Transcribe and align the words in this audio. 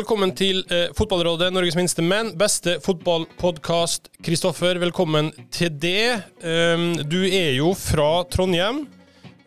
velkommen 0.00 0.30
til 0.32 0.62
eh, 0.72 0.88
Fotballrådet, 0.96 1.50
Norges 1.52 1.76
minste, 1.76 2.00
menn. 2.00 2.30
beste 2.38 2.78
fotballpodkast. 2.80 4.08
Kristoffer, 4.24 4.78
velkommen 4.80 5.28
til 5.52 5.74
det. 5.76 6.22
Um, 6.40 6.94
du 7.04 7.18
er 7.26 7.50
jo 7.58 7.74
fra 7.76 8.22
Trondheim. 8.32 8.86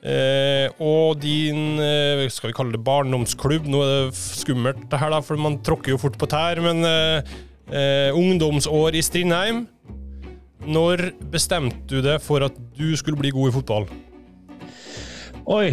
Eh, 0.04 0.68
og 0.84 1.18
din 1.24 1.80
eh, 1.82 2.26
skal 2.30 2.52
vi 2.52 2.58
kalle 2.58 2.76
det 2.76 2.82
barndomsklubb 2.84 3.70
Nå 3.72 3.80
er 3.82 3.92
det 3.94 4.18
skummelt, 4.20 4.82
det 4.92 5.00
her 5.00 5.14
da, 5.14 5.22
for 5.24 5.40
man 5.40 5.62
tråkker 5.64 5.96
jo 5.96 6.02
fort 6.02 6.20
på 6.22 6.30
tær. 6.30 6.62
Men 6.62 6.86
eh, 6.86 7.34
eh, 7.74 8.14
ungdomsår 8.14 9.00
i 9.00 9.04
Strindheim. 9.06 9.66
Når 10.70 11.08
bestemte 11.34 11.82
du 11.90 12.04
deg 12.04 12.22
for 12.22 12.46
at 12.46 12.62
du 12.78 12.92
skulle 13.00 13.18
bli 13.20 13.34
god 13.34 13.50
i 13.50 13.58
fotball? 13.58 13.90
Oi, 15.50 15.66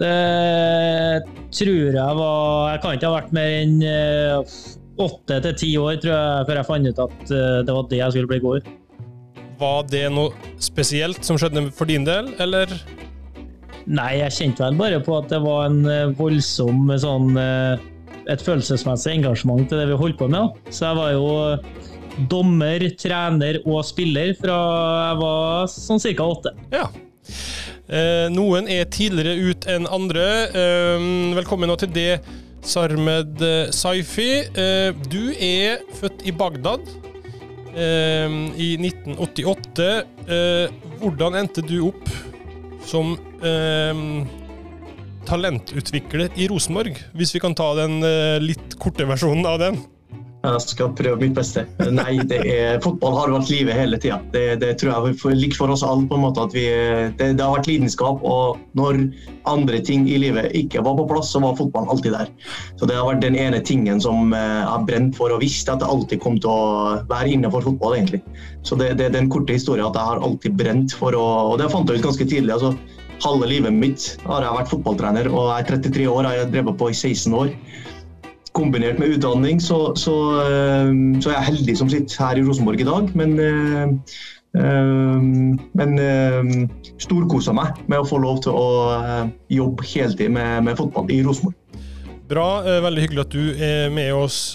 det 0.00 1.24
tror 1.54 1.94
jeg 1.94 2.18
var 2.18 2.72
Jeg 2.72 2.80
kan 2.82 2.96
ikke 2.96 3.10
ha 3.10 3.18
vært 3.18 3.34
mer 3.36 3.52
enn 3.60 3.76
eh, 3.86 4.56
åtte 5.04 5.40
til 5.46 5.56
ti 5.58 5.70
år 5.80 6.00
tror 6.02 6.14
jeg, 6.14 6.48
før 6.48 6.60
jeg 6.60 6.68
fant 6.70 6.90
ut 6.90 7.02
at 7.06 7.32
eh, 7.34 7.60
det 7.66 7.76
var 7.76 7.88
det 7.90 8.00
jeg 8.00 8.14
skulle 8.14 8.30
bli 8.32 8.42
god 8.44 8.60
i. 8.60 8.74
Var 9.60 9.88
det 9.90 10.04
noe 10.10 10.52
spesielt 10.62 11.22
som 11.26 11.38
skjedde 11.38 11.68
for 11.74 11.90
din 11.90 12.06
del, 12.06 12.32
eller? 12.42 12.70
Nei, 13.86 14.16
jeg 14.18 14.34
kjente 14.34 14.64
vel 14.64 14.78
bare 14.80 15.00
på 15.04 15.18
at 15.18 15.28
det 15.30 15.42
var 15.44 15.68
en 15.68 15.82
eh, 15.90 16.14
voldsom 16.18 16.90
sånn 16.98 17.38
et 18.24 18.40
følelsesmessig 18.40 19.18
engasjement 19.18 19.66
til 19.68 19.82
det 19.82 19.90
vi 19.90 19.98
holdt 20.00 20.16
på 20.16 20.30
med. 20.32 20.54
Så 20.72 20.88
jeg 20.88 20.96
var 20.96 21.10
jo 21.12 22.28
dommer, 22.30 22.82
trener 23.00 23.58
og 23.66 23.82
spiller 23.86 24.32
fra 24.38 24.58
jeg 25.10 25.18
var 25.20 25.68
sånn 25.70 26.02
ca. 26.02 26.28
åtte. 26.30 26.54
Ja. 26.72 26.86
Eh, 27.84 28.26
noen 28.32 28.68
er 28.70 28.88
tidligere 28.88 29.50
ut 29.50 29.66
enn 29.68 29.88
andre. 29.92 30.24
Eh, 30.48 31.06
velkommen 31.36 31.68
nå 31.68 31.76
til 31.80 31.92
det, 31.94 32.20
Sarmed 32.64 33.42
eh, 33.44 33.72
Saifi. 33.74 34.30
Du 35.12 35.34
er 35.36 35.84
født 36.00 36.24
i 36.24 36.32
Bagdad 36.32 36.88
i 37.74 38.68
1988. 38.78 39.88
Eh, 40.30 40.74
hvordan 41.02 41.40
endte 41.42 41.64
du 41.66 41.80
opp 41.90 42.06
som 42.84 43.16
talentutvikler 45.24 46.32
i 46.36 46.46
Rosenborg? 46.52 47.00
Hvis 47.16 47.34
vi 47.34 47.42
kan 47.42 47.56
ta 47.56 47.72
den 47.80 47.98
litt 48.44 48.78
korte 48.80 49.08
versjonen 49.08 49.48
av 49.48 49.60
den. 49.60 49.82
Jeg 50.44 50.60
skal 50.60 50.90
prøve 50.92 51.16
mitt 51.22 51.36
beste. 51.36 51.62
Nei, 51.98 52.18
er, 52.36 52.76
fotball 52.84 53.14
har 53.16 53.30
vært 53.32 53.48
livet 53.48 53.78
hele 53.78 53.96
tida. 54.00 54.18
Det, 54.34 54.42
det, 54.60 54.74
tror 54.80 54.90
jeg 54.90 55.14
er 55.14 55.38
likt 55.38 55.56
for 55.56 55.72
oss 55.72 55.84
alle. 55.86 56.04
på 56.10 56.18
en 56.18 56.24
måte 56.26 56.42
at 56.44 56.52
vi, 56.52 56.66
det, 57.16 57.30
det, 57.38 57.40
har 57.40 57.54
vært 57.54 57.70
lidenskap. 57.70 58.20
Og 58.20 58.58
når 58.76 59.00
andre 59.48 59.80
ting 59.84 60.04
i 60.10 60.18
livet 60.20 60.52
ikke 60.58 60.82
var 60.84 60.98
på 60.98 61.06
plass, 61.08 61.30
så 61.32 61.40
var 61.40 61.56
fotballen 61.56 61.94
alltid 61.94 62.16
der. 62.18 62.32
Så 62.76 62.88
Det 62.90 62.98
har 62.98 63.08
vært 63.08 63.24
den 63.24 63.38
ene 63.40 63.62
tingen 63.64 64.02
som 64.04 64.36
eh, 64.36 64.42
jeg 64.44 64.68
har 64.68 64.84
brent 64.90 65.16
for 65.16 65.32
og 65.32 65.40
visst 65.40 65.70
at 65.72 65.80
det 65.80 65.88
alltid 65.88 66.20
kom 66.20 66.36
til 66.36 66.52
å 66.52 67.00
være 67.08 67.32
innenfor 67.32 67.64
fotball. 67.70 67.96
egentlig. 67.96 68.20
Så 68.68 68.76
Det, 68.76 68.92
det 69.00 69.08
er 69.08 69.16
den 69.16 69.32
korte 69.32 69.56
historien 69.56 69.88
at 69.88 69.96
jeg 69.96 70.10
har 70.10 70.20
alltid 70.28 70.60
brent 70.60 70.92
for 70.98 71.16
å 71.16 71.24
Og 71.54 71.56
det 71.60 71.70
fant 71.72 71.88
jeg 71.88 72.02
ut 72.02 72.10
ganske 72.10 72.28
tidlig. 72.28 72.52
altså 72.52 72.74
Halve 73.24 73.48
livet 73.48 73.72
mitt 73.72 74.18
har 74.26 74.44
jeg 74.44 74.56
vært 74.58 74.70
fotballtrener, 74.74 75.28
og 75.30 75.48
jeg 75.48 75.64
er 75.64 75.68
33 75.70 76.06
år, 76.10 76.26
jeg 76.28 76.44
har 76.44 76.50
drevet 76.52 76.78
på 76.80 76.88
i 76.90 76.96
16 76.98 77.36
år 77.38 77.52
kombinert 78.54 79.00
med 79.02 79.16
utdanning, 79.16 79.60
så, 79.62 79.92
så, 79.98 80.14
eh, 80.44 80.92
så, 81.20 81.30
er 81.30 81.38
jeg 81.38 81.48
heldig 81.50 81.76
som 81.80 81.90
sitter 81.90 82.22
her 82.22 82.38
i 82.38 82.46
Rosenborg 82.46 82.80
i 82.80 82.86
dag. 82.88 83.10
Men, 83.18 83.34
øh, 83.40 83.88
men 85.74 85.96
storkosa 85.98 87.02
storkoser 87.02 87.56
meg 87.58 87.80
med 87.90 87.98
å 87.98 88.06
få 88.06 88.20
lov 88.22 88.44
til 88.44 88.54
å 88.54 88.68
jobbe 89.50 89.82
heltid 89.90 90.30
med, 90.30 90.62
med 90.68 90.78
fotball 90.78 91.10
i 91.10 91.24
Rosenborg. 91.26 91.58
Bra. 92.30 92.62
Veldig 92.62 93.02
hyggelig 93.02 93.24
at 93.24 93.34
du 93.34 93.50
er 93.66 93.90
med 93.92 94.14
oss, 94.14 94.54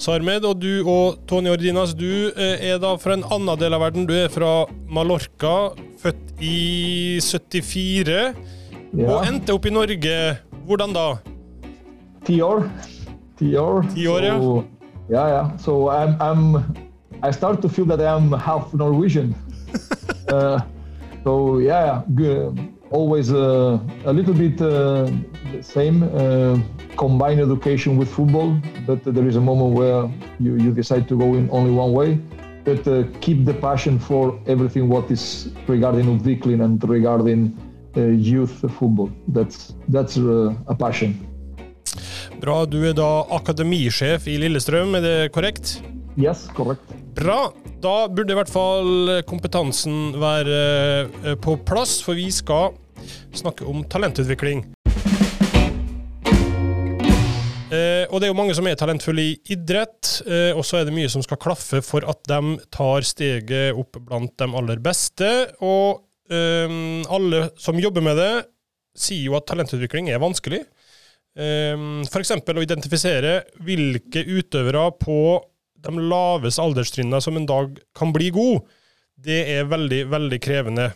Sarmed. 0.00 0.46
Og 0.46 0.62
du 0.62 0.86
og 0.86 1.18
Tony 1.28 1.50
Ordinas, 1.50 1.92
du 1.98 2.30
er 2.38 2.78
da 2.80 2.94
fra 2.96 3.18
en 3.18 3.26
annen 3.26 3.58
del 3.60 3.74
av 3.74 3.82
verden. 3.82 4.06
Du 4.06 4.14
er 4.14 4.30
fra 4.32 4.64
Mallorca, 4.86 5.74
født 6.00 6.38
i 6.38 7.18
74, 7.20 8.16
ja. 8.94 9.10
og 9.10 9.26
endte 9.26 9.58
opp 9.58 9.66
i 9.66 9.74
Norge. 9.74 10.18
Hvordan 10.64 10.94
da? 10.94 11.08
Ti 12.24 12.38
år. 12.40 12.68
Ti-år. 13.36 13.84
So, 14.40 14.64
yeah, 15.08 15.28
yeah. 15.28 15.56
So 15.56 15.90
I'm, 15.90 16.16
I'm, 16.20 16.74
I 17.22 17.30
start 17.30 17.60
to 17.62 17.68
feel 17.68 17.84
that 17.86 18.00
I 18.00 18.16
am 18.16 18.32
half 18.32 18.72
Norwegian. 18.74 19.34
uh, 20.28 20.60
so 21.24 21.58
yeah, 21.58 22.02
good. 22.14 22.74
always 22.94 23.32
uh, 23.32 23.78
a 24.04 24.12
little 24.12 24.34
bit 24.34 24.60
uh, 24.62 25.10
the 25.52 25.62
same. 25.62 26.02
Uh, 26.02 26.58
combine 26.96 27.40
education 27.40 27.96
with 27.96 28.08
football, 28.08 28.56
but 28.86 29.02
there 29.02 29.26
is 29.26 29.36
a 29.36 29.40
moment 29.40 29.74
where 29.74 30.08
you, 30.38 30.54
you 30.56 30.72
decide 30.72 31.08
to 31.08 31.18
go 31.18 31.34
in 31.34 31.48
only 31.50 31.72
one 31.72 31.92
way. 31.92 32.14
But 32.64 32.86
uh, 32.86 33.04
keep 33.20 33.44
the 33.44 33.52
passion 33.54 33.98
for 33.98 34.40
everything 34.46 34.88
what 34.88 35.10
is 35.10 35.50
regarding 35.66 36.06
Udvikling 36.06 36.64
and 36.64 36.82
regarding 36.88 37.40
uh, 37.96 38.00
youth 38.32 38.60
football. 38.78 39.10
That's 39.28 39.74
that's 39.88 40.16
a 40.16 40.76
passion. 40.78 41.10
Bra. 42.44 42.66
Du 42.68 42.82
er 42.84 42.92
da 42.92 43.24
akademisjef 43.32 44.26
i 44.28 44.34
Lillestrøm, 44.36 44.98
er 44.98 45.04
det 45.04 45.16
korrekt? 45.32 45.78
Yes, 46.20 46.42
korrekt. 46.52 46.90
Bra. 47.16 47.48
Da 47.80 47.94
burde 48.12 48.34
i 48.34 48.36
hvert 48.36 48.52
fall 48.52 49.22
kompetansen 49.24 50.12
være 50.20 50.58
eh, 51.24 51.38
på 51.40 51.56
plass, 51.64 52.02
for 52.04 52.20
vi 52.20 52.28
skal 52.34 52.76
snakke 53.32 53.64
om 53.64 53.80
talentutvikling. 53.88 54.60
Eh, 57.72 58.04
og 58.10 58.20
det 58.20 58.28
er 58.28 58.34
jo 58.34 58.36
mange 58.36 58.60
som 58.60 58.68
er 58.68 58.76
talentfulle 58.76 59.24
i 59.24 59.34
idrett, 59.56 60.18
eh, 60.28 60.52
og 60.52 60.68
så 60.68 60.82
er 60.82 60.88
det 60.88 60.98
mye 61.00 61.08
som 61.08 61.24
skal 61.24 61.40
klaffe 61.40 61.80
for 61.80 62.04
at 62.12 62.20
de 62.28 62.58
tar 62.68 63.08
steget 63.08 63.72
opp 63.72 63.96
blant 64.04 64.36
de 64.36 64.52
aller 64.52 64.84
beste. 64.84 65.32
Og 65.64 66.04
eh, 66.28 66.76
alle 67.08 67.46
som 67.56 67.80
jobber 67.80 68.04
med 68.04 68.20
det, 68.20 68.32
sier 68.94 69.30
jo 69.30 69.40
at 69.40 69.48
talentutvikling 69.48 70.12
er 70.12 70.20
vanskelig. 70.22 70.66
Ehm, 71.34 72.04
F.eks. 72.06 72.30
å 72.30 72.62
identifisere 72.62 73.40
hvilke 73.66 74.22
utøvere 74.22 74.86
på 75.00 75.18
de 75.84 75.94
laveste 75.98 76.62
alderstrinnene 76.62 77.20
som 77.20 77.36
en 77.36 77.48
dag 77.48 77.74
kan 77.96 78.12
bli 78.14 78.30
god, 78.34 78.62
det 79.24 79.40
er 79.56 79.66
veldig, 79.68 80.04
veldig 80.12 80.38
krevende. 80.42 80.92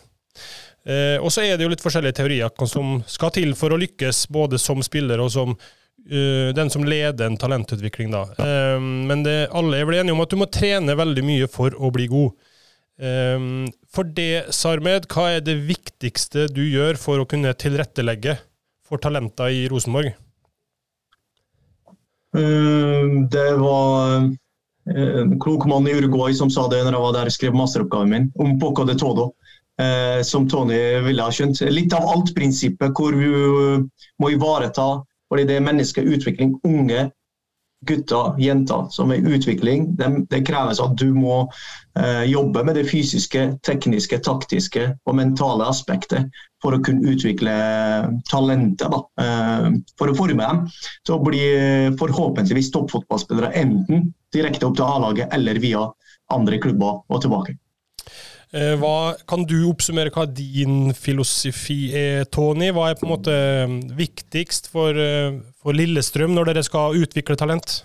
Eh, 0.87 1.17
og 1.19 1.31
så 1.33 1.43
er 1.43 1.57
det 1.57 1.65
jo 1.65 1.73
litt 1.73 1.83
forskjellige 1.83 2.21
teorier 2.21 2.69
som 2.69 3.01
skal 3.07 3.33
til 3.35 3.51
for 3.59 3.75
å 3.75 3.79
lykkes, 3.79 4.27
både 4.31 4.59
som 4.61 4.81
spiller 4.85 5.21
og 5.21 5.31
som 5.33 5.53
uh, 5.53 6.49
den 6.55 6.71
som 6.71 6.85
leder 6.87 7.27
en 7.27 7.37
talentutvikling. 7.37 8.11
da. 8.11 8.23
Eh, 8.39 8.79
men 8.79 9.25
det, 9.25 9.49
alle 9.51 9.79
er 9.81 9.89
vel 9.89 9.99
enige 9.99 10.15
om 10.15 10.23
at 10.23 10.31
du 10.31 10.39
må 10.39 10.49
trene 10.49 10.97
veldig 10.97 11.25
mye 11.25 11.49
for 11.51 11.75
å 11.75 11.91
bli 11.93 12.07
god. 12.11 12.31
Eh, 12.99 13.37
for 13.91 14.07
det, 14.15 14.49
Sarmed, 14.55 15.09
hva 15.11 15.29
er 15.35 15.45
det 15.45 15.59
viktigste 15.67 16.47
du 16.53 16.63
gjør 16.65 16.99
for 17.01 17.21
å 17.21 17.27
kunne 17.29 17.53
tilrettelegge 17.53 18.39
for 18.87 19.01
talenter 19.03 19.53
i 19.53 19.67
Rosenborg? 19.69 20.15
Eh, 22.37 23.05
det 23.31 23.53
var 23.57 24.15
eh, 24.15 25.19
en 25.21 25.39
klok 25.39 25.65
mann 25.65 25.87
i 25.87 25.95
Uruguay 25.97 26.33
som 26.33 26.49
sa 26.49 26.67
det 26.69 26.83
når 26.85 26.93
jeg 26.93 27.05
var 27.05 27.15
der 27.17 27.31
og 27.31 27.35
skrev 27.35 27.57
masteroppgaven 27.57 28.13
min, 28.13 28.31
om 28.37 28.57
Poco 28.61 28.85
de 28.85 28.97
Todo. 28.99 29.31
Eh, 29.79 30.21
som 30.27 30.47
Tony 30.49 30.77
ville 31.05 31.23
ha 31.23 31.31
skjønt. 31.31 31.61
Litt 31.71 31.93
av 31.95 32.09
alt-prinsippet, 32.11 32.91
hvor 32.93 33.15
vi 33.15 33.29
må 34.19 34.33
ivareta 34.35 34.89
fordi 35.29 35.45
det 35.45 35.59
er 35.59 35.65
menneskeutvikling. 35.65 36.55
Unge 36.65 37.05
gutter, 37.87 38.33
jenter 38.41 38.87
som 38.91 39.11
er 39.11 39.21
i 39.21 39.35
utvikling. 39.35 39.93
Det, 39.95 40.09
det 40.31 40.43
kreves 40.47 40.81
at 40.83 40.97
du 40.99 41.13
må 41.15 41.41
eh, 41.99 42.25
jobbe 42.29 42.63
med 42.67 42.75
det 42.79 42.85
fysiske, 42.89 43.45
tekniske, 43.65 44.19
taktiske 44.25 44.85
og 45.05 45.17
mentale 45.19 45.67
aspektet 45.69 46.27
for 46.63 46.75
å 46.75 46.81
kunne 46.83 47.13
utvikle 47.13 47.53
talentet. 48.29 48.99
Eh, 49.21 49.69
for 49.99 50.11
å 50.11 50.17
forme 50.17 50.43
dem 50.43 50.65
til 51.07 51.15
å 51.15 51.23
bli 51.23 51.45
eh, 51.53 51.95
forhåpentligvis 51.99 52.73
toppfotballspillere 52.75 53.53
enten 53.61 54.11
direkte 54.35 54.67
opp 54.67 54.77
til 54.77 54.89
A-laget 54.89 55.33
eller 55.35 55.63
via 55.63 55.87
andre 56.33 56.59
klubber 56.61 57.01
og 57.07 57.23
tilbake. 57.23 57.55
Eh, 58.49 58.73
hva, 58.81 59.13
kan 59.29 59.43
du 59.45 59.59
oppsummere 59.69 60.09
hva 60.09 60.23
din 60.25 60.89
filosofi 60.97 61.91
er, 61.93 62.23
Tony? 62.33 62.71
Hva 62.73 62.87
er 62.89 62.95
på 62.97 63.05
en 63.05 63.11
måte 63.11 63.35
eh, 63.35 63.75
viktigst 63.93 64.71
for, 64.73 64.97
eh, 64.97 65.37
for 65.61 65.77
Lillestrøm 65.77 66.33
når 66.33 66.49
dere 66.49 66.63
skal 66.65 66.97
utvikle 66.97 67.37
talent? 67.37 67.83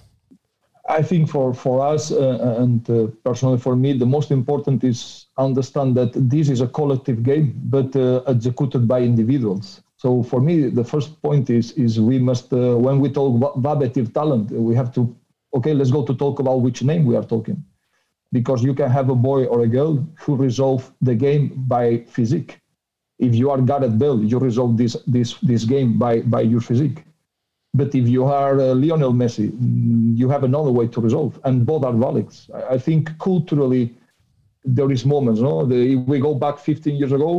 I 0.89 1.03
think 1.03 1.29
for, 1.29 1.53
for 1.53 1.81
us 1.85 2.11
uh, 2.13 2.57
and 2.61 2.89
uh, 2.91 3.09
personally 3.25 3.59
for 3.59 3.77
me, 3.77 3.93
the 3.93 4.07
most 4.07 4.31
important 4.31 4.85
is 4.85 5.27
understand 5.39 5.97
that 5.97 6.13
this 6.15 6.49
is 6.49 6.61
a 6.61 6.67
collective 6.67 7.23
game, 7.23 7.53
but 7.71 7.97
uh, 7.97 8.21
executed 8.27 8.89
by 8.89 9.01
individuals. 9.01 9.83
So 9.97 10.23
for 10.23 10.41
me, 10.41 10.69
the 10.69 10.85
first 10.85 11.21
point 11.23 11.49
is 11.49 11.73
is 11.73 12.01
we 12.01 12.19
must 12.19 12.53
uh, 12.53 12.77
when 12.77 13.01
we 13.01 13.09
talk 13.11 13.57
about 13.57 13.81
talent, 14.15 14.51
we 14.51 14.75
have 14.75 14.93
to 14.95 15.15
okay, 15.55 15.73
let's 15.73 15.91
go 15.91 16.05
to 16.05 16.15
talk 16.15 16.39
about 16.39 16.61
which 16.61 16.83
name 16.83 17.07
we 17.07 17.17
are 17.17 17.25
talking 17.25 17.65
because 18.35 18.65
you 18.65 18.75
can 18.75 18.91
have 18.91 19.09
a 19.11 19.15
boy 19.15 19.45
or 19.53 19.59
a 19.63 19.69
girl 19.79 19.95
who 20.23 20.33
resolve 20.35 20.93
the 21.09 21.15
game 21.15 21.45
by 21.75 21.85
physique. 22.17 22.53
If 23.27 23.33
you 23.41 23.47
are 23.53 23.61
Gareth 23.71 23.97
Bale, 24.03 24.21
you 24.31 24.39
resolve 24.51 24.73
this 24.77 24.95
this 25.17 25.31
this 25.51 25.63
game 25.75 25.91
by 26.05 26.15
by 26.35 26.43
your 26.53 26.63
physique. 26.71 27.01
But 27.81 27.95
if 28.01 28.07
you 28.15 28.25
are 28.41 28.57
uh, 28.61 28.75
Lionel 28.83 29.15
Messi, 29.23 29.47
mm, 29.51 30.19
you 30.21 30.29
have 30.35 30.45
another 30.51 30.73
way 30.79 30.87
to 30.95 31.01
resolve, 31.09 31.33
and 31.45 31.65
both 31.71 31.85
are 31.89 31.97
valid. 32.07 32.29
I, 32.75 32.79
think 32.87 33.03
culturally, 33.29 33.85
there 34.77 34.91
is 34.97 35.05
moments. 35.15 35.41
No, 35.41 35.55
the, 35.71 35.79
if 35.95 36.01
we 36.13 36.19
go 36.29 36.35
back 36.35 36.59
15 36.59 36.97
years 37.01 37.13
ago, 37.13 37.33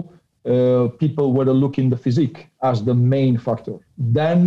uh, 0.45 0.87
people 1.03 1.27
were 1.33 1.45
looking 1.45 1.89
the 1.89 1.97
physique 2.05 2.47
as 2.63 2.83
the 2.83 2.93
main 2.93 3.37
factor. 3.37 3.77
Then 3.97 4.39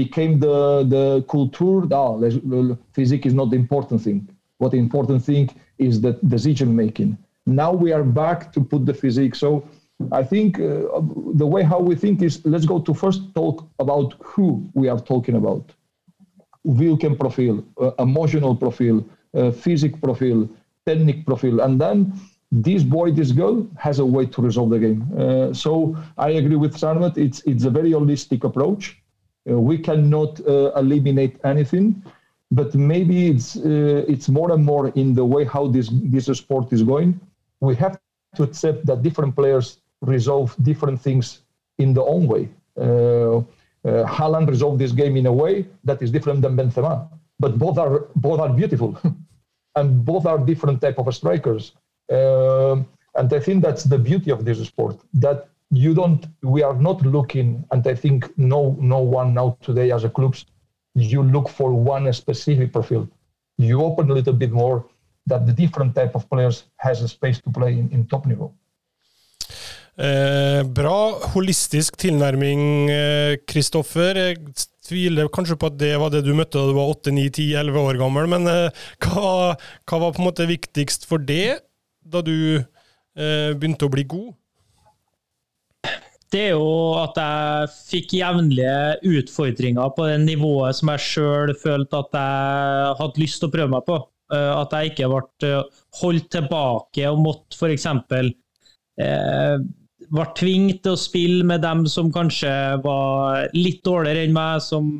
became 0.00 0.38
the 0.46 0.58
the 0.94 1.04
culture. 1.34 1.80
Oh, 1.92 2.78
physique 2.92 3.26
is 3.26 3.34
not 3.34 3.50
the 3.50 3.56
important 3.56 4.02
thing. 4.06 4.20
What 4.58 4.72
the 4.72 4.78
important 4.78 5.24
thing 5.24 5.50
is 5.78 6.00
the 6.00 6.12
decision 6.26 6.74
making. 6.74 7.16
Now 7.46 7.72
we 7.72 7.92
are 7.92 8.04
back 8.04 8.52
to 8.52 8.60
put 8.60 8.86
the 8.86 8.94
physique. 8.94 9.34
So 9.34 9.66
I 10.12 10.22
think 10.22 10.60
uh, 10.60 11.00
the 11.34 11.46
way 11.46 11.62
how 11.62 11.80
we 11.80 11.94
think 11.96 12.22
is 12.22 12.44
let's 12.44 12.66
go 12.66 12.78
to 12.80 12.94
first 12.94 13.34
talk 13.34 13.66
about 13.78 14.14
who 14.22 14.68
we 14.74 14.88
are 14.88 15.00
talking 15.00 15.36
about. 15.36 15.72
Wilken 16.66 17.18
profile, 17.18 17.64
uh, 17.80 17.92
emotional 17.98 18.54
profile, 18.54 19.04
uh, 19.34 19.50
physic 19.50 20.00
profile, 20.02 20.48
technique 20.86 21.24
profile, 21.24 21.60
and 21.60 21.80
then 21.80 22.12
this 22.50 22.82
boy, 22.82 23.10
this 23.10 23.32
girl 23.32 23.66
has 23.76 23.98
a 23.98 24.04
way 24.06 24.26
to 24.26 24.42
resolve 24.42 24.70
the 24.70 24.78
game. 24.78 25.06
Uh, 25.16 25.52
so 25.52 25.96
I 26.16 26.30
agree 26.30 26.56
with 26.56 26.74
Sarmat. 26.74 27.16
It's 27.16 27.40
it's 27.42 27.64
a 27.64 27.70
very 27.70 27.90
holistic 27.92 28.44
approach. 28.44 29.00
Uh, 29.50 29.58
we 29.60 29.78
cannot 29.78 30.40
uh, 30.46 30.72
eliminate 30.76 31.36
anything, 31.44 32.02
but 32.50 32.74
maybe 32.74 33.28
it's 33.28 33.56
uh, 33.56 34.04
it's 34.08 34.28
more 34.28 34.52
and 34.52 34.64
more 34.64 34.88
in 34.88 35.14
the 35.14 35.24
way 35.24 35.44
how 35.44 35.66
this 35.66 35.88
this 35.92 36.26
sport 36.26 36.72
is 36.72 36.82
going. 36.82 37.20
We 37.60 37.74
have 37.76 37.98
to 38.36 38.42
accept 38.42 38.86
that 38.86 39.02
different 39.02 39.34
players 39.34 39.78
resolve 40.00 40.54
different 40.62 41.00
things 41.00 41.42
in 41.78 41.92
their 41.92 42.04
own 42.04 42.26
way. 42.26 42.48
Uh, 42.76 43.38
uh, 43.38 43.42
Haaland 44.06 44.48
resolved 44.48 44.78
this 44.78 44.92
game 44.92 45.16
in 45.16 45.26
a 45.26 45.32
way 45.32 45.66
that 45.84 46.02
is 46.02 46.10
different 46.10 46.42
than 46.42 46.56
Benzema, 46.56 47.08
but 47.38 47.58
both 47.58 47.78
are 47.78 48.06
both 48.16 48.40
are 48.40 48.52
beautiful, 48.52 48.98
and 49.76 50.04
both 50.04 50.26
are 50.26 50.38
different 50.38 50.80
type 50.80 50.98
of 50.98 51.14
strikers. 51.14 51.72
Uh, 52.10 52.76
and 53.14 53.32
I 53.32 53.40
think 53.40 53.62
that's 53.62 53.84
the 53.84 53.98
beauty 53.98 54.30
of 54.30 54.44
this 54.44 54.58
sport 54.64 54.96
that 55.14 55.48
you 55.70 55.92
don't 55.94 56.26
we 56.42 56.62
are 56.62 56.74
not 56.74 57.02
looking 57.02 57.64
and 57.72 57.86
i 57.86 57.94
think 57.94 58.26
no 58.38 58.76
no 58.80 59.00
one 59.00 59.34
now 59.34 59.56
today 59.60 59.92
as 59.92 60.04
a 60.04 60.08
clubs 60.08 60.46
you 60.94 61.22
look 61.22 61.48
for 61.48 61.72
one 61.72 62.12
specific 62.12 62.72
profile 62.72 63.08
you 63.58 63.82
open 63.82 64.10
a 64.10 64.14
little 64.14 64.32
bit 64.32 64.52
more 64.52 64.84
that 65.26 65.46
the 65.46 65.52
different 65.52 65.94
type 65.94 66.14
of 66.14 66.28
players 66.30 66.64
has 66.76 67.02
a 67.02 67.08
space 67.08 67.40
to 67.40 67.50
play 67.50 67.72
in, 67.72 67.90
in 67.92 68.06
top 68.06 68.26
level. 68.26 68.54
eh, 69.98 70.62
bra 70.62 71.18
holistisk 71.34 71.98
tilnærming, 71.98 72.90
Kristoffer. 73.50 74.16
Eh, 74.16 74.28
jeg 74.30 74.68
tviler 74.88 75.30
kanskje 75.32 75.58
på 75.58 75.70
at 75.70 75.78
det 75.80 75.92
var 76.00 76.12
det 76.12 76.24
du 76.26 76.32
møtte 76.36 76.58
da 76.58 76.70
du 76.70 76.76
var 76.76 76.92
8-9-10-11 76.94 77.80
år 77.82 78.00
gammel, 78.00 78.30
men 78.30 78.48
eh, 78.50 78.84
hva, 79.04 79.54
hva, 79.54 80.00
var 80.00 80.14
på 80.14 80.22
en 80.22 80.28
måte 80.30 80.48
viktigst 80.48 81.08
for 81.08 81.22
det 81.22 81.60
da 82.08 82.22
du 82.24 82.58
eh, 82.58 83.50
begynte 83.54 83.88
å 83.88 83.92
bli 83.92 84.06
god? 84.08 84.32
Det 86.32 86.42
er 86.50 86.54
jo 86.56 86.68
at 87.00 87.16
jeg 87.18 87.72
fikk 87.88 88.14
jevnlige 88.18 89.16
utfordringer 89.18 89.92
på 89.96 90.08
det 90.10 90.18
nivået 90.26 90.76
som 90.76 90.92
jeg 90.92 91.04
sjøl 91.04 91.54
følte 91.56 92.02
at 92.02 92.18
jeg 92.18 92.94
hadde 93.00 93.22
lyst 93.22 93.40
til 93.40 93.48
å 93.48 93.54
prøve 93.54 93.72
meg 93.72 93.86
på. 93.88 93.98
Eh, 94.34 94.52
at 94.58 94.74
jeg 94.76 94.92
ikke 94.92 95.08
ble 95.12 95.48
eh, 95.48 95.82
holdt 96.02 96.30
tilbake 96.36 97.08
og 97.08 97.22
måtte 97.24 97.56
f.eks. 97.56 97.86
Eh, 98.98 99.56
ble 100.08 100.26
tvunget 100.36 100.82
til 100.84 100.94
å 100.94 101.00
spille 101.00 101.46
med 101.48 101.64
dem 101.64 101.86
som 101.90 102.12
kanskje 102.12 102.52
var 102.84 103.48
litt 103.56 103.80
dårligere 103.86 104.26
enn 104.28 104.36
meg, 104.36 104.62
som 104.64 104.90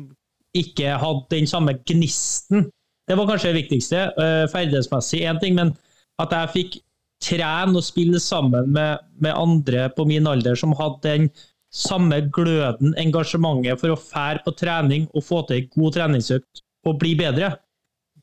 ikke 0.57 0.97
hadde 0.97 1.29
den 1.35 1.49
samme 1.49 1.77
gnisten. 1.85 2.67
Det 3.09 3.17
var 3.17 3.29
kanskje 3.29 3.53
det 3.53 3.63
viktigste. 3.63 4.03
Eh, 4.17 4.45
ferdighetsmessig 4.49 5.23
én 5.29 5.41
ting, 5.41 5.57
men 5.57 5.73
at 6.21 6.33
jeg 6.35 6.55
fikk 6.55 6.79
trene 7.23 7.77
og 7.77 7.85
spille 7.85 8.19
sammen 8.23 8.71
med, 8.73 9.05
med, 9.19 9.35
andre 9.35 9.89
på 9.95 10.05
min 10.07 10.27
alder 10.27 10.57
som 10.59 10.75
hadde 10.79 11.03
den 11.03 11.29
samme 11.69 12.21
gløden, 12.33 12.95
engasjementet 12.97 13.81
for 13.81 13.93
å 13.93 13.99
fære 13.99 14.43
på 14.45 14.55
trening 14.57 15.07
og 15.13 15.25
få 15.25 15.43
til 15.47 15.61
en 15.61 15.73
god 15.75 15.97
treningsøkt 15.97 16.63
og 16.87 17.01
bli 17.01 17.13
bedre. 17.19 17.53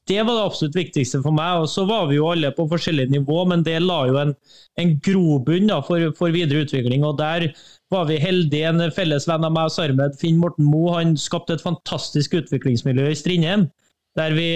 Det 0.07 0.21
var 0.23 0.37
det 0.37 0.43
absolutt 0.47 0.77
viktigste 0.79 1.19
for 1.23 1.35
meg. 1.35 1.63
og 1.63 1.69
Så 1.71 1.83
var 1.87 2.07
vi 2.07 2.19
jo 2.19 2.29
alle 2.31 2.53
på 2.55 2.69
forskjellige 2.71 3.11
nivå, 3.11 3.41
men 3.51 3.65
det 3.67 3.81
la 3.83 4.05
jo 4.07 4.19
en, 4.21 4.35
en 4.79 4.93
grobunn 5.03 5.73
for, 5.87 6.13
for, 6.19 6.35
videre 6.35 6.63
utvikling. 6.63 7.05
og 7.05 7.19
Der 7.19 7.49
var 7.91 8.07
vi 8.07 8.21
heldige. 8.23 8.71
En 8.71 8.95
felles 8.95 9.27
venn 9.27 9.47
av 9.47 9.55
meg 9.55 9.67
og 9.67 9.75
Sarmed, 9.75 10.15
Finn 10.21 10.39
Morten 10.39 10.69
Moe, 10.71 10.95
han 10.95 11.17
skapte 11.19 11.59
et 11.59 11.65
fantastisk 11.65 12.39
utviklingsmiljø 12.39 13.11
i 13.11 13.19
Strindheim. 13.19 13.67
Der 14.17 14.39
vi 14.39 14.49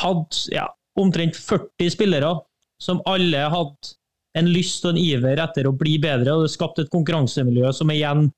hadde 0.00 0.56
ja, 0.56 0.70
omtrent 0.96 1.36
40 1.36 1.92
spillere 1.92 2.32
som 2.82 3.00
alle 3.08 3.46
hadde 3.52 3.94
en 4.36 4.50
lyst 4.52 4.84
og 4.84 4.94
en 4.94 5.00
iver 5.00 5.40
etter 5.40 5.68
å 5.68 5.76
bli 5.76 5.96
bedre. 6.02 6.34
og 6.34 6.44
Det 6.44 6.52
skapte 6.52 6.84
et 6.84 6.92
konkurransemiljø 6.92 7.72
som 7.72 7.90
igjen 7.92 8.28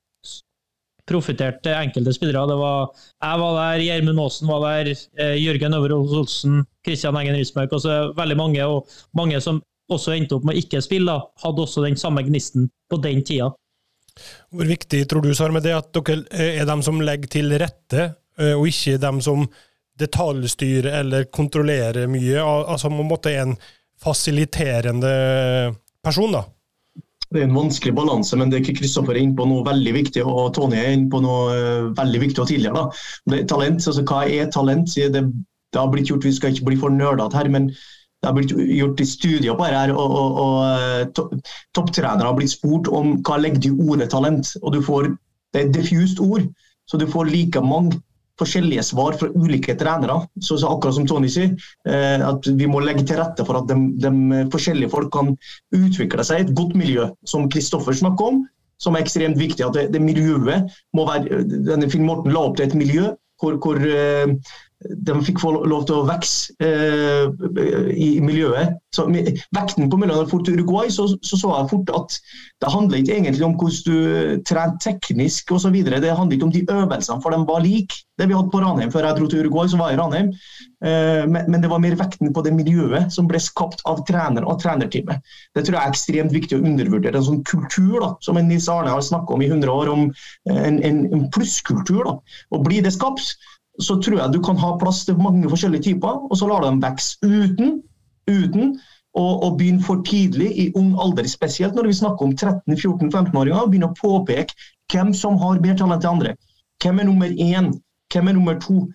profitterte 1.08 1.72
enkelte 1.72 2.12
spillere. 2.14 2.56
Var, 2.60 2.90
jeg 3.24 3.40
var 3.42 3.54
der, 3.58 3.84
Gjermund 3.86 4.22
Aasen 4.22 4.50
var 4.50 4.66
der, 4.66 4.92
eh, 5.18 5.36
Jørgen 5.40 5.74
Øverås 5.74 6.12
Olsen, 6.20 6.60
Kristian 6.84 7.16
Engen 7.16 7.38
Rismark. 7.38 7.72
Altså 7.72 8.12
veldig 8.16 8.36
mange, 8.36 8.66
og 8.66 8.88
mange 9.16 9.40
som 9.40 9.62
også 9.90 10.14
endte 10.14 10.36
opp 10.36 10.44
med 10.44 10.56
å 10.56 10.62
ikke 10.62 10.82
spille, 10.84 11.14
hadde 11.42 11.64
også 11.64 11.86
den 11.86 11.96
samme 11.96 12.22
gnisten 12.26 12.68
på 12.90 13.00
den 13.02 13.24
tida. 13.24 13.50
Hvor 14.52 14.68
viktig 14.68 15.04
tror 15.08 15.24
du 15.24 15.32
Sarme, 15.36 15.62
det 15.64 15.76
at 15.76 15.94
dere 15.94 16.26
er 16.58 16.68
dem 16.68 16.82
som 16.84 17.00
legger 17.00 17.32
til 17.38 17.56
rette, 17.60 18.12
eh, 18.38 18.54
og 18.54 18.68
ikke 18.68 19.00
dem 19.00 19.22
som 19.24 19.48
detaljstyrer 19.98 21.00
eller 21.00 21.26
kontrollerer 21.32 22.06
mye? 22.10 22.38
Altså 22.42 22.90
måtte 22.92 23.32
en 23.32 23.48
måte 23.48 23.56
fasiliterende 24.02 25.12
person, 26.04 26.32
da? 26.32 26.44
Det 27.28 27.42
er 27.42 27.44
en 27.44 27.58
vanskelig 27.58 27.92
balanse, 27.92 28.36
men 28.40 28.48
det 28.48 28.56
er 28.56 28.64
ikke 28.64 28.78
Kristoffer 28.80 29.12
er 29.12 29.20
inne 29.20 29.36
på 29.36 29.44
noe 29.50 29.64
veldig 29.66 29.92
viktig, 29.98 30.24
og 30.24 30.54
Tony 30.56 30.78
er 30.80 30.94
inne 30.94 31.10
på 31.12 31.20
noe 31.20 31.52
uh, 31.52 31.90
veldig 31.98 32.22
viktig 32.22 32.40
og 32.40 32.48
tidligere. 32.48 32.86
da. 32.86 33.02
Det 33.28 33.42
er 33.42 33.50
talent, 33.52 33.84
altså 33.84 34.04
Hva 34.08 34.22
er 34.24 34.48
talent? 34.54 34.94
Det, 34.96 35.24
det 35.24 35.80
har 35.80 35.90
blitt 35.92 36.08
gjort, 36.08 36.24
Vi 36.24 36.32
skal 36.32 36.54
ikke 36.54 36.70
bli 36.70 36.80
for 36.80 36.94
nerdete 36.94 37.36
her, 37.36 37.50
men 37.52 37.68
det 37.68 38.26
har 38.26 38.34
blitt 38.34 38.50
gjort 38.50 39.02
studier 39.06 39.54
på 39.54 39.66
dette, 39.68 39.94
og, 39.94 40.14
og, 40.20 40.38
og 40.44 40.54
eh, 40.72 41.04
to, 41.14 41.28
topptrenere 41.76 42.26
har 42.26 42.34
blitt 42.34 42.50
spurt 42.50 42.88
om 42.90 43.18
hva 43.22 43.36
legger 43.38 43.60
du 43.62 43.68
i 43.68 43.90
ordet 43.92 44.08
talent. 44.10 44.56
og 44.62 44.72
du 44.74 44.80
får, 44.82 45.12
Det 45.52 45.60
er 45.60 45.68
et 45.68 45.76
diffust 45.76 46.20
ord, 46.20 46.48
så 46.88 46.98
du 46.98 47.06
får 47.06 47.30
like 47.30 47.60
mange 47.60 48.00
forskjellige 48.38 48.84
svar 48.90 49.16
fra 49.20 49.30
ulike 49.34 49.76
trenere. 49.78 50.20
Så, 50.40 50.58
så 50.60 50.70
akkurat 50.70 50.96
som 50.98 51.06
Tony 51.08 51.30
sier, 51.32 51.54
eh, 51.88 52.22
at 52.24 52.48
vi 52.58 52.68
må 52.70 52.82
legge 52.84 53.06
til 53.06 53.20
rette 53.20 53.46
for 53.46 53.60
at 53.60 53.70
de, 53.70 53.78
de 54.02 54.44
forskjellige 54.52 54.92
folk 54.94 55.12
kan 55.14 55.34
utvikle 55.76 56.26
seg 56.26 56.42
i 56.42 56.46
et 56.46 56.54
godt 56.58 56.76
miljø, 56.78 57.08
som 57.28 57.48
Kristoffer 57.52 57.96
snakker 57.96 58.32
om. 58.32 58.44
Som 58.78 58.94
er 58.94 59.02
ekstremt 59.02 59.40
viktig. 59.40 59.64
at 59.66 59.74
det, 59.74 59.88
det 59.94 60.02
miljøet 60.02 60.68
må 60.94 61.06
være, 61.08 61.42
denne 61.66 61.88
Finn 61.90 62.06
Morten 62.06 62.30
la 62.34 62.44
opp 62.46 62.58
til 62.58 62.68
et 62.68 62.78
miljø 62.78 63.08
hvor, 63.38 63.58
hvor 63.62 63.78
eh, 63.82 64.34
de 64.78 65.14
fikk 65.26 65.40
få 65.42 65.50
lov 65.66 65.86
til 65.88 65.96
å 65.98 66.04
vokse 66.06 66.54
eh, 66.62 67.26
i 67.98 68.10
miljøet. 68.22 68.76
Så, 68.94 69.08
vekten 69.54 69.90
på 69.90 69.98
miljøet 69.98 70.30
fort 70.30 70.44
til 70.46 70.58
Uruguay 70.58 70.90
så, 70.92 71.08
så, 71.18 71.38
så 71.38 71.50
jeg 71.50 71.70
fort 71.72 71.90
at 71.98 72.14
det 72.62 72.70
handler 72.72 73.00
ikke 73.00 73.16
egentlig 73.16 73.46
om 73.46 73.56
hvordan 73.58 73.82
du 73.88 74.44
trener 74.48 74.78
teknisk 74.82 75.50
osv. 75.56 75.74
Det 75.82 76.14
handler 76.14 76.36
ikke 76.36 76.46
om 76.46 76.54
de 76.54 76.62
øvelsene, 76.62 77.18
for 77.24 77.34
de 77.34 77.42
var 77.48 77.66
like 77.66 78.04
det 78.18 78.26
vi 78.26 78.34
hadde 78.34 78.50
på 78.50 78.60
Ranheim 78.62 78.90
før 78.90 79.06
jeg 79.06 79.18
dro 79.18 79.28
til 79.30 79.44
Uruguay. 79.44 79.68
så 79.70 79.78
var 79.78 79.90
jeg 79.90 79.98
i 79.98 80.00
Ranheim. 80.00 80.30
Eh, 80.86 81.26
men, 81.26 81.50
men, 81.50 81.60
det 81.62 81.72
var 81.74 81.82
mer 81.82 81.98
vekten 81.98 82.32
på 82.34 82.46
det 82.46 82.54
miljøet 82.54 83.12
som 83.14 83.26
ble 83.30 83.42
skapt 83.42 83.82
av 83.90 84.04
trener 84.06 84.46
og 84.46 84.62
trenerteamet. 84.62 85.26
Det 85.58 85.66
tror 85.66 85.78
jeg 85.78 85.82
er 85.82 85.94
ekstremt 85.94 86.34
viktig 86.34 86.58
å 86.58 86.62
undervurdere. 86.62 87.18
En 87.18 87.28
sånn 87.32 87.44
kultur 87.50 87.98
da, 88.04 88.14
som 88.22 88.38
Nils 88.38 88.70
Arne 88.70 88.94
har 88.94 89.02
snakka 89.02 89.34
om 89.34 89.42
i 89.42 89.50
100 89.50 89.74
år, 89.74 89.90
om 89.90 90.08
en, 90.54 90.82
en, 90.86 91.04
en 91.14 91.30
plusskultur. 91.34 92.06
Blir 92.62 92.86
det 92.86 92.94
skapt, 92.94 93.34
så 93.82 93.98
tror 94.02 94.18
jeg 94.18 94.34
du 94.34 94.40
kan 94.42 94.58
ha 94.58 94.74
plass 94.80 95.04
til 95.06 95.18
mange 95.20 95.48
forskjellige 95.50 95.90
typer, 95.90 96.22
og 96.28 96.38
så 96.38 96.48
lar 96.50 96.64
du 96.64 96.68
dem 96.68 96.80
vokse 96.82 97.18
uten, 97.22 97.76
uten 98.28 98.72
å, 99.18 99.50
begynne 99.58 99.82
for 99.82 100.02
tidlig 100.06 100.48
i 100.62 100.66
ung 100.78 100.94
alder, 101.00 101.26
spesielt 101.30 101.76
når 101.76 101.90
vi 101.90 101.98
snakker 102.00 102.26
om 102.26 102.34
13-14-15-åringer, 102.36 103.60
og 103.60 103.72
begynne 103.72 103.90
å 103.90 103.98
påpeke 103.98 104.54
hvem 104.92 105.12
som 105.16 105.38
har 105.42 105.60
mer 105.64 105.78
talent 105.78 106.04
enn 106.04 106.18
andre. 106.18 106.34
Hvem 106.82 107.02
er 107.02 107.08
nummer 107.08 107.32
én? 107.32 107.72
Hvem 108.12 108.30
er 108.30 108.36
nummer 108.38 108.58
to? 108.62 108.86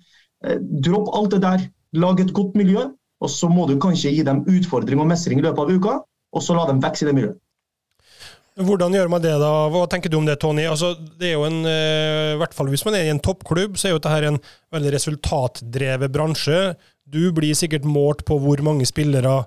Eh, 0.45 0.59
dropp 0.85 1.11
alt 1.17 1.35
det 1.35 1.43
der. 1.43 1.65
Lag 1.93 2.19
et 2.19 2.33
godt 2.33 2.55
miljø, 2.57 2.87
og 3.21 3.29
så 3.29 3.49
må 3.51 3.67
du 3.69 3.75
kanskje 3.79 4.13
gi 4.15 4.23
dem 4.25 4.43
utfordring 4.49 5.01
og 5.03 5.11
mestring 5.11 5.41
i 5.41 5.45
løpet 5.45 5.63
av 5.63 5.73
uka, 5.73 5.97
og 6.33 6.43
så 6.43 6.55
la 6.57 6.65
dem 6.69 6.81
vokse 6.83 7.05
i 7.05 7.09
det 7.09 7.17
miljøet. 7.17 7.42
Hvordan 8.53 8.93
gjør 8.93 9.09
man 9.09 9.21
det, 9.23 9.33
da? 9.41 9.51
Hva 9.73 9.85
tenker 9.89 10.11
du 10.11 10.19
om 10.19 10.27
det, 10.27 10.35
Tony? 10.41 10.67
Altså, 10.69 10.91
det 11.17 11.31
er 11.31 11.33
jo 11.39 11.45
en, 11.47 11.63
eh, 11.65 12.33
i 12.35 12.39
hvert 12.41 12.53
fall 12.53 12.69
Hvis 12.69 12.85
man 12.85 12.93
er 12.97 13.07
i 13.07 13.13
en 13.13 13.21
toppklubb, 13.23 13.77
så 13.77 13.87
er 13.87 13.95
jo 13.95 14.01
dette 14.03 14.29
en 14.29 14.39
veldig 14.73 14.91
resultatdrevet 14.93 16.13
bransje. 16.13 16.59
Du 17.09 17.31
blir 17.33 17.57
sikkert 17.57 17.87
målt 17.87 18.23
på 18.25 18.37
hvor 18.39 18.61
mange 18.61 18.85
spillere 18.85 19.43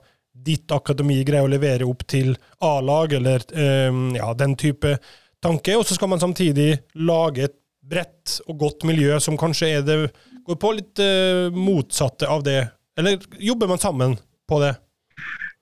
ditt 0.46 0.70
akademi 0.74 1.22
greier 1.24 1.46
å 1.46 1.50
levere 1.50 1.86
opp 1.86 2.04
til 2.10 2.34
A-lag, 2.62 3.14
eller 3.16 3.42
um, 3.88 4.14
ja, 4.14 4.32
den 4.34 4.56
type 4.58 4.96
tanke. 5.42 5.76
Og 5.78 5.86
så 5.86 5.96
skal 5.96 6.10
man 6.12 6.22
samtidig 6.22 6.82
lage 6.94 7.46
et 7.46 7.56
bredt 7.86 8.40
og 8.46 8.58
godt 8.58 8.86
miljø 8.86 9.18
som 9.22 9.38
kanskje 9.38 9.70
er 9.78 9.86
det, 9.86 9.98
går 10.46 10.58
på 10.62 10.72
litt 10.76 11.02
uh, 11.02 11.54
motsatte 11.54 12.28
av 12.30 12.44
det? 12.46 12.60
Eller 12.98 13.22
jobber 13.38 13.70
man 13.70 13.82
sammen 13.82 14.18
på 14.48 14.60
det? 14.62 14.74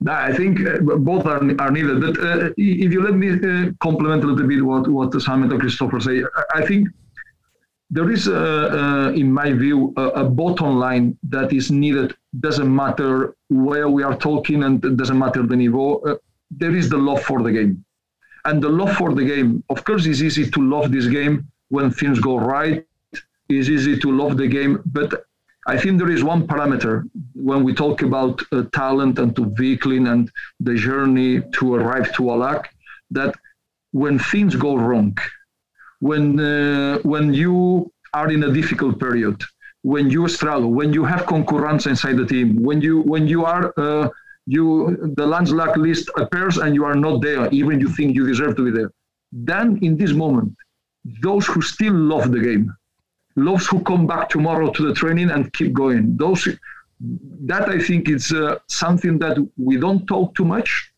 I 0.06 0.32
think 0.32 0.60
uh, 0.60 0.78
both 0.80 1.26
are, 1.26 1.40
are 1.60 1.70
needed. 1.70 2.00
But 2.00 2.18
uh, 2.18 2.50
if 2.56 2.92
you 2.92 3.02
let 3.02 3.14
me 3.14 3.30
uh, 3.32 3.72
complement 3.80 4.24
a 4.24 4.26
little 4.26 4.46
bit 4.46 4.64
what, 4.64 4.88
what 4.88 5.20
Simon 5.20 5.50
and 5.50 5.60
Christopher 5.60 6.00
say, 6.00 6.22
I 6.54 6.64
think 6.66 6.88
there 7.90 8.10
is, 8.10 8.26
a, 8.26 9.12
in 9.14 9.32
my 9.32 9.52
view, 9.52 9.92
a, 9.96 10.08
a, 10.22 10.24
bottom 10.24 10.78
line 10.78 11.16
that 11.22 11.52
is 11.52 11.70
needed. 11.70 12.14
Doesn't 12.40 12.74
matter 12.74 13.36
where 13.48 13.88
we 13.88 14.02
are 14.02 14.16
talking 14.16 14.64
and 14.64 14.80
doesn't 14.98 15.18
matter 15.18 15.42
the 15.42 15.54
niveau. 15.54 16.06
Uh, 16.06 16.16
there 16.50 16.74
is 16.74 16.88
the 16.88 16.98
love 16.98 17.22
for 17.22 17.42
the 17.42 17.52
game. 17.52 17.84
And 18.46 18.62
the 18.62 18.68
love 18.68 18.94
for 18.96 19.14
the 19.14 19.24
game, 19.24 19.64
of 19.70 19.84
course, 19.84 20.06
it's 20.06 20.20
easy 20.20 20.50
to 20.50 20.60
love 20.60 20.92
this 20.92 21.06
game 21.06 21.46
when 21.68 21.90
things 21.90 22.20
go 22.20 22.36
right. 22.36 22.84
It's 23.48 23.68
easy 23.68 23.98
to 23.98 24.10
love 24.10 24.36
the 24.36 24.48
game. 24.48 24.82
But 24.86 25.24
I 25.66 25.78
think 25.78 25.98
there 25.98 26.10
is 26.10 26.22
one 26.22 26.46
parameter 26.46 27.08
when 27.34 27.64
we 27.64 27.72
talk 27.74 28.02
about 28.02 28.42
uh, 28.52 28.64
talent 28.72 29.18
and 29.18 29.34
to 29.36 29.46
vehicling 29.56 30.06
and 30.08 30.30
the 30.60 30.74
journey 30.74 31.40
to 31.54 31.74
arrive 31.74 32.14
to 32.16 32.22
Alak 32.24 32.66
that 33.10 33.34
when 33.92 34.18
things 34.18 34.54
go 34.56 34.76
wrong, 34.76 35.16
when 36.00 36.38
uh, 36.38 36.98
when 36.98 37.32
you 37.32 37.90
are 38.12 38.30
in 38.30 38.42
a 38.44 38.52
difficult 38.52 39.00
period, 39.00 39.42
when 39.82 40.10
you 40.10 40.28
struggle, 40.28 40.70
when 40.70 40.92
you 40.92 41.04
have 41.04 41.26
concurrence 41.26 41.86
inside 41.86 42.16
the 42.16 42.26
team, 42.26 42.62
when 42.62 42.80
you 42.80 43.00
when 43.00 43.26
you 43.26 43.44
are 43.44 43.72
uh, 43.76 44.08
you 44.46 44.66
the 45.16 45.26
landslide 45.26 45.76
list 45.76 46.10
appears 46.16 46.58
and 46.58 46.74
you 46.74 46.84
are 46.84 46.94
not 46.94 47.22
there, 47.22 47.48
even 47.50 47.80
you 47.80 47.88
think 47.88 48.14
you 48.14 48.26
deserve 48.26 48.56
to 48.56 48.64
be 48.64 48.70
there. 48.70 48.90
Then 49.32 49.78
in 49.82 49.96
this 49.96 50.12
moment, 50.12 50.54
those 51.22 51.46
who 51.46 51.60
still 51.62 51.94
love 51.94 52.32
the 52.32 52.40
game, 52.40 52.74
those 53.36 53.66
who 53.66 53.82
come 53.82 54.06
back 54.06 54.28
tomorrow 54.28 54.70
to 54.70 54.86
the 54.86 54.94
training 54.94 55.30
and 55.30 55.52
keep 55.52 55.72
going, 55.72 56.16
those 56.16 56.48
that 57.00 57.68
I 57.68 57.78
think 57.78 58.08
is 58.08 58.32
uh, 58.32 58.58
something 58.68 59.18
that 59.18 59.36
we 59.56 59.76
don't 59.76 60.06
talk 60.06 60.34
too 60.34 60.44
much 60.44 60.94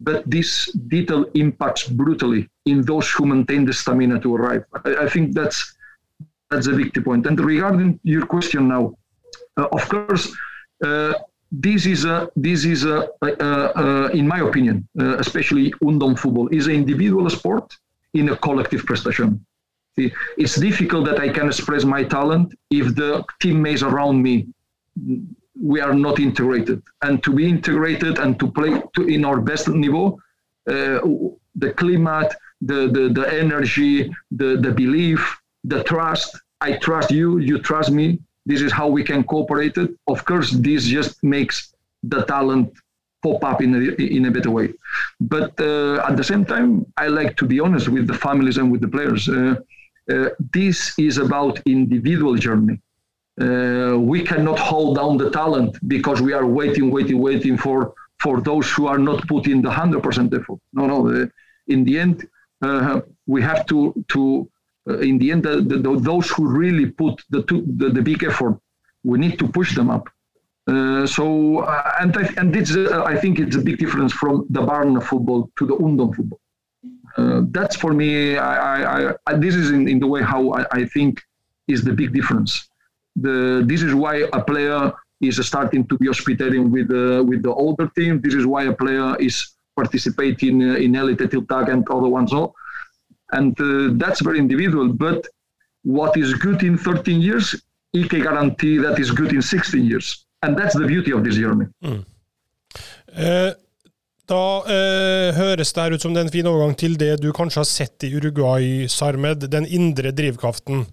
but 0.00 0.28
this 0.28 0.70
detail 0.88 1.24
impacts 1.34 1.88
brutally 1.88 2.48
in 2.66 2.82
those 2.82 3.10
who 3.10 3.26
maintain 3.26 3.64
the 3.64 3.72
stamina 3.72 4.20
to 4.20 4.34
arrive. 4.34 4.64
I, 4.84 4.96
I 5.04 5.08
think 5.08 5.34
that's 5.34 5.76
that's 6.50 6.66
a 6.66 6.72
big 6.72 6.92
point. 7.04 7.26
And 7.26 7.38
regarding 7.40 7.98
your 8.04 8.24
question 8.26 8.68
now, 8.68 8.94
uh, 9.56 9.66
of 9.72 9.88
course, 9.88 10.32
uh, 10.84 11.14
this 11.50 11.86
is 11.86 12.04
a 12.04 12.28
this 12.36 12.64
is 12.64 12.84
a, 12.84 13.08
in 14.12 14.28
my 14.28 14.40
opinion, 14.40 14.88
uh, 15.00 15.16
especially 15.18 15.72
undom 15.82 16.18
football, 16.18 16.48
is 16.48 16.66
an 16.66 16.74
individual 16.74 17.28
sport 17.30 17.76
in 18.14 18.28
a 18.30 18.36
collective 18.36 18.84
prestation. 18.84 19.44
It's 19.96 20.56
difficult 20.56 21.06
that 21.06 21.18
I 21.18 21.28
can 21.28 21.46
express 21.46 21.84
my 21.84 22.04
talent 22.04 22.54
if 22.70 22.94
the 22.94 23.24
teammates 23.40 23.82
around 23.82 24.22
me 24.22 24.46
we 25.60 25.80
are 25.80 25.94
not 25.94 26.18
integrated. 26.20 26.82
And 27.02 27.22
to 27.24 27.32
be 27.32 27.48
integrated 27.48 28.18
and 28.18 28.38
to 28.40 28.50
play 28.50 28.82
to, 28.94 29.08
in 29.08 29.24
our 29.24 29.40
best 29.40 29.68
level, 29.68 30.20
uh, 30.68 31.00
the 31.54 31.72
climate, 31.76 32.34
the, 32.60 32.88
the, 32.88 33.10
the 33.12 33.32
energy, 33.32 34.10
the, 34.30 34.56
the 34.56 34.70
belief, 34.70 35.38
the 35.64 35.82
trust. 35.84 36.38
I 36.60 36.76
trust 36.78 37.10
you, 37.10 37.38
you 37.38 37.58
trust 37.58 37.90
me. 37.90 38.18
This 38.44 38.60
is 38.60 38.72
how 38.72 38.88
we 38.88 39.02
can 39.02 39.24
cooperate. 39.24 39.76
It. 39.76 39.90
Of 40.06 40.24
course, 40.24 40.50
this 40.50 40.84
just 40.86 41.22
makes 41.24 41.74
the 42.02 42.22
talent 42.24 42.72
pop 43.22 43.42
up 43.42 43.62
in 43.62 43.74
a, 43.74 44.02
in 44.02 44.26
a 44.26 44.30
better 44.30 44.50
way. 44.50 44.72
But 45.20 45.58
uh, 45.60 46.06
at 46.08 46.16
the 46.16 46.24
same 46.24 46.44
time, 46.44 46.86
I 46.96 47.08
like 47.08 47.36
to 47.38 47.46
be 47.46 47.60
honest 47.60 47.88
with 47.88 48.06
the 48.06 48.14
families 48.14 48.58
and 48.58 48.70
with 48.70 48.82
the 48.82 48.88
players. 48.88 49.28
Uh, 49.28 49.56
uh 50.12 50.28
this 50.52 50.78
is 50.98 51.18
about 51.18 51.54
individual 51.66 52.34
journey 52.36 52.78
uh, 53.40 53.94
we 53.98 54.22
cannot 54.22 54.58
hold 54.58 54.96
down 54.96 55.18
the 55.18 55.30
talent 55.30 55.76
because 55.88 56.22
we 56.22 56.32
are 56.32 56.46
waiting, 56.46 56.90
waiting, 56.90 57.18
waiting 57.18 57.56
for 57.58 57.94
for 58.18 58.40
those 58.40 58.70
who 58.70 58.86
are 58.86 58.98
not 58.98 59.26
putting 59.28 59.60
the 59.60 59.70
hundred 59.70 60.02
percent 60.02 60.32
effort. 60.32 60.58
No, 60.72 60.86
no. 60.86 61.08
Uh, 61.08 61.26
in 61.68 61.84
the 61.84 61.98
end, 61.98 62.26
uh, 62.62 63.00
we 63.26 63.42
have 63.42 63.66
to 63.66 63.92
to 64.08 64.50
uh, 64.88 64.98
in 65.00 65.18
the 65.18 65.32
end 65.32 65.42
the, 65.42 65.60
the, 65.60 66.00
those 66.00 66.30
who 66.30 66.48
really 66.48 66.86
put 66.86 67.22
the, 67.28 67.42
the, 67.76 67.90
the 67.90 68.00
big 68.00 68.24
effort, 68.24 68.58
we 69.04 69.18
need 69.18 69.38
to 69.38 69.46
push 69.48 69.74
them 69.74 69.90
up. 69.90 70.08
Uh, 70.66 71.06
so 71.06 71.58
uh, 71.58 71.92
and 72.00 72.16
I, 72.16 72.32
and 72.38 72.54
this 72.54 72.74
I 72.90 73.16
think 73.16 73.38
it's 73.38 73.56
a 73.56 73.60
big 73.60 73.78
difference 73.78 74.14
from 74.14 74.46
the 74.48 74.62
Barna 74.62 75.02
football 75.02 75.50
to 75.58 75.66
the 75.66 75.76
Undom 75.76 76.14
football. 76.16 76.40
That's 77.50 77.76
for 77.76 77.92
me. 77.92 78.36
I, 78.36 79.08
I, 79.08 79.14
I, 79.26 79.34
this 79.36 79.54
is 79.54 79.70
in, 79.70 79.88
in 79.88 79.98
the 79.98 80.06
way 80.06 80.22
how 80.22 80.52
I, 80.52 80.66
I 80.72 80.84
think 80.84 81.22
is 81.68 81.82
the 81.82 81.92
big 81.92 82.12
difference 82.12 82.68
the, 83.16 83.62
this 83.66 83.82
is 83.82 83.94
why 83.94 84.28
a 84.32 84.42
player 84.42 84.92
is 85.20 85.44
starting 85.46 85.86
to 85.86 85.98
be 85.98 86.06
hospitalian 86.06 86.70
with 86.70 86.90
uh, 86.90 87.24
with 87.24 87.42
the 87.42 87.52
older 87.52 87.90
team. 87.96 88.20
This 88.20 88.34
is 88.34 88.46
why 88.46 88.64
a 88.64 88.72
player 88.72 89.16
is 89.18 89.54
participating 89.74 90.62
uh, 90.62 90.74
in 90.74 90.94
elite 90.94 91.18
tiltag 91.18 91.72
and 91.72 91.88
other 91.88 92.08
ones 92.08 92.32
all. 92.32 92.54
And 93.32 93.58
uh, 93.60 93.94
that's 93.94 94.20
very 94.20 94.38
individual. 94.38 94.88
But 94.92 95.26
what 95.82 96.16
is 96.16 96.34
good 96.34 96.62
in 96.62 96.76
13 96.78 97.20
years, 97.20 97.54
he 97.92 98.06
can 98.08 98.22
guarantee 98.22 98.78
that 98.78 98.98
is 98.98 99.10
good 99.10 99.32
in 99.32 99.42
16 99.42 99.84
years. 99.84 100.26
And 100.42 100.56
that's 100.56 100.76
the 100.76 100.86
beauty 100.86 101.12
of 101.12 101.24
this 101.24 101.36
journey. 101.36 101.66
Mm. 101.82 102.04
Uh, 103.16 103.54
da 104.30 104.42
eh, 104.66 105.36
høres 105.36 105.72
det 105.76 105.86
ut 105.94 106.02
som 106.02 106.14
det 106.14 106.22
er 106.22 106.28
en 106.28 106.34
fin 106.34 106.48
overgang 106.50 106.74
til 106.78 106.96
det 106.98 107.16
du 107.22 107.30
kanskje 107.34 107.62
har 107.62 107.68
sett 107.70 108.06
i 108.06 108.12
Uruguay, 108.16 108.86
Sarmed. 108.90 109.46
Den 109.52 109.66
indre 109.66 110.12
drivkraften 110.16 110.84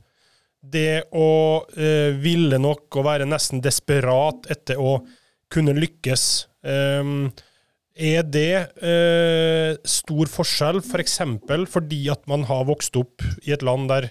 det 0.63 1.09
å 1.11 1.63
eh, 1.75 2.15
ville 2.15 2.59
nok 2.61 2.95
og 2.95 3.07
være 3.07 3.27
nesten 3.27 3.61
desperat 3.63 4.47
etter 4.53 4.79
å 4.79 5.01
kunne 5.51 5.75
lykkes, 5.75 6.23
eh, 6.65 7.09
er 7.93 8.23
det 8.25 8.53
eh, 8.81 9.75
stor 9.85 10.31
forskjell 10.31 10.81
f.eks. 10.81 11.19
For 11.45 11.65
fordi 11.77 12.05
at 12.13 12.23
man 12.31 12.47
har 12.49 12.65
vokst 12.69 12.95
opp 12.97 13.25
i 13.43 13.53
et 13.53 13.65
land 13.65 13.91
der 13.91 14.09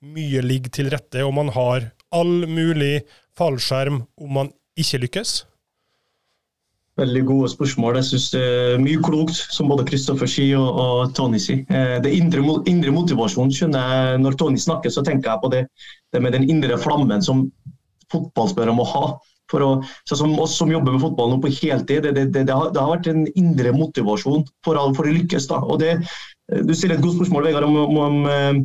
mye 0.00 0.40
ligger 0.42 0.72
til 0.72 0.90
rette, 0.90 1.22
og 1.26 1.36
man 1.36 1.52
har 1.54 1.90
all 2.10 2.48
mulig 2.48 3.04
fallskjerm 3.38 4.02
om 4.18 4.34
man 4.34 4.52
ikke 4.80 5.04
lykkes? 5.04 5.42
Veldig 7.00 7.22
gode 7.24 7.48
spørsmål. 7.48 7.96
Jeg 7.96 8.08
synes 8.10 8.26
det 8.34 8.40
er 8.44 8.80
mye 8.82 9.00
klokt, 9.00 9.38
som 9.54 9.70
både 9.70 9.86
Kristoffer 9.88 10.28
sier 10.28 10.60
og, 10.60 10.80
og, 10.82 11.14
Tony 11.16 11.40
sier. 11.40 11.62
Eh, 11.72 11.96
det 12.04 12.12
indre, 12.12 12.42
indre 12.68 12.92
motivasjonen 12.92 13.52
skjønner 13.56 13.94
jeg 13.94 14.20
Når 14.20 14.36
Tony 14.40 14.60
snakker, 14.60 14.92
så 14.92 15.04
tenker 15.06 15.30
jeg 15.30 15.42
på 15.42 15.50
det, 15.54 15.62
det 16.12 16.20
med 16.20 16.36
den 16.36 16.44
indre 16.52 16.76
flammen 16.80 17.24
som 17.24 17.46
fotballspillere 18.12 18.76
må 18.76 18.84
ha. 18.90 19.04
For 19.50 19.64
å, 19.64 19.70
som 20.06 20.36
oss 20.38 20.58
som 20.60 20.70
jobber 20.70 20.94
med 20.94 21.02
fotball 21.02 21.32
nå 21.32 21.40
på 21.42 21.50
heltid, 21.56 22.04
det, 22.04 22.12
det, 22.18 22.26
det, 22.36 22.52
har, 22.52 22.68
det 22.74 22.82
har, 22.82 22.92
vært 22.92 23.08
en 23.10 23.24
indre 23.32 23.72
motivasjon 23.74 24.44
for, 24.66 24.78
for 24.94 25.08
å 25.08 25.14
lykkes. 25.16 25.48
da. 25.50 25.62
Og 25.64 25.80
det, 25.82 25.96
Du 26.68 26.74
stiller 26.74 26.98
et 26.98 27.04
godt 27.04 27.16
spørsmål 27.16 27.48
Vegard, 27.48 27.66
om, 27.66 27.80
om, 27.80 27.98
om, 28.04 28.20
eh, 28.30 28.60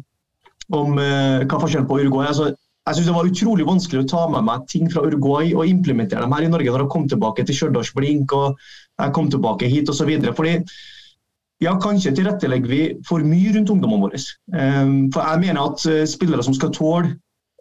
om 0.75 1.01
eh, 1.01 1.47
hva 1.47 1.63
forskjellen 1.63 1.87
på 1.89 2.03
Uruguay 2.03 2.29
altså, 2.29 2.51
jeg 2.85 2.95
synes 2.95 3.07
det 3.09 3.15
var 3.15 3.29
utrolig 3.29 3.65
vanskelig 3.65 4.03
å 4.03 4.09
ta 4.09 4.23
med 4.29 4.45
meg 4.45 4.65
ting 4.69 4.89
fra 4.93 5.01
Uruguay 5.07 5.55
og 5.57 5.65
implementere 5.65 6.21
dem 6.21 6.35
her 6.35 6.45
i 6.45 6.51
Norge 6.51 6.69
når 6.73 6.83
jeg 6.83 6.93
kom 6.93 7.07
tilbake 7.09 7.45
til 7.45 7.57
Stjørdals 7.57 7.89
og 7.95 8.59
jeg 9.01 9.11
kom 9.15 9.31
tilbake 9.31 9.69
hit 9.71 9.89
osv. 9.89 10.11
Fordi 10.37 10.59
ja, 11.63 11.73
kanskje 11.81 12.13
tilrettelegger 12.15 12.69
vi 12.69 12.81
for 13.07 13.25
mye 13.25 13.55
rundt 13.55 13.71
ungdommene 13.73 14.05
våre. 14.05 14.21
Um, 14.53 15.11
for 15.13 15.25
jeg 15.25 15.41
mener 15.47 15.61
at 15.65 15.85
uh, 15.89 16.03
spillere 16.05 16.45
som 16.45 16.53
skal 16.53 16.73
tåle 16.75 17.15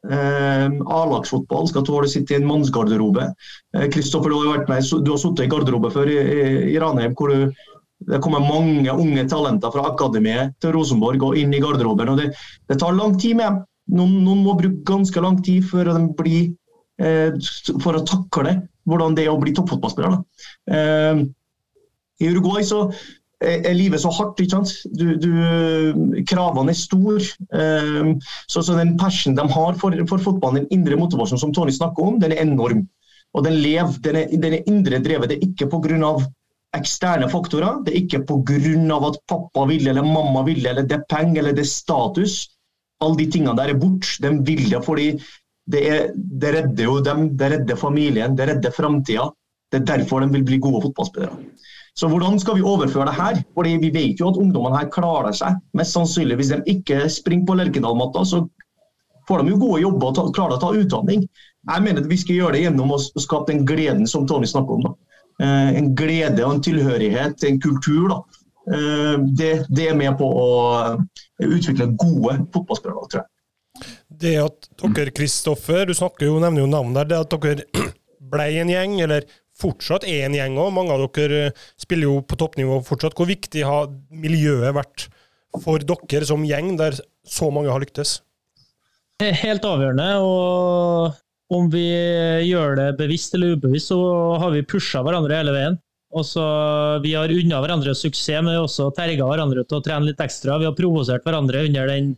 um, 0.04 0.80
A-lagsfotball, 0.92 1.68
skal 1.70 1.86
tåle 1.88 2.10
å 2.10 2.12
sitte 2.12 2.34
i 2.34 2.40
en 2.40 2.48
mannsgarderobe. 2.48 3.30
Kristoffer, 3.94 4.28
uh, 4.28 4.34
du 4.34 4.50
har 4.50 4.58
vært 4.58 4.72
med, 4.74 4.90
du 5.06 5.12
har 5.14 5.22
sittet 5.22 5.46
i 5.46 5.52
garderobe 5.54 5.92
før 5.94 6.10
i, 6.10 6.18
i 6.74 6.80
Ranheim, 6.82 7.14
hvor 7.16 7.32
du, 7.32 7.54
det 8.10 8.20
kommer 8.20 8.44
mange 8.44 8.92
unge 8.92 9.24
talenter 9.30 9.72
fra 9.72 9.86
akademiet 9.94 10.58
til 10.60 10.74
Rosenborg 10.76 11.30
og 11.30 11.38
inn 11.40 11.54
i 11.54 11.62
garderoben. 11.62 12.12
og 12.12 12.20
Det, 12.20 12.34
det 12.68 12.82
tar 12.82 12.98
lang 12.98 13.16
tid 13.16 13.38
med 13.40 13.48
dem. 13.48 13.62
Noen, 13.92 14.14
noen, 14.24 14.44
må 14.44 14.54
bruke 14.56 14.84
ganske 14.88 15.20
lang 15.20 15.40
tid 15.44 15.66
de 15.68 16.04
blir, 16.16 16.54
eh, 16.98 17.34
for 17.82 17.98
å 17.98 18.04
takle 18.06 18.62
hvordan 18.88 19.16
det 19.16 19.26
er 19.26 19.32
å 19.32 19.40
bli 19.40 19.52
toppfotballspiller. 19.56 20.16
Eh, 20.70 21.24
I 22.20 22.30
Uruguay 22.30 22.64
så 22.64 22.86
er 23.44 23.74
livet 23.76 24.00
så 24.00 24.12
hardt. 24.14 24.40
ikke 24.40 24.56
sant? 24.56 24.72
Du, 24.96 25.16
du, 25.20 26.22
kravene 26.28 26.72
er 26.72 26.78
store. 26.78 27.24
Eh, 27.52 28.14
så, 28.48 28.62
så, 28.62 28.76
den 28.78 28.96
passion 29.00 29.36
de 29.36 29.46
har 29.56 29.80
for, 29.80 29.96
for 30.08 30.22
fotballen, 30.22 30.64
den 30.64 30.80
indre 30.80 30.98
motivasjonen 31.00 31.42
som 31.42 31.52
Tony 31.56 31.74
snakker 31.74 32.06
om, 32.06 32.20
den 32.22 32.32
er 32.32 32.44
enorm. 32.44 32.86
Og 33.34 33.44
den 33.46 33.58
lever, 33.58 33.98
den 34.04 34.20
er, 34.20 34.32
den 34.32 34.58
er 34.58 34.70
indre 34.70 35.02
drevet. 35.02 35.30
Det 35.32 35.38
er 35.40 35.48
ikke 35.48 35.68
pga. 35.72 36.16
eksterne 36.74 37.28
faktorer. 37.30 37.82
Det 37.84 37.92
er 37.92 38.00
ikke 38.02 38.24
pga. 38.26 38.98
at 39.10 39.20
pappa 39.28 39.66
ville 39.70 39.90
eller 39.90 40.06
mamma 40.06 40.44
ville, 40.46 40.68
eller 40.70 40.86
det 40.86 41.00
er 41.00 41.08
penger 41.10 41.42
eller 41.42 41.52
det 41.52 41.66
er 41.66 41.72
status 41.72 42.44
alle 43.02 43.18
de 43.18 43.30
tingene 43.30 43.56
der 43.58 43.72
er 43.72 43.80
borte. 43.80 44.20
De 44.22 44.30
vil 44.46 44.68
det 44.70 44.82
fordi 44.84 45.08
det, 45.70 45.82
er, 45.88 46.10
det, 46.14 46.52
redder 46.58 46.84
jo 46.84 46.98
dem, 47.00 47.28
det 47.38 47.50
redder 47.52 47.80
familien, 47.80 48.36
det 48.36 48.48
redder 48.50 48.74
framtida. 48.74 49.30
Det 49.72 49.80
er 49.80 49.86
derfor 49.96 50.22
de 50.22 50.30
vil 50.32 50.44
bli 50.46 50.60
gode 50.62 50.82
fotballspillere. 50.84 51.38
Så 51.94 52.08
hvordan 52.10 52.38
skal 52.42 52.58
vi 52.58 52.66
overføre 52.66 53.06
det 53.06 53.14
her? 53.14 53.40
Fordi 53.54 53.76
Vi 53.80 53.90
vet 53.94 54.20
jo 54.20 54.28
at 54.28 54.36
ungdommene 54.36 54.78
her 54.78 54.90
klarer 54.90 55.32
seg. 55.32 55.60
Mest 55.78 55.94
sannsynlig 55.94 56.36
Hvis 56.36 56.50
de 56.50 56.62
ikke 56.66 57.08
springer 57.10 57.46
på 57.46 57.54
Lerkendal-matta, 57.54 58.24
så 58.24 58.44
får 59.28 59.42
de 59.42 59.54
jo 59.54 59.58
gode 59.58 59.82
jobber 59.82 60.20
og 60.20 60.34
klarer 60.34 60.58
å 60.58 60.60
ta 60.60 60.72
utdanning. 60.74 61.26
Jeg 61.70 61.82
mener 61.82 62.02
at 62.02 62.10
vi 62.10 62.18
skal 62.20 62.36
gjøre 62.36 62.56
det 62.56 62.64
gjennom 62.66 62.92
å 62.92 63.00
skape 63.00 63.52
den 63.52 63.64
gleden 63.64 64.06
som 64.10 64.26
Tony 64.26 64.46
snakker 64.46 64.74
om. 64.74 64.88
da. 64.88 64.94
Eh, 65.40 65.70
en 65.78 65.94
glede 65.96 66.44
og 66.44 66.54
en 66.54 66.64
tilhørighet, 66.66 67.44
en 67.44 67.60
kultur. 67.60 68.08
da. 68.08 68.20
Eh, 68.64 69.14
det, 69.36 69.52
det, 69.68 69.88
er 69.90 69.96
med 69.98 70.16
på 70.20 70.26
å 70.28 70.50
utvikle 71.44 71.90
gode 72.00 72.38
fotballspillere, 72.54 73.08
tror 73.12 73.22
jeg. 73.22 73.30
Det 74.24 74.34
at 74.38 74.68
dere, 74.94 75.12
Kristoffer, 75.14 75.84
du 75.88 75.94
snakker 75.96 76.30
jo, 76.30 76.38
nevner 76.42 76.64
jo 76.64 76.70
navn 76.70 76.94
der, 76.96 77.08
det 77.10 77.22
at 77.24 77.34
dere 77.34 77.66
ble 78.34 78.46
en 78.62 78.72
gjeng, 78.72 78.98
eller 79.04 79.26
fortsatt 79.58 80.06
er 80.08 80.26
en 80.26 80.36
gjeng 80.36 80.58
òg. 80.60 80.72
Mange 80.74 80.94
av 80.94 81.04
dere 81.16 81.50
spiller 81.80 82.08
jo 82.08 82.20
på 82.26 82.38
toppnivå 82.40 82.80
fortsatt. 82.86 83.16
Hvor 83.18 83.28
viktig 83.30 83.66
har 83.66 83.90
miljøet 84.10 84.74
vært 84.76 85.08
for 85.62 85.82
dere 85.84 86.26
som 86.26 86.46
gjeng, 86.46 86.74
der 86.80 86.96
så 87.28 87.50
mange 87.54 87.72
har 87.72 87.82
lyktes? 87.82 88.18
Helt 89.22 89.66
avgjørende. 89.66 90.08
og 90.24 91.54
Om 91.54 91.68
vi 91.70 91.86
gjør 92.48 92.78
det 92.80 92.88
bevisst 92.98 93.36
eller 93.36 93.54
ubevisst, 93.54 93.92
så 93.92 94.00
har 94.40 94.54
vi 94.54 94.66
pusha 94.66 95.04
hverandre 95.04 95.38
hele 95.38 95.54
veien. 95.54 95.78
Også, 96.14 96.42
vi 97.02 97.14
har 97.16 97.32
unna 97.32 97.58
hverandre 97.62 97.94
suksess, 97.98 98.38
men 98.38 98.52
vi 98.52 98.58
har 98.60 98.68
også 98.68 98.90
terga 98.94 99.26
hverandre 99.26 99.64
til 99.66 99.80
å 99.80 99.84
trene 99.84 100.06
litt 100.10 100.22
ekstra. 100.22 100.60
Vi 100.62 100.68
har 100.68 100.76
provosert 100.78 101.26
hverandre 101.26 101.64
under 101.66 101.90
den, 101.90 102.12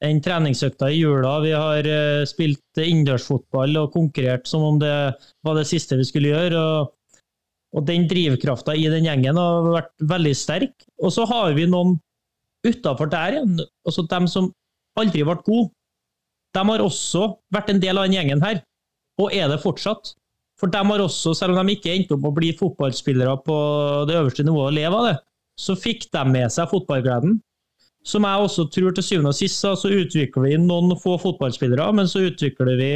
den 0.00 0.22
treningsøkta 0.24 0.88
i 0.88 1.02
jula. 1.02 1.34
Vi 1.44 1.52
har 1.52 1.88
uh, 1.88 2.22
spilt 2.28 2.80
innendørsfotball 2.80 3.76
og 3.82 3.92
konkurrert 3.92 4.48
som 4.48 4.64
om 4.64 4.80
det 4.80 4.94
var 5.44 5.58
det 5.58 5.66
siste 5.68 6.00
vi 6.00 6.08
skulle 6.08 6.32
gjøre. 6.32 6.62
Og, 6.62 7.20
og 7.76 7.84
den 7.88 8.08
drivkrafta 8.08 8.76
i 8.76 8.88
den 8.92 9.10
gjengen 9.10 9.40
har 9.40 9.68
vært 9.68 9.92
veldig 10.14 10.34
sterk. 10.38 10.74
Og 11.04 11.12
så 11.12 11.28
har 11.28 11.52
vi 11.58 11.68
noen 11.68 11.98
utafor 12.64 13.10
der 13.12 13.36
igjen, 13.36 13.60
altså 13.84 14.06
dem 14.08 14.28
som 14.30 14.52
aldri 14.98 15.24
ble 15.26 15.36
gode, 15.44 15.70
de 16.52 16.64
har 16.68 16.84
også 16.84 17.26
vært 17.52 17.72
en 17.72 17.80
del 17.82 17.98
av 17.98 18.06
den 18.06 18.18
gjengen 18.18 18.42
her, 18.44 18.60
og 19.20 19.32
er 19.34 19.48
det 19.50 19.62
fortsatt. 19.62 20.14
For 20.62 20.70
de 20.70 20.82
har 20.86 21.02
også, 21.02 21.34
selv 21.34 21.58
om 21.58 21.66
de 21.66 21.74
ikke 21.74 21.90
endte 21.90 22.14
opp 22.14 22.28
å 22.28 22.34
bli 22.36 22.52
fotballspillere 22.54 23.34
på 23.46 23.56
det 24.06 24.18
øverste 24.20 24.46
nivået 24.46 24.70
og 24.70 24.76
leve 24.76 25.00
av 25.00 25.08
det, 25.10 25.16
så 25.58 25.74
fikk 25.76 26.06
de 26.14 26.22
med 26.30 26.54
seg 26.54 26.70
fotballgleden. 26.70 27.40
Som 28.06 28.26
jeg 28.26 28.46
også 28.46 28.66
tror 28.74 28.94
til 28.94 29.06
syvende 29.06 29.30
og 29.34 29.38
sist 29.38 29.60
så 29.62 29.90
utvikler 29.90 30.46
vi 30.46 30.56
noen 30.62 30.94
få 30.98 31.16
fotballspillere, 31.22 31.90
men 31.98 32.10
så 32.10 32.24
utvikler 32.30 32.78
vi 32.78 32.92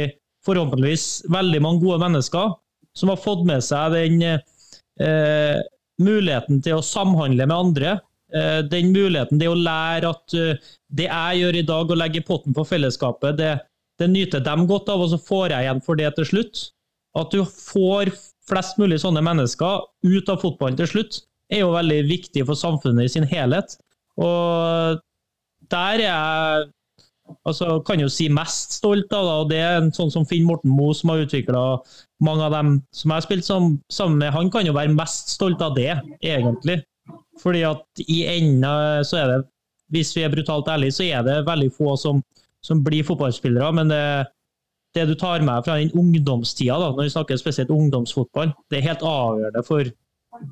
forhåpentligvis 0.47 1.27
veldig 1.31 1.61
mange 1.63 1.83
gode 1.83 1.99
mennesker 2.03 2.55
som 2.97 3.11
har 3.11 3.19
fått 3.19 3.43
med 3.47 3.63
seg 3.63 3.93
den 3.93 4.23
eh, 4.25 5.59
muligheten 6.01 6.63
til 6.63 6.79
å 6.79 6.85
samhandle 6.85 7.45
med 7.45 7.57
andre, 7.57 7.97
Eh, 8.33 8.63
den 8.67 8.91
muligheten, 8.91 9.39
det 9.39 9.47
å 9.47 9.55
lære 9.55 10.09
at 10.11 10.33
uh, 10.35 10.71
det 10.91 11.05
jeg 11.07 11.39
gjør 11.41 11.55
i 11.55 11.67
dag, 11.69 11.91
å 11.91 11.95
legge 11.95 12.25
potten 12.27 12.55
på 12.55 12.65
fellesskapet, 12.67 13.37
det, 13.39 13.53
det 14.01 14.09
nyter 14.11 14.43
dem 14.43 14.65
godt 14.67 14.91
av, 14.91 15.03
og 15.05 15.13
så 15.13 15.19
får 15.21 15.53
jeg 15.53 15.67
igjen 15.67 15.79
for 15.85 15.99
det 15.99 16.09
til 16.17 16.27
slutt. 16.33 16.63
At 17.17 17.33
du 17.33 17.43
får 17.45 18.13
flest 18.47 18.77
mulig 18.79 19.01
sånne 19.03 19.23
mennesker 19.25 19.83
ut 20.07 20.31
av 20.31 20.41
fotballen 20.43 20.77
til 20.79 20.89
slutt, 20.91 21.21
er 21.51 21.63
jo 21.63 21.75
veldig 21.75 22.01
viktig 22.09 22.43
for 22.47 22.59
samfunnet 22.59 23.07
i 23.07 23.11
sin 23.11 23.27
helhet. 23.27 23.77
Og 24.19 24.99
der 25.71 26.01
er 26.01 26.05
jeg 26.05 26.67
altså, 27.47 27.79
kan 27.87 28.01
jo 28.01 28.09
si 28.11 28.27
mest 28.33 28.77
stolt 28.79 29.11
av, 29.15 29.29
og 29.43 29.51
det 29.51 29.59
er 29.63 29.79
en 29.79 29.91
sånn 29.95 30.11
som 30.13 30.27
Finn 30.27 30.47
Morten 30.47 30.71
Moe, 30.73 30.95
som 30.95 31.11
har 31.11 31.25
utvikla 31.25 31.63
mange 32.23 32.45
av 32.47 32.55
dem 32.55 32.77
som 32.95 33.11
jeg 33.11 33.19
har 33.19 33.27
spilt 33.27 33.47
sammen 33.47 34.19
med. 34.21 34.33
Han 34.35 34.51
kan 34.53 34.67
jo 34.67 34.75
være 34.77 34.95
mest 34.95 35.35
stolt 35.35 35.63
av 35.63 35.75
det, 35.77 35.93
egentlig. 36.21 36.81
Fordi 37.41 37.63
at 37.67 38.07
i 38.07 38.23
enden 38.27 39.05
så 39.07 39.21
er 39.21 39.31
det, 39.31 39.41
hvis 39.93 40.11
vi 40.17 40.25
er 40.25 40.33
brutalt 40.33 40.67
ærlige, 40.71 40.97
så 40.97 41.05
er 41.07 41.27
det 41.27 41.45
veldig 41.47 41.69
få 41.75 41.95
som, 41.99 42.23
som 42.65 42.81
blir 42.83 43.05
fotballspillere. 43.07 43.69
Men 43.75 43.93
det, 43.93 44.01
det, 44.97 45.05
du 45.11 45.15
tar 45.19 45.45
med 45.45 45.63
fra 45.65 45.77
den 45.79 45.93
ungdomstida, 45.97 46.75
da, 46.81 46.91
når 46.91 47.07
vi 47.07 47.13
snakker 47.13 47.39
spesielt 47.39 47.73
ungdomsfotball, 47.73 48.53
det 48.71 48.79
er 48.79 48.89
helt 48.89 49.05
avgjørende 49.05 49.65
for 49.67 49.93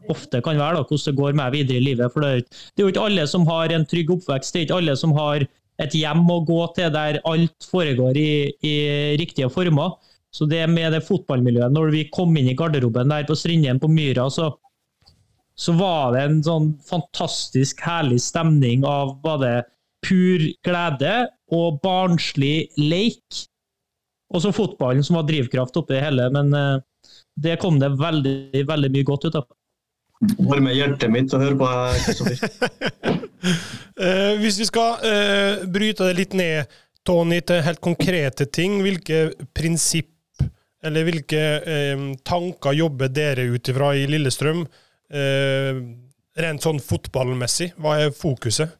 ofte 0.09 0.41
kan 0.41 0.57
være 0.57 0.79
da, 0.79 0.85
hvordan 0.87 1.05
det 1.05 1.19
går 1.19 1.37
med 1.37 1.53
videre 1.53 1.77
i 1.77 1.83
livet. 1.83 2.13
For 2.13 2.23
det, 2.23 2.47
er 2.73 2.85
jo 2.85 2.89
ikke 2.93 3.05
alle 3.05 3.27
som 3.29 3.45
har 3.49 3.73
en 3.73 3.85
trygg 3.85 4.11
oppvekst, 4.15 4.53
det 4.53 4.61
er 4.61 4.67
ikke 4.67 4.79
alle 4.81 4.97
som 4.97 5.13
har 5.17 5.45
et 5.83 5.95
hjem 5.97 6.23
å 6.31 6.39
gå 6.47 6.59
til 6.77 6.91
der 6.93 7.19
alt 7.27 7.67
foregår 7.69 8.17
i, 8.17 8.29
i 8.65 8.75
riktige 9.19 9.51
former. 9.51 9.97
Så 10.35 10.47
det 10.49 10.63
med 10.71 10.95
det 10.95 11.03
fotballmiljøet, 11.07 11.71
når 11.75 11.91
vi 11.93 12.05
kom 12.11 12.33
inn 12.39 12.49
i 12.51 12.57
garderoben 12.57 13.11
der 13.11 13.27
på 13.27 13.37
Strindheim 13.39 13.79
på 13.83 13.91
Myra, 13.91 14.29
så 14.31 14.53
så 15.55 15.71
var 15.79 16.11
det 16.11 16.21
en 16.25 16.41
sånn 16.43 16.65
fantastisk 16.83 17.79
herlig 17.85 18.19
stemning 18.23 18.83
av 18.87 19.13
både 19.23 19.61
pur 20.03 20.43
glede 20.67 21.13
og 21.55 21.79
barnslig 21.83 22.67
leik. 22.75 23.45
Og 24.33 24.41
så 24.41 24.53
fotballen 24.55 25.05
som 25.05 25.19
var 25.19 25.27
drivkraft 25.27 25.77
oppi 25.77 25.95
det 25.95 26.05
hele, 26.05 26.29
men 26.33 26.49
uh, 26.55 27.11
det 27.35 27.59
kom 27.61 27.77
det 27.81 27.91
veldig, 27.99 28.63
veldig 28.67 28.91
mye 28.95 29.07
godt 29.07 29.27
ut 29.27 29.37
av. 29.41 29.45
Varmer 30.39 30.73
hjertet 30.73 31.11
mitt 31.11 31.33
å 31.35 31.41
høre 31.41 31.57
på 31.59 31.69
Kristoffer. 32.05 33.19
uh, 33.99 34.33
hvis 34.41 34.61
vi 34.63 34.69
skal 34.71 35.03
uh, 35.03 35.67
bryte 35.69 36.09
det 36.09 36.17
litt 36.17 36.33
ned, 36.37 36.79
Tony, 37.05 37.37
til 37.45 37.61
helt 37.61 37.83
konkrete 37.85 38.47
ting, 38.49 38.79
hvilke 38.81 39.27
prinsipp 39.53 40.11
eller 40.85 41.05
hvilke 41.05 41.39
tanker 42.25 42.73
jobber 42.77 43.09
dere 43.09 43.45
ut 43.55 43.69
ifra 43.71 43.91
i 43.97 44.03
Lillestrøm? 44.09 44.63
eh, 45.13 45.77
rent 46.41 46.65
sånn 46.65 46.81
fotballmessig? 46.83 47.73
Hva 47.81 47.99
er 48.05 48.15
fokuset? 48.15 48.75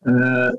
Uh, 0.00 0.54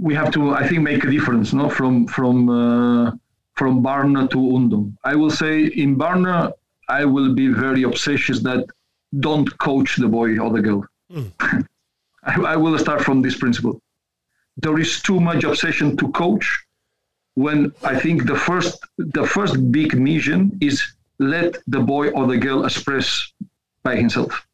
we 0.00 0.14
have 0.14 0.30
to, 0.32 0.50
I 0.50 0.66
think, 0.68 0.82
make 0.82 1.04
a 1.04 1.10
difference 1.10 1.52
no? 1.52 1.68
from 1.68 2.06
from 2.06 2.48
uh, 2.48 3.12
from 3.54 3.82
Barna 3.82 4.28
to 4.30 4.38
Undum. 4.56 4.96
I 5.04 5.14
will 5.14 5.30
say 5.30 5.66
in 5.66 5.96
Barna, 5.96 6.52
I 6.88 7.04
will 7.04 7.34
be 7.34 7.48
very 7.48 7.82
obsessious 7.84 8.40
that 8.40 8.66
don't 9.20 9.48
coach 9.58 9.96
the 9.96 10.08
boy 10.08 10.38
or 10.38 10.50
the 10.50 10.60
girl. 10.60 10.84
Mm. 11.10 11.32
I, 12.24 12.40
I 12.54 12.56
will 12.56 12.78
start 12.78 13.02
from 13.02 13.22
this 13.22 13.36
principle. 13.36 13.80
There 14.58 14.78
is 14.78 15.00
too 15.00 15.20
much 15.20 15.44
obsession 15.44 15.96
to 15.98 16.10
coach 16.12 16.64
when 17.34 17.72
I 17.82 17.98
think 17.98 18.26
the 18.26 18.36
first 18.36 18.78
the 18.98 19.26
first 19.26 19.70
big 19.70 19.98
mission 19.98 20.58
is 20.60 20.82
let 21.18 21.56
the 21.66 21.80
boy 21.80 22.10
or 22.10 22.26
the 22.26 22.36
girl 22.36 22.64
express 22.64 23.32
by 23.82 23.96
himself. 23.96 24.46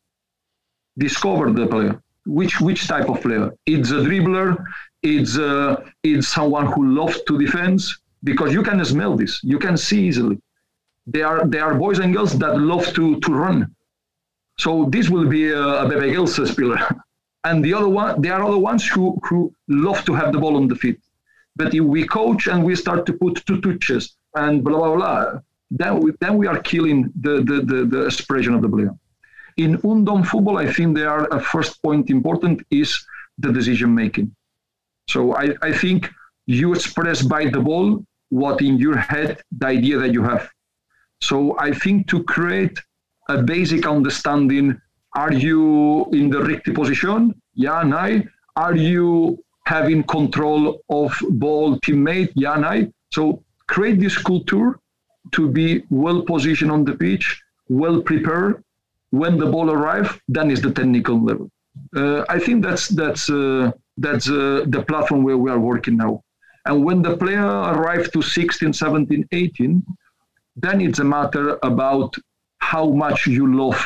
Discover 0.98 1.52
the 1.52 1.66
player. 1.66 2.02
Which 2.26 2.60
which 2.60 2.86
type 2.86 3.08
of 3.08 3.20
player? 3.20 3.52
It's 3.66 3.90
a 3.90 4.00
dribbler. 4.06 4.56
It's 5.02 5.36
uh, 5.38 5.82
it's 6.02 6.28
someone 6.28 6.66
who 6.66 6.94
loves 6.94 7.20
to 7.24 7.38
defend 7.38 7.80
because 8.22 8.52
you 8.52 8.62
can 8.62 8.84
smell 8.84 9.16
this. 9.16 9.40
You 9.42 9.58
can 9.58 9.76
see 9.76 10.06
easily. 10.08 10.38
They 11.06 11.22
are 11.22 11.46
they 11.46 11.58
are 11.58 11.74
boys 11.74 11.98
and 11.98 12.14
girls 12.14 12.38
that 12.38 12.58
love 12.58 12.86
to 12.94 13.18
to 13.20 13.32
run. 13.32 13.74
So 14.58 14.88
this 14.90 15.08
will 15.10 15.26
be 15.26 15.50
a, 15.50 15.62
a 15.82 15.88
Bebe 15.88 16.12
Girls 16.12 16.34
spiller. 16.50 16.78
and 17.44 17.64
the 17.64 17.74
other 17.74 17.88
one, 17.88 18.20
there 18.22 18.34
are 18.34 18.44
other 18.44 18.58
ones 18.58 18.86
who 18.86 19.18
who 19.24 19.52
love 19.68 20.04
to 20.04 20.14
have 20.14 20.32
the 20.32 20.38
ball 20.38 20.56
on 20.56 20.68
the 20.68 20.76
feet. 20.76 21.00
But 21.56 21.74
if 21.74 21.82
we 21.82 22.06
coach 22.06 22.46
and 22.46 22.64
we 22.64 22.76
start 22.76 23.04
to 23.06 23.12
put 23.12 23.44
two 23.46 23.60
touches 23.60 24.16
and 24.36 24.62
blah 24.62 24.78
blah 24.78 24.94
blah, 24.96 25.40
then 25.72 26.00
we, 26.00 26.12
then 26.20 26.36
we 26.36 26.46
are 26.46 26.60
killing 26.60 27.10
the, 27.20 27.42
the, 27.48 27.62
the, 27.62 27.84
the 27.86 28.04
expression 28.04 28.54
of 28.54 28.62
the 28.62 28.68
player. 28.68 28.94
In 29.56 29.78
Undom 29.78 30.26
football, 30.26 30.58
I 30.58 30.72
think 30.72 30.96
there 30.96 31.10
are 31.10 31.26
a 31.28 31.40
first 31.40 31.82
point 31.82 32.10
important 32.10 32.62
is 32.70 33.04
the 33.38 33.52
decision 33.52 33.94
making. 33.94 34.34
So 35.08 35.34
I, 35.34 35.54
I 35.62 35.72
think 35.72 36.10
you 36.46 36.74
express 36.74 37.22
by 37.22 37.46
the 37.46 37.60
ball 37.60 38.04
what 38.30 38.62
in 38.62 38.78
your 38.78 38.96
head 38.96 39.42
the 39.58 39.66
idea 39.66 39.98
that 39.98 40.12
you 40.12 40.22
have. 40.22 40.48
So 41.20 41.56
I 41.58 41.72
think 41.72 42.08
to 42.08 42.24
create 42.24 42.78
a 43.28 43.42
basic 43.42 43.86
understanding, 43.86 44.80
are 45.14 45.32
you 45.32 46.06
in 46.12 46.30
the 46.30 46.42
right 46.42 46.64
position? 46.74 47.40
Yeah, 47.54 47.82
no. 47.82 48.22
Are 48.56 48.76
you 48.76 49.38
having 49.66 50.02
control 50.02 50.82
of 50.88 51.16
ball 51.30 51.78
teammate? 51.80 52.32
Yeah, 52.34 52.56
no. 52.56 52.90
So 53.12 53.44
create 53.68 54.00
this 54.00 54.18
culture 54.18 54.78
to 55.32 55.48
be 55.48 55.84
well 55.90 56.22
positioned 56.22 56.70
on 56.70 56.84
the 56.84 56.94
pitch, 56.94 57.42
well 57.68 58.00
prepared. 58.00 58.64
When 59.20 59.38
the 59.38 59.46
ball 59.54 59.70
arrives, 59.70 60.10
then 60.26 60.50
is 60.50 60.62
the 60.62 60.72
technical 60.72 61.22
level. 61.22 61.48
Uh, 61.94 62.24
I 62.28 62.38
think 62.38 62.64
that's 62.66 62.84
that's 62.88 63.24
uh, 63.30 63.70
that's 64.04 64.28
uh, 64.28 64.64
the 64.74 64.82
platform 64.88 65.22
where 65.22 65.40
we 65.44 65.50
are 65.50 65.62
working 65.70 65.96
now. 65.96 66.22
And 66.66 66.84
when 66.86 67.02
the 67.02 67.16
player 67.16 67.46
arrives 67.74 68.08
to 68.10 68.22
16, 68.22 68.72
17, 68.72 69.28
18, 69.32 69.84
then 70.56 70.80
it's 70.80 71.00
a 71.00 71.04
matter 71.04 71.58
about 71.62 72.14
how 72.58 72.90
much 72.90 73.26
you 73.26 73.44
love 73.62 73.80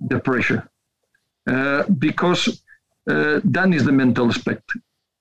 the 0.00 0.18
pressure. 0.18 0.68
Uh, 1.48 1.84
because 2.06 2.62
uh, 3.08 3.40
then 3.44 3.72
is 3.72 3.84
the 3.84 3.92
mental 3.92 4.28
aspect. 4.28 4.66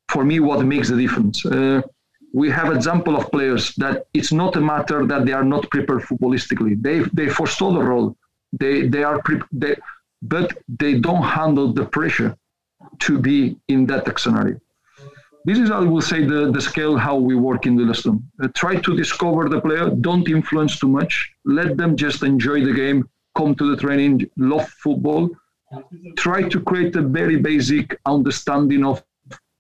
For 0.10 0.26
me, 0.26 0.40
what 0.40 0.66
makes 0.66 0.90
the 0.90 0.98
difference. 0.98 1.46
Uh, 1.46 1.82
we 2.34 2.50
have 2.50 2.74
example 2.74 3.16
of 3.16 3.32
players 3.32 3.74
that 3.76 4.06
it's 4.14 4.32
not 4.32 4.56
a 4.56 4.62
matter 4.62 5.06
that 5.06 5.26
they 5.26 5.34
are 5.34 5.44
not 5.44 5.70
prepared 5.70 6.02
footballistically. 6.02 6.82
They 6.82 6.98
they 7.14 7.30
forestall 7.30 7.74
the 7.74 7.84
role. 7.84 8.18
They 8.54 8.88
they 8.88 9.04
are 9.04 9.22
they, 9.52 9.76
but 10.22 10.58
they 10.68 11.00
don't 11.00 11.24
handle 11.24 11.74
the 11.74 11.86
pressure 11.86 12.36
to 13.00 13.20
be 13.20 13.58
in 13.68 13.86
that 13.88 14.20
scenario. 14.20 14.60
this 15.46 15.58
is, 15.58 15.72
I 15.72 15.80
will 15.80 16.02
say, 16.02 16.26
the, 16.26 16.52
the 16.52 16.62
scale 16.62 16.98
how 16.98 17.16
we 17.16 17.36
work 17.36 17.66
in 17.66 17.78
Lillestrøm. 17.78 18.22
Uh, 18.44 18.48
try 18.56 18.76
to 18.76 18.96
discover 18.96 19.48
the 19.50 19.62
player. 19.62 19.90
Don't 19.90 20.28
influence 20.28 20.80
too 20.80 20.88
much. 20.88 21.32
Let 21.46 21.78
them 21.78 21.96
just 21.96 22.24
enjoy 22.24 22.66
the 22.66 22.74
game, 22.74 23.08
come 23.36 23.56
to 23.56 23.66
the 23.72 23.78
training, 23.82 24.30
love 24.38 24.68
football. 24.84 25.30
Try 26.18 26.44
to 26.54 26.60
create 26.60 26.96
a 26.96 27.02
very 27.02 27.38
basic 27.38 28.00
understanding 28.06 28.84
of 28.86 29.04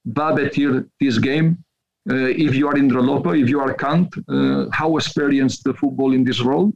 Babetir, 0.08 0.90
this 1.00 1.18
game. 1.18 1.64
Uh, 2.10 2.16
if 2.48 2.56
you 2.56 2.68
are 2.68 2.78
in 2.78 2.90
Dralopa, 2.90 3.40
if 3.40 3.50
you 3.50 3.60
are 3.60 3.74
Kant, 3.74 4.14
uh, 4.28 4.66
how 4.72 4.98
experienced 4.98 5.64
the 5.64 5.74
football 5.74 6.14
in 6.14 6.24
this 6.24 6.42
role. 6.42 6.74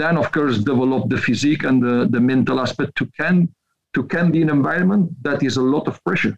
Then, 0.00 0.14
of 0.22 0.28
course, 0.36 0.56
develop 0.72 1.02
the 1.12 1.18
physique 1.26 1.64
and 1.68 1.82
the, 1.86 1.96
the 2.14 2.20
mental 2.32 2.56
aspect 2.64 2.92
to 2.98 3.04
can 3.20 3.36
to 3.94 4.00
can 4.14 4.26
be 4.34 4.40
an 4.46 4.50
environment 4.60 5.04
that 5.26 5.38
is 5.48 5.54
a 5.56 5.66
lot 5.74 5.84
of 5.90 5.94
pressure 6.08 6.36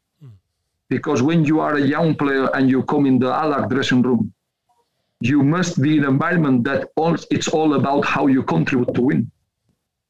because 0.94 1.20
when 1.28 1.40
you 1.50 1.56
are 1.66 1.74
a 1.82 1.84
young 1.94 2.14
player 2.22 2.46
and 2.56 2.64
you 2.72 2.80
come 2.92 3.04
in 3.10 3.16
the 3.24 3.30
ALAC 3.42 3.64
dressing 3.72 4.02
room, 4.08 4.22
you 5.30 5.38
must 5.56 5.80
be 5.84 5.92
in 5.98 6.04
an 6.04 6.10
environment 6.16 6.58
that 6.68 6.80
all, 7.00 7.16
it's 7.36 7.48
all 7.48 7.70
about 7.80 8.04
how 8.14 8.24
you 8.34 8.42
contribute 8.54 8.92
to 8.98 9.02
win. 9.08 9.20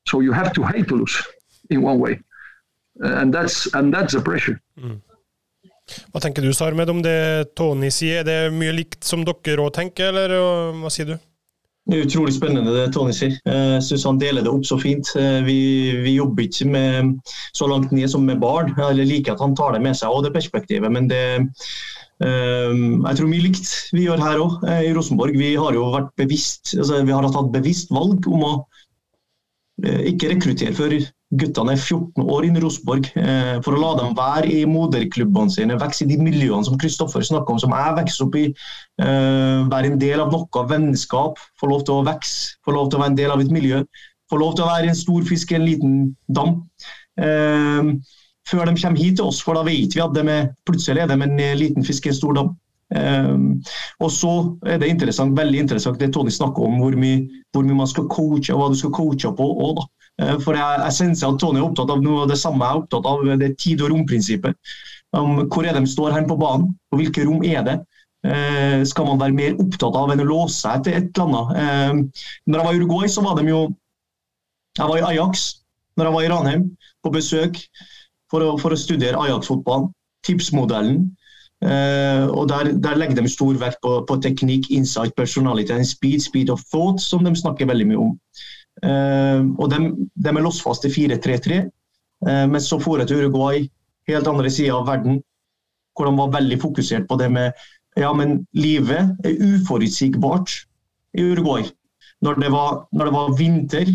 So 0.09 0.21
you 0.27 0.33
have 0.41 0.51
to 0.59 0.63
hate 0.73 0.89
to 0.89 0.97
lose 1.03 1.17
in 1.71 1.83
one 1.83 1.99
way. 2.05 2.15
And 3.01 3.33
that's, 3.35 3.57
and 3.77 3.95
that's 3.95 4.13
the 4.17 4.23
pressure. 4.31 4.59
Mm. 4.81 5.01
Hva 6.13 6.21
tenker 6.23 6.45
du, 6.45 6.53
Sarmed, 6.55 6.89
om 6.89 7.01
det 7.05 7.53
Tony 7.59 7.91
sier? 7.91 8.23
Er 8.23 8.27
det 8.29 8.55
mye 8.55 8.73
likt 8.73 9.03
som 9.05 9.25
dere 9.27 9.65
òg 9.65 9.73
tenker, 9.77 10.11
eller 10.13 10.35
hva 10.79 10.91
sier 10.95 11.09
du? 11.11 11.17
Det 11.83 11.99
er 11.99 12.05
utrolig 12.07 12.33
spennende 12.37 12.73
det 12.77 12.93
Tony 12.95 13.15
sier. 13.17 13.35
Jeg 13.43 13.83
syns 13.83 14.05
han 14.07 14.21
deler 14.21 14.45
det 14.45 14.53
opp 14.53 14.67
så 14.69 14.79
fint. 14.79 15.09
Eh, 15.19 15.41
vi, 15.47 15.57
vi, 16.05 16.15
jobber 16.15 16.47
ikke 16.47 16.69
med 16.71 17.17
så 17.59 17.67
langt 17.71 17.91
ned 17.95 18.11
som 18.13 18.23
med 18.27 18.39
barn. 18.43 18.71
Jeg 18.79 19.09
liker 19.09 19.35
at 19.35 19.43
han 19.43 19.57
tar 19.59 19.75
det 19.75 19.83
med 19.83 19.99
seg 19.99 20.15
og 20.15 20.23
det 20.27 20.35
perspektivet, 20.37 20.93
men 20.93 21.11
det 21.11 21.25
Um, 22.23 23.01
jeg 23.03 23.19
tror 23.19 23.27
mye 23.27 23.43
likt 23.43 23.69
vi 23.97 24.05
gjør 24.05 24.21
her 24.23 24.39
òg, 24.39 24.53
eh, 24.71 24.85
i 24.87 24.91
Rosenborg. 24.95 25.35
Vi 25.35 25.57
har 25.59 25.75
jo 25.75 25.89
vært 25.91 26.13
bevisst, 26.21 26.71
altså, 26.77 27.01
vi 27.03 27.17
har 27.17 27.27
tatt 27.35 27.49
bevisst 27.51 27.91
valg 27.91 28.29
om 28.31 28.45
å 28.47 28.53
ikke 29.83 30.31
rekruttere 30.31 30.77
før 30.77 30.95
guttene 31.33 31.73
er 31.73 31.81
14 31.81 32.29
år 32.29 32.47
inne 32.47 32.61
i 32.61 32.63
Rosenborg, 32.63 33.09
eh, 33.17 33.59
for 33.65 33.77
å 33.77 33.81
la 33.81 33.93
dem 34.01 34.17
være 34.17 34.51
i 34.53 34.65
moderklubbene 34.69 35.53
sine, 35.53 35.79
vokse 35.81 36.05
i 36.05 36.09
de 36.11 36.19
miljøene 36.21 36.67
som 36.69 36.79
Kristoffer 36.81 37.25
snakker 37.25 37.55
om, 37.55 37.61
som 37.63 37.73
jeg 37.73 37.97
vokser 37.99 38.27
opp 38.27 38.37
i. 38.37 38.47
Eh, 39.01 39.61
være 39.73 39.93
en 39.93 40.01
del 40.03 40.21
av 40.21 40.33
noe 40.33 40.65
vennskap, 40.69 41.41
få 41.61 41.71
lov 41.73 41.87
til 41.89 41.95
å 41.95 42.07
vokse, 42.09 42.59
få 42.65 42.77
lov 42.77 42.91
til 42.91 42.99
å 42.99 43.05
være 43.05 43.15
en 43.15 43.21
del 43.23 43.35
av 43.35 43.45
et 43.45 43.55
miljø. 43.55 43.85
Få 44.33 44.41
lov 44.41 44.57
til 44.57 44.65
å 44.65 44.73
være 44.73 44.93
en 44.93 44.97
stor 44.97 45.25
fisk 45.29 45.53
i 45.53 45.57
en 45.57 45.67
liten 45.69 45.95
dam. 46.29 46.63
Eh, 47.21 47.93
før 48.49 48.67
de 48.69 48.77
kommer 48.77 49.01
hit 49.01 49.17
til 49.17 49.29
oss, 49.31 49.41
for 49.41 49.57
da 49.57 49.65
vet 49.65 49.95
vi 49.95 50.05
at 50.05 50.13
de 50.17 50.27
er, 50.29 50.51
plutselig 50.69 51.05
er 51.05 51.09
de 51.09 51.17
en 51.23 51.39
liten 51.57 51.85
fisk 51.85 52.07
i 52.07 52.13
en 52.13 52.21
stor 52.21 52.37
dam. 52.37 52.53
Um, 52.93 53.63
og 54.05 54.11
så 54.13 54.31
er 54.69 54.81
det 54.83 54.91
interessant, 54.93 55.37
veldig 55.39 55.65
interessant 55.65 56.01
det 56.01 56.11
Tony 56.13 56.33
snakker 56.35 56.67
om, 56.67 56.79
hvor 56.83 56.97
mye, 56.99 57.23
hvor 57.55 57.65
mye 57.65 57.79
man 57.79 57.89
skal 57.89 58.09
coache 58.13 58.53
og 58.53 58.61
hva 58.61 58.71
du 58.73 58.79
skal 58.81 58.93
coache 58.97 59.33
på. 59.39 59.47
Også, 59.53 59.81
da. 59.81 59.87
Eh, 60.21 60.35
for 60.45 60.59
jeg, 60.59 60.81
jeg 60.85 60.97
synes 60.99 61.23
at 61.25 61.39
Tony 61.41 61.61
er 61.61 61.69
opptatt 61.69 61.93
av 61.93 62.03
noe 62.05 62.25
av 62.25 62.33
det 62.33 62.37
samme 62.41 62.67
jeg 62.67 62.77
er 62.77 62.83
opptatt 62.83 63.09
av, 63.09 63.25
det 63.41 63.55
tid- 63.61 63.85
og 63.85 63.95
romprinsippet. 63.95 64.75
Um, 65.13 65.47
hvor 65.53 65.67
er 65.69 65.77
de 65.77 65.89
står 65.89 66.15
hen 66.17 66.29
på 66.29 66.39
banen, 66.41 66.71
og 66.93 67.01
hvilke 67.01 67.25
rom 67.29 67.43
er 67.45 67.65
det? 67.69 67.79
Uh, 68.23 68.85
skal 68.87 69.09
man 69.09 69.19
være 69.21 69.35
mer 69.35 69.57
opptatt 69.61 69.97
av 69.99 70.13
enn 70.13 70.23
å 70.23 70.29
låse 70.29 70.61
seg 70.61 70.85
til 70.87 70.99
et 70.99 71.09
eller 71.19 71.41
annet? 71.41 72.13
Uh, 72.13 72.29
når 72.47 72.61
jeg 72.61 72.69
var 72.69 72.77
i 72.77 72.83
Uruguay, 72.83 73.11
så 73.11 73.25
var 73.25 73.41
de 73.41 73.49
jo 73.51 73.65
Jeg 74.79 74.89
var 74.89 74.97
i 74.97 75.05
Ajax 75.05 75.49
når 76.01 76.07
jeg 76.09 76.15
var 76.15 76.25
i 76.25 76.29
Ranheim, 76.33 76.63
på 77.05 77.11
besøk 77.13 77.59
for 78.33 78.41
å, 78.41 78.55
for 78.61 78.73
å 78.73 78.79
studere 78.81 79.21
Ajax-fotballen. 79.21 79.91
Tipsmodellen. 80.25 81.11
Uh, 81.63 82.27
og 82.35 82.49
der, 82.51 82.73
der, 82.83 82.97
legger 82.99 83.21
de 83.21 83.31
stor 83.31 83.55
vekt 83.55 83.79
på, 83.85 84.01
på 84.09 84.17
teknikk, 84.19 84.67
insight, 84.75 85.15
personality 85.15 85.77
speed, 85.87 86.21
speed 86.21 86.51
of 86.51 86.65
thought, 86.73 86.99
som 87.01 87.23
de 87.25 87.35
snakker 87.39 87.69
veldig 87.71 87.87
mye 87.87 88.01
om. 88.03 88.17
Uh, 88.83 89.45
og 89.63 89.71
de, 89.71 89.79
de, 90.19 90.33
er 90.33 90.43
låst 90.43 90.65
fast 90.65 90.89
i 90.89 90.91
4-3-3. 90.91 91.61
Uh, 92.23 92.33
eh, 92.33 92.47
men 92.51 92.61
så 92.61 92.81
får 92.83 93.03
jeg 93.03 93.13
til 93.13 93.23
Uruguay, 93.23 93.69
helt 94.11 94.27
andre 94.27 94.51
sida 94.51 94.75
av 94.75 94.89
verden, 94.91 95.21
hvor 95.95 96.09
de 96.09 96.17
var 96.19 96.35
veldig 96.35 96.59
fokusert 96.63 97.07
på 97.07 97.19
det 97.21 97.31
med 97.31 97.53
ja, 98.01 98.09
men 98.17 98.41
livet 98.57 99.13
er 99.25 99.41
uforutsigbart 99.45 100.55
i 101.19 101.27
Uruguay. 101.29 101.67
Når 102.25 102.39
det 102.41 102.53
var, 102.55 102.87
når 102.93 103.09
det 103.09 103.15
var 103.15 103.35
vinter, 103.39 103.91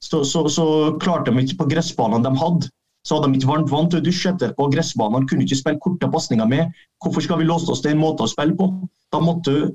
så, 0.00 0.22
så, 0.24 0.46
så, 0.48 0.66
klarte 1.00 1.32
de 1.32 1.42
ikke 1.42 1.64
på 1.64 1.68
gressbanene 1.72 2.24
de 2.24 2.40
hadde. 2.40 2.70
Så 3.10 3.18
hadde 3.18 3.32
de 3.32 3.40
ikke 3.40 3.50
varmt 3.50 3.72
vant 3.72 3.90
til 3.90 3.98
å 3.98 4.06
dusje 4.06 4.30
etterpå. 4.30 4.68
Gressbanene 4.70 5.26
kunne 5.26 5.42
ikke 5.42 5.58
spille 5.58 5.82
korte 5.82 6.06
pasninger 6.12 6.46
med. 6.46 6.70
Hvorfor 7.02 7.26
skal 7.26 7.40
vi 7.40 7.48
låse 7.48 7.66
oss 7.74 7.82
til 7.82 7.96
en 7.96 8.02
måte 8.04 8.22
å 8.22 8.30
spille 8.30 8.54
på? 8.54 8.68
Da 9.10 9.18
måtte 9.24 9.50
du, 9.50 9.72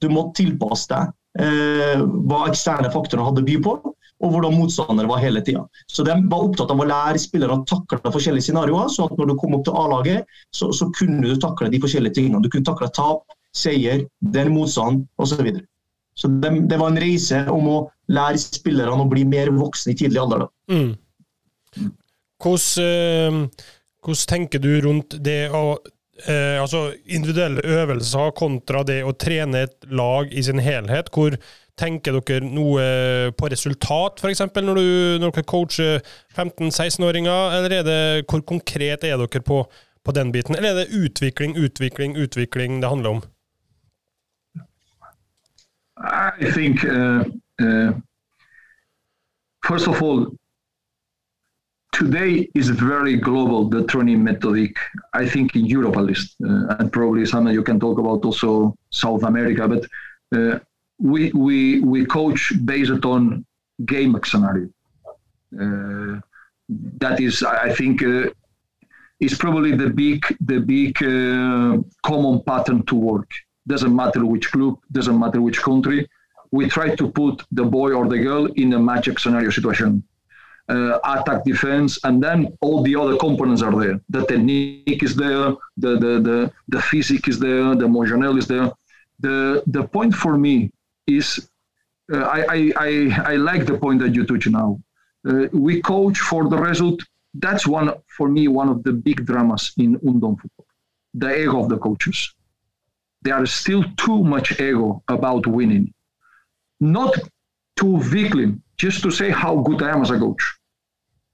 du 0.00 0.08
måtte 0.08 0.40
tilpasse 0.40 0.88
deg 0.88 1.44
eh, 1.44 2.00
hva 2.00 2.46
eksterne 2.48 2.88
faktorer 2.94 3.28
hadde 3.28 3.44
by 3.44 3.58
på 3.66 3.76
og 4.18 4.32
hvordan 4.34 4.56
motstandere 4.58 5.06
var 5.06 5.20
hele 5.22 5.42
tida. 5.46 5.60
Så 5.86 6.02
de 6.06 6.14
var 6.30 6.46
opptatt 6.48 6.72
av 6.74 6.80
å 6.82 6.86
lære 6.88 7.20
spillere 7.22 7.54
å 7.54 7.64
takle 7.68 8.00
forskjellige 8.02 8.48
scenarioer, 8.48 8.90
så 8.90 9.06
at 9.06 9.18
når 9.18 9.30
du 9.30 9.34
kom 9.38 9.54
opp 9.54 9.66
til 9.68 9.78
A-laget, 9.78 10.38
så, 10.54 10.72
så, 10.74 10.88
kunne 10.98 11.22
du 11.22 11.36
takle 11.38 11.70
de 11.70 11.78
forskjellige 11.82 12.18
tingene. 12.18 12.42
Du 12.42 12.50
kunne 12.50 12.66
takle 12.66 12.90
tap, 12.96 13.22
seier, 13.54 14.02
den 14.34 14.50
motstand 14.56 15.06
osv. 15.22 15.36
Så, 15.36 15.46
videre. 15.46 15.64
så 16.18 16.32
de, 16.42 16.50
det 16.66 16.80
var 16.80 16.90
en 16.90 17.00
reise 17.04 17.44
om 17.52 17.70
å 17.70 17.78
lære 18.10 18.42
spillerne 18.42 19.06
å 19.06 19.10
bli 19.12 19.22
mer 19.28 19.52
voksne 19.54 19.94
i 19.94 20.00
tidlig 20.02 20.24
alder. 20.24 20.48
Mm. 20.72 20.96
Hvordan, 22.38 22.84
eh, 22.84 23.66
hvordan, 24.04 24.26
tenker 24.28 24.62
du 24.62 24.70
rundt 24.84 25.16
det 25.24 25.48
å 25.50 25.78
eh, 26.26 26.58
altså 26.60 26.92
individuelle 27.06 27.64
øvelser 27.66 28.34
kontra 28.38 28.84
det 28.86 29.00
å 29.04 29.14
trene 29.18 29.66
et 29.66 29.88
lag 29.90 30.30
i 30.30 30.44
sin 30.46 30.62
helhet? 30.62 31.10
hvor 31.14 31.38
Tenker 31.78 32.16
dere 32.26 32.42
noe 32.42 32.84
på 33.38 33.48
resultat, 33.52 34.18
f.eks., 34.18 34.40
når, 34.66 34.80
når 35.22 35.30
dere 35.30 35.44
coacher 35.46 36.00
15-16-åringer? 36.34 37.54
Eller 37.54 37.74
er 37.76 37.84
det, 37.86 38.00
hvor 38.26 38.42
konkret 38.42 39.06
er 39.06 39.14
dere 39.20 39.42
på, 39.46 39.60
på, 40.02 40.14
den 40.16 40.32
biten? 40.34 40.58
Eller 40.58 40.72
er 40.72 40.80
det 40.80 41.04
utvikling, 41.04 41.54
utvikling, 41.54 42.16
utvikling 42.18 42.80
det 42.82 42.90
handler 42.90 43.20
om? 43.20 43.22
I 46.42 46.50
think, 46.50 46.82
uh, 46.82 47.22
uh, 47.62 47.94
first 49.62 49.86
of 49.86 50.02
all, 50.02 50.26
today 51.98 52.48
is 52.54 52.68
very 52.70 53.16
global, 53.16 53.68
the 53.68 53.82
training 53.84 54.22
methodic, 54.22 54.76
I 55.12 55.28
think 55.28 55.56
in 55.56 55.64
Europe 55.66 55.96
at 55.96 56.04
least, 56.04 56.36
uh, 56.44 56.76
and 56.78 56.92
probably 56.92 57.26
something 57.26 57.52
you 57.52 57.64
can 57.64 57.80
talk 57.80 57.98
about 57.98 58.24
also 58.24 58.76
South 58.90 59.24
America, 59.24 59.62
but 59.72 59.82
uh, 60.38 60.58
we 61.10 61.32
we 61.32 61.80
we 61.80 62.06
coach 62.06 62.52
based 62.64 63.04
on 63.04 63.44
game 63.84 64.12
scenario. 64.24 64.68
Uh, 65.62 66.20
that 67.04 67.16
is, 67.20 67.42
I 67.42 67.70
think, 67.78 68.02
uh, 68.02 68.26
is 69.26 69.34
probably 69.44 69.72
the 69.82 69.90
big 70.02 70.20
the 70.50 70.58
big 70.74 70.92
uh, 71.02 71.78
common 72.10 72.36
pattern 72.50 72.80
to 72.90 72.94
work. 72.94 73.30
Doesn't 73.66 73.94
matter 74.02 74.24
which 74.24 74.46
club, 74.52 74.74
doesn't 74.92 75.18
matter 75.18 75.40
which 75.42 75.60
country. 75.60 76.08
We 76.50 76.68
try 76.68 76.94
to 77.00 77.06
put 77.20 77.36
the 77.58 77.64
boy 77.64 77.90
or 77.92 78.08
the 78.08 78.20
girl 78.28 78.46
in 78.62 78.72
a 78.72 78.78
magic 78.78 79.18
scenario 79.18 79.50
situation. 79.50 80.02
Uh, 80.68 80.98
attack, 81.04 81.44
defense, 81.44 81.98
and 82.04 82.22
then 82.22 82.54
all 82.60 82.82
the 82.82 82.94
other 82.94 83.16
components 83.16 83.62
are 83.62 83.74
there. 83.74 83.98
The 84.10 84.26
technique 84.26 85.02
is 85.02 85.16
there, 85.16 85.56
the 85.78 85.92
the 86.04 86.12
the, 86.28 86.52
the 86.68 86.82
physique 86.82 87.26
is 87.26 87.38
there, 87.38 87.74
the 87.74 87.86
emotional 87.86 88.36
is 88.36 88.46
there. 88.46 88.70
The 89.20 89.62
the 89.66 89.84
point 89.88 90.14
for 90.14 90.36
me 90.36 90.70
is 91.06 91.48
uh, 92.12 92.18
I, 92.18 92.72
I, 92.76 93.22
I, 93.32 93.36
like 93.36 93.66
the 93.66 93.76
point 93.76 94.00
that 94.00 94.14
you 94.14 94.24
touch 94.24 94.46
now. 94.46 94.80
Uh, 95.28 95.46
we 95.52 95.82
coach 95.82 96.18
for 96.18 96.48
the 96.48 96.56
result. 96.56 97.00
That's 97.34 97.66
one 97.66 97.92
for 98.06 98.28
me 98.28 98.48
one 98.48 98.68
of 98.68 98.82
the 98.82 98.92
big 98.92 99.26
dramas 99.26 99.72
in 99.76 99.98
Undon 100.00 100.40
football. 100.40 100.66
The 101.14 101.42
ego 101.42 101.60
of 101.60 101.68
the 101.68 101.78
coaches. 101.78 102.34
There 103.22 103.42
is 103.42 103.52
still 103.52 103.84
too 103.96 104.22
much 104.24 104.52
ego 104.60 105.02
about 105.08 105.46
winning. 105.46 105.92
Not 106.80 107.18
too 107.76 107.98
victim, 108.00 108.62
just 108.76 109.02
to 109.02 109.10
say 109.10 109.30
how 109.30 109.56
good 109.56 109.82
I 109.82 109.90
am 109.90 110.02
as 110.02 110.10
a 110.10 110.18
coach. 110.18 110.57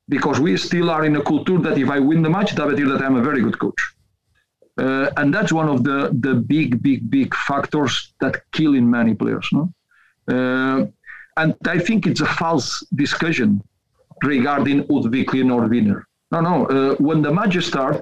Because 0.09 0.39
we 0.39 0.57
still 0.57 0.91
are 0.91 1.05
in 1.05 1.17
a 1.17 1.23
culture 1.23 1.59
that 1.59 1.79
if 1.79 1.89
I 1.89 1.99
win 1.99 2.23
the 2.23 2.31
match, 2.31 2.55
that 2.55 2.69
means 2.69 2.91
that 2.91 3.03
I'm 3.03 3.17
a 3.17 3.23
very 3.23 3.41
good 3.41 3.59
coach. 3.59 3.81
Uh, 4.77 5.11
and 5.17 5.33
that's 5.33 5.53
one 5.53 5.69
of 5.69 5.85
the, 5.85 6.11
the 6.21 6.35
big, 6.35 6.83
big, 6.83 7.11
big 7.11 7.35
factors 7.35 8.13
that 8.21 8.43
kill 8.53 8.75
in 8.75 8.91
many 8.91 9.15
players. 9.15 9.49
No? 9.53 9.73
Uh, 10.29 10.87
and 11.37 11.55
I 11.67 11.79
think 11.79 12.07
it's 12.07 12.21
a 12.21 12.27
false 12.27 12.85
discussion 12.95 13.63
regarding 14.23 14.85
Udvikling 14.85 15.53
or 15.55 15.67
winner. 15.69 16.07
No, 16.31 16.41
no. 16.41 16.67
Uh, 16.67 16.95
when 16.97 17.23
the 17.23 17.33
match 17.33 17.57
starts, 17.65 18.01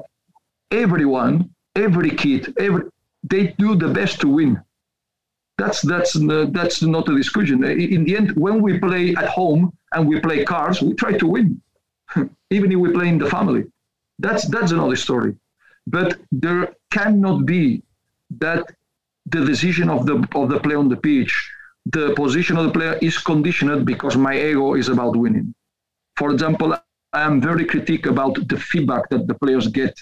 everyone, 0.71 1.51
every 1.77 2.11
kid, 2.11 2.55
every 2.59 2.85
they 3.25 3.49
do 3.59 3.75
the 3.77 3.89
best 3.89 4.21
to 4.21 4.29
win. 4.29 4.61
That's 5.59 5.81
that's 5.83 6.17
uh, 6.17 6.47
that's 6.51 6.83
not 6.83 7.09
a 7.09 7.15
discussion. 7.15 7.63
In 7.65 8.05
the 8.05 8.17
end, 8.17 8.33
when 8.33 8.63
we 8.63 8.79
play 8.79 9.15
at 9.15 9.29
home 9.29 9.73
and 9.93 10.09
we 10.09 10.21
play 10.21 10.45
cards, 10.45 10.83
we 10.83 10.95
try 10.95 11.13
to 11.19 11.27
win, 11.27 11.61
even 12.51 12.73
if 12.73 12.79
we 12.79 12.91
play 12.93 13.09
in 13.09 13.19
the 13.19 13.29
family. 13.29 13.65
That's 14.19 14.47
that's 14.47 14.73
another 14.73 14.97
story. 14.97 15.35
But 15.87 16.19
there, 16.31 16.75
cannot 16.93 17.47
be 17.47 17.83
that 18.39 18.65
the 19.35 19.43
decision 19.53 19.89
of 19.89 20.01
the 20.09 20.17
of 20.41 20.45
the 20.53 20.61
play 20.65 20.77
on 20.83 20.89
the 20.89 21.01
pitch, 21.09 21.33
the 21.87 22.15
position 22.15 22.57
of 22.59 22.65
the 22.67 22.73
player 22.79 22.95
is 23.09 23.17
conditioned 23.19 23.87
because 23.93 24.15
my 24.17 24.35
ego 24.51 24.75
is 24.75 24.89
about 24.89 25.17
winning. 25.17 25.49
For 26.21 26.31
example, 26.31 26.69
I 27.19 27.23
am 27.31 27.41
very 27.41 27.65
critic 27.65 28.07
about 28.07 28.35
the 28.49 28.59
feedback 28.71 29.09
that 29.11 29.27
the 29.27 29.37
players 29.43 29.67
get 29.81 29.95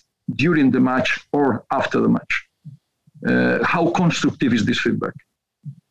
during 0.42 0.70
the 0.70 0.80
match 0.80 1.10
or 1.32 1.64
after 1.78 2.00
the 2.00 2.08
match. 2.16 2.34
Uh, 3.26 3.58
how 3.64 3.90
constructive 3.90 4.52
is 4.52 4.64
this 4.64 4.80
feedback? 4.80 5.14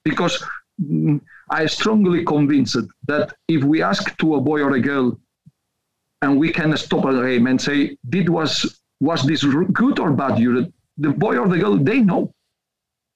Because 0.03 0.43
mm, 0.81 1.19
I 1.49 1.65
strongly 1.77 2.23
convinced 2.25 2.77
that 3.07 3.33
if 3.47 3.63
we 3.63 3.81
ask 3.81 4.17
to 4.21 4.35
a 4.35 4.41
boy 4.41 4.59
or 4.61 4.71
a 4.75 4.81
girl, 4.91 5.17
and 6.21 6.37
we 6.39 6.51
can 6.51 6.75
stop 6.77 7.05
a 7.05 7.13
game 7.13 7.47
and 7.47 7.59
say, 7.61 7.97
"Did 8.09 8.29
was 8.29 8.81
was 8.99 9.23
this 9.23 9.43
good 9.81 9.99
or 9.99 10.11
bad?" 10.11 10.39
You, 10.39 10.71
the 10.97 11.09
boy 11.09 11.37
or 11.37 11.47
the 11.47 11.57
girl, 11.57 11.77
they 11.77 12.01
know. 12.01 12.33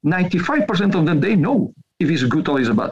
Ninety-five 0.04 0.68
percent 0.68 0.96
of 0.96 1.06
them, 1.06 1.20
they 1.20 1.36
know 1.36 1.74
if 2.00 2.10
it's 2.10 2.24
good 2.24 2.48
or 2.50 2.60
it's 2.60 2.70
bad. 2.70 2.92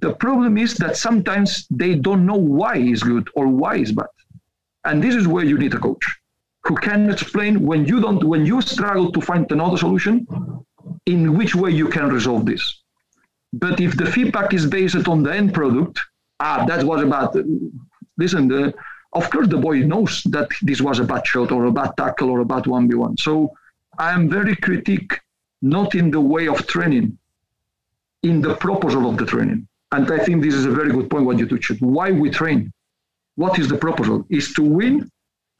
The 0.00 0.14
problem 0.14 0.58
is 0.58 0.74
that 0.78 0.96
sometimes 0.96 1.66
they 1.70 1.94
don't 1.94 2.26
know 2.26 2.36
why 2.36 2.76
it's 2.78 3.02
good 3.02 3.28
or 3.34 3.46
why 3.46 3.76
it's 3.76 3.92
bad, 3.92 4.14
and 4.84 5.02
this 5.02 5.14
is 5.14 5.28
where 5.28 5.44
you 5.44 5.58
need 5.58 5.74
a 5.74 5.78
coach 5.78 6.04
who 6.64 6.74
can 6.76 7.10
explain 7.10 7.64
when 7.64 7.84
you 7.84 8.00
don't 8.00 8.24
when 8.24 8.46
you 8.46 8.60
struggle 8.62 9.12
to 9.12 9.20
find 9.20 9.50
another 9.52 9.76
solution, 9.76 10.26
in 11.06 11.36
which 11.36 11.54
way 11.54 11.70
you 11.70 11.88
can 11.88 12.08
resolve 12.08 12.46
this. 12.46 12.82
But 13.52 13.80
if 13.80 13.96
the 13.96 14.06
feedback 14.06 14.52
is 14.52 14.66
based 14.66 15.06
on 15.06 15.22
the 15.22 15.32
end 15.32 15.54
product, 15.54 16.00
ah, 16.40 16.64
that 16.66 16.84
was 16.84 17.02
about. 17.02 17.36
Listen, 18.16 18.48
the, 18.48 18.74
of 19.14 19.30
course 19.30 19.48
the 19.48 19.56
boy 19.56 19.78
knows 19.80 20.22
that 20.24 20.48
this 20.62 20.80
was 20.80 20.98
a 20.98 21.04
bad 21.04 21.26
shot 21.26 21.52
or 21.52 21.66
a 21.66 21.72
bad 21.72 21.92
tackle 21.96 22.30
or 22.30 22.40
a 22.40 22.44
bad 22.44 22.64
1v1. 22.64 23.20
So 23.20 23.52
I 23.98 24.12
am 24.12 24.28
very 24.28 24.56
critic, 24.56 25.20
not 25.62 25.94
in 25.94 26.10
the 26.10 26.20
way 26.20 26.48
of 26.48 26.66
training, 26.66 27.16
in 28.22 28.40
the 28.40 28.54
proposal 28.56 29.08
of 29.08 29.16
the 29.16 29.26
training. 29.26 29.68
And 29.92 30.10
I 30.10 30.18
think 30.24 30.42
this 30.42 30.54
is 30.54 30.64
a 30.64 30.70
very 30.70 30.90
good 30.90 31.08
point 31.08 31.26
what 31.26 31.38
you 31.38 31.46
touched. 31.46 31.80
Why 31.80 32.10
we 32.10 32.30
train? 32.30 32.72
What 33.36 33.58
is 33.58 33.68
the 33.68 33.76
proposal? 33.76 34.26
Is 34.28 34.52
to 34.54 34.62
win 34.62 35.10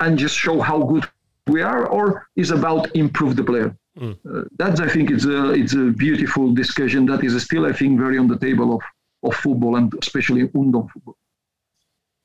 and 0.01 0.19
just 0.19 0.37
show 0.37 0.61
how 0.61 0.83
good 0.83 1.05
we 1.47 1.63
are, 1.63 1.87
or 1.87 2.27
is 2.37 2.51
about 2.51 2.95
improve 2.97 3.37
the 3.37 3.45
player? 3.45 3.77
Mm. 3.99 4.17
Uh, 4.29 4.45
that's 4.57 4.81
I 4.81 4.89
think 4.89 5.11
it's 5.11 5.25
a 5.25 5.53
it's 5.53 5.75
a 5.75 5.87
beautiful 6.05 6.53
discussion 6.53 7.07
that 7.07 7.23
is 7.23 7.41
still 7.45 7.65
I 7.65 7.73
think 7.73 8.01
very 8.01 8.19
on 8.19 8.27
the 8.27 8.39
table 8.39 8.75
of, 8.77 8.83
of 9.23 9.37
football 9.37 9.77
and 9.77 9.95
especially 10.03 10.49
ungdom 10.49 10.91
football. 10.91 11.17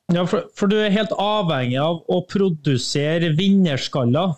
Ja, 0.10 0.24
for, 0.26 0.48
for, 0.58 0.70
du 0.72 0.80
er 0.82 0.94
helt 0.94 1.12
avhengig 1.22 1.78
av 1.82 2.00
å 2.10 2.24
produsere 2.30 3.30
vinnerskaller. 3.38 4.34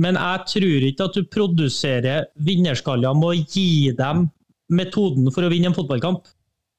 Men 0.00 0.16
jeg 0.16 0.44
tror 0.48 0.84
ikke 0.86 1.08
at 1.10 1.16
du 1.18 1.26
produserer 1.28 2.30
vinnerskaller 2.40 3.16
med 3.18 3.28
å 3.28 3.40
gi 3.42 3.92
dem 3.98 4.30
metoden 4.72 5.28
for 5.34 5.44
å 5.44 5.50
vinne 5.52 5.68
en 5.68 5.76
fotballkamp. 5.76 6.24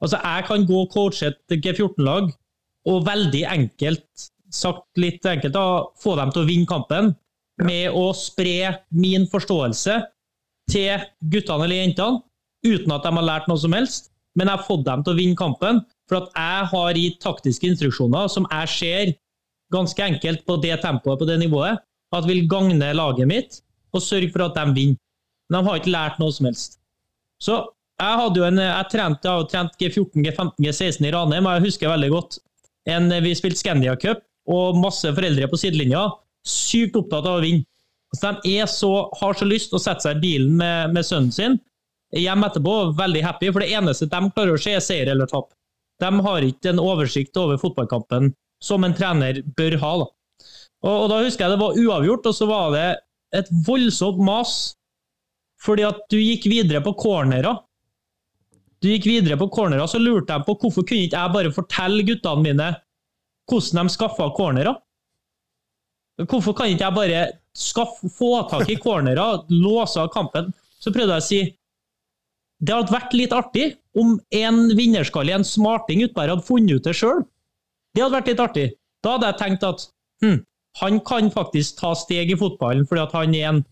Altså, 0.01 0.17
Jeg 0.17 0.47
kan 0.47 0.65
gå 0.65 0.79
og 0.81 0.89
coache 0.93 1.29
et 1.29 1.57
G14-lag 1.61 2.31
og 2.89 3.05
veldig 3.05 3.43
enkelt, 3.45 4.29
sagt 4.49 4.97
litt 4.97 5.25
enkelt, 5.27 5.53
da, 5.53 5.85
få 6.01 6.15
dem 6.17 6.33
til 6.33 6.41
å 6.41 6.49
vinne 6.49 6.69
kampen 6.69 7.13
med 7.61 7.93
å 7.93 8.09
spre 8.17 8.73
min 8.89 9.27
forståelse 9.29 9.99
til 10.71 11.05
guttene 11.29 11.67
eller 11.67 11.83
jentene, 11.83 12.23
uten 12.65 12.95
at 12.95 13.05
de 13.05 13.13
har 13.19 13.27
lært 13.27 13.51
noe 13.51 13.61
som 13.61 13.77
helst. 13.77 14.09
Men 14.33 14.47
jeg 14.47 14.57
har 14.57 14.65
fått 14.65 14.87
dem 14.87 15.05
til 15.05 15.13
å 15.13 15.19
vinne 15.19 15.37
kampen 15.37 15.83
for 16.11 16.19
at 16.19 16.33
jeg 16.35 16.69
har 16.73 16.99
gitt 16.99 17.21
taktiske 17.23 17.69
instruksjoner 17.71 18.27
som 18.31 18.47
jeg 18.51 18.71
ser 18.75 19.13
ganske 19.71 20.03
enkelt 20.03 20.43
på 20.45 20.57
det 20.59 20.75
tempoet, 20.83 21.19
på 21.21 21.27
det 21.29 21.37
nivået, 21.39 21.79
at 22.11 22.27
vil 22.27 22.43
gagne 22.51 22.91
laget 22.97 23.29
mitt 23.29 23.61
og 23.95 24.03
sørge 24.03 24.27
for 24.33 24.43
at 24.43 24.57
de 24.57 24.75
vinner. 24.75 24.99
De 25.51 25.61
har 25.63 25.79
ikke 25.79 25.93
lært 25.93 26.19
noe 26.19 26.31
som 26.35 26.47
helst. 26.49 26.77
Så 27.41 27.55
jeg 28.01 28.19
hadde 28.19 28.39
jo 28.39 28.47
en, 28.47 28.59
jeg 28.59 28.89
trente, 28.91 29.31
jeg 29.31 29.49
trent 29.51 29.79
G14, 29.79 30.25
G15, 30.25 30.51
G16 30.65 31.07
i 31.07 31.13
Ranheim, 31.15 31.47
og 31.47 31.57
jeg 31.57 31.65
husker 31.69 31.91
veldig 31.91 32.11
godt 32.11 32.39
en, 32.91 33.11
vi 33.23 33.33
spilte 33.37 33.59
Scandia 33.61 33.95
Cup, 33.99 34.23
og 34.51 34.79
masse 34.81 35.07
foreldre 35.15 35.47
på 35.47 35.59
sidelinja. 35.59 36.07
Sykt 36.47 36.97
opptatt 36.97 37.27
av 37.29 37.39
å 37.39 37.43
vinne. 37.43 37.67
Altså, 38.11 38.31
de 38.43 38.55
så, 38.67 38.91
har 39.21 39.37
så 39.37 39.47
lyst 39.47 39.75
å 39.75 39.79
sette 39.79 40.03
seg 40.03 40.17
i 40.17 40.23
bilen 40.23 40.55
med, 40.59 40.95
med 40.95 41.07
sønnen 41.07 41.31
sin 41.31 41.59
hjem 42.17 42.43
etterpå, 42.43 42.75
veldig 42.97 43.23
happy, 43.23 43.51
for 43.51 43.63
det 43.63 43.71
eneste 43.77 44.09
de 44.11 44.31
klarer 44.35 44.57
å 44.57 44.61
se, 44.61 44.73
er 44.75 44.83
seier 44.83 45.11
eller 45.13 45.29
tap. 45.31 45.51
De 46.01 46.09
har 46.25 46.45
ikke 46.45 46.71
en 46.73 46.81
oversikt 46.81 47.37
over 47.37 47.59
fotballkampen 47.61 48.31
som 48.61 48.85
en 48.85 48.95
trener 48.97 49.41
bør 49.57 49.77
ha. 49.81 49.93
Da. 50.01 50.07
Og, 50.81 50.93
og, 50.95 51.07
da 51.11 51.23
husker 51.23 51.45
jeg 51.45 51.53
det 51.53 51.61
var 51.61 51.79
uavgjort, 51.81 52.29
og 52.29 52.37
så 52.37 52.47
var 52.49 52.69
det 52.75 52.85
et 53.41 53.49
voldsomt 53.67 54.21
mas 54.25 54.53
fordi 55.61 55.85
at 55.85 55.99
du 56.09 56.17
gikk 56.17 56.47
videre 56.49 56.81
på 56.81 56.95
cornerer. 56.97 57.59
Du 58.81 58.87
gikk 58.89 59.05
videre 59.05 59.37
på 59.37 59.45
cornerer, 59.53 59.85
så 59.85 60.01
lurte 60.01 60.33
jeg 60.33 60.47
på 60.47 60.55
hvorfor 60.57 60.85
kunne 60.87 61.05
ikke 61.05 61.19
jeg 61.19 61.33
bare 61.35 61.53
fortelle 61.53 62.05
guttene 62.07 62.45
mine 62.47 62.69
hvordan 63.51 63.85
de 63.89 63.93
skaffa 63.93 64.29
cornerer? 64.33 64.79
Hvorfor 66.21 66.55
kan 66.57 66.71
ikke 66.71 66.85
jeg 66.85 66.95
bare 66.95 67.21
skaffe, 67.57 68.09
få 68.09 68.33
tak 68.49 68.69
i 68.69 68.79
cornerer, 68.81 69.43
låse 69.65 70.01
av 70.01 70.09
kampen? 70.13 70.49
Så 70.81 70.93
prøvde 70.93 71.17
jeg 71.19 71.25
å 71.25 71.29
si 71.29 71.41
det 72.61 72.73
hadde 72.77 72.93
vært 72.93 73.13
litt 73.17 73.33
artig 73.33 73.67
om 73.97 74.15
en 74.31 74.61
vinnerskalle, 74.77 75.33
en 75.35 75.47
smarting 75.47 76.03
utpå 76.05 76.23
her, 76.23 76.31
hadde 76.33 76.47
funnet 76.47 76.79
ut 76.79 76.87
det 76.87 76.95
sjøl. 76.97 77.25
Det 77.95 78.03
hadde 78.03 78.15
vært 78.15 78.31
litt 78.31 78.43
artig. 78.43 78.67
Da 79.03 79.15
hadde 79.15 79.31
jeg 79.31 79.39
tenkt 79.41 79.65
at 79.67 79.83
hm, 80.23 80.37
han 80.79 80.99
kan 81.07 81.31
faktisk 81.33 81.81
ta 81.81 81.91
steg 81.97 82.31
i 82.31 82.37
fotballen 82.39 82.85
fordi 82.87 83.03
at 83.03 83.15
han 83.17 83.35
er 83.35 83.49
en 83.49 83.63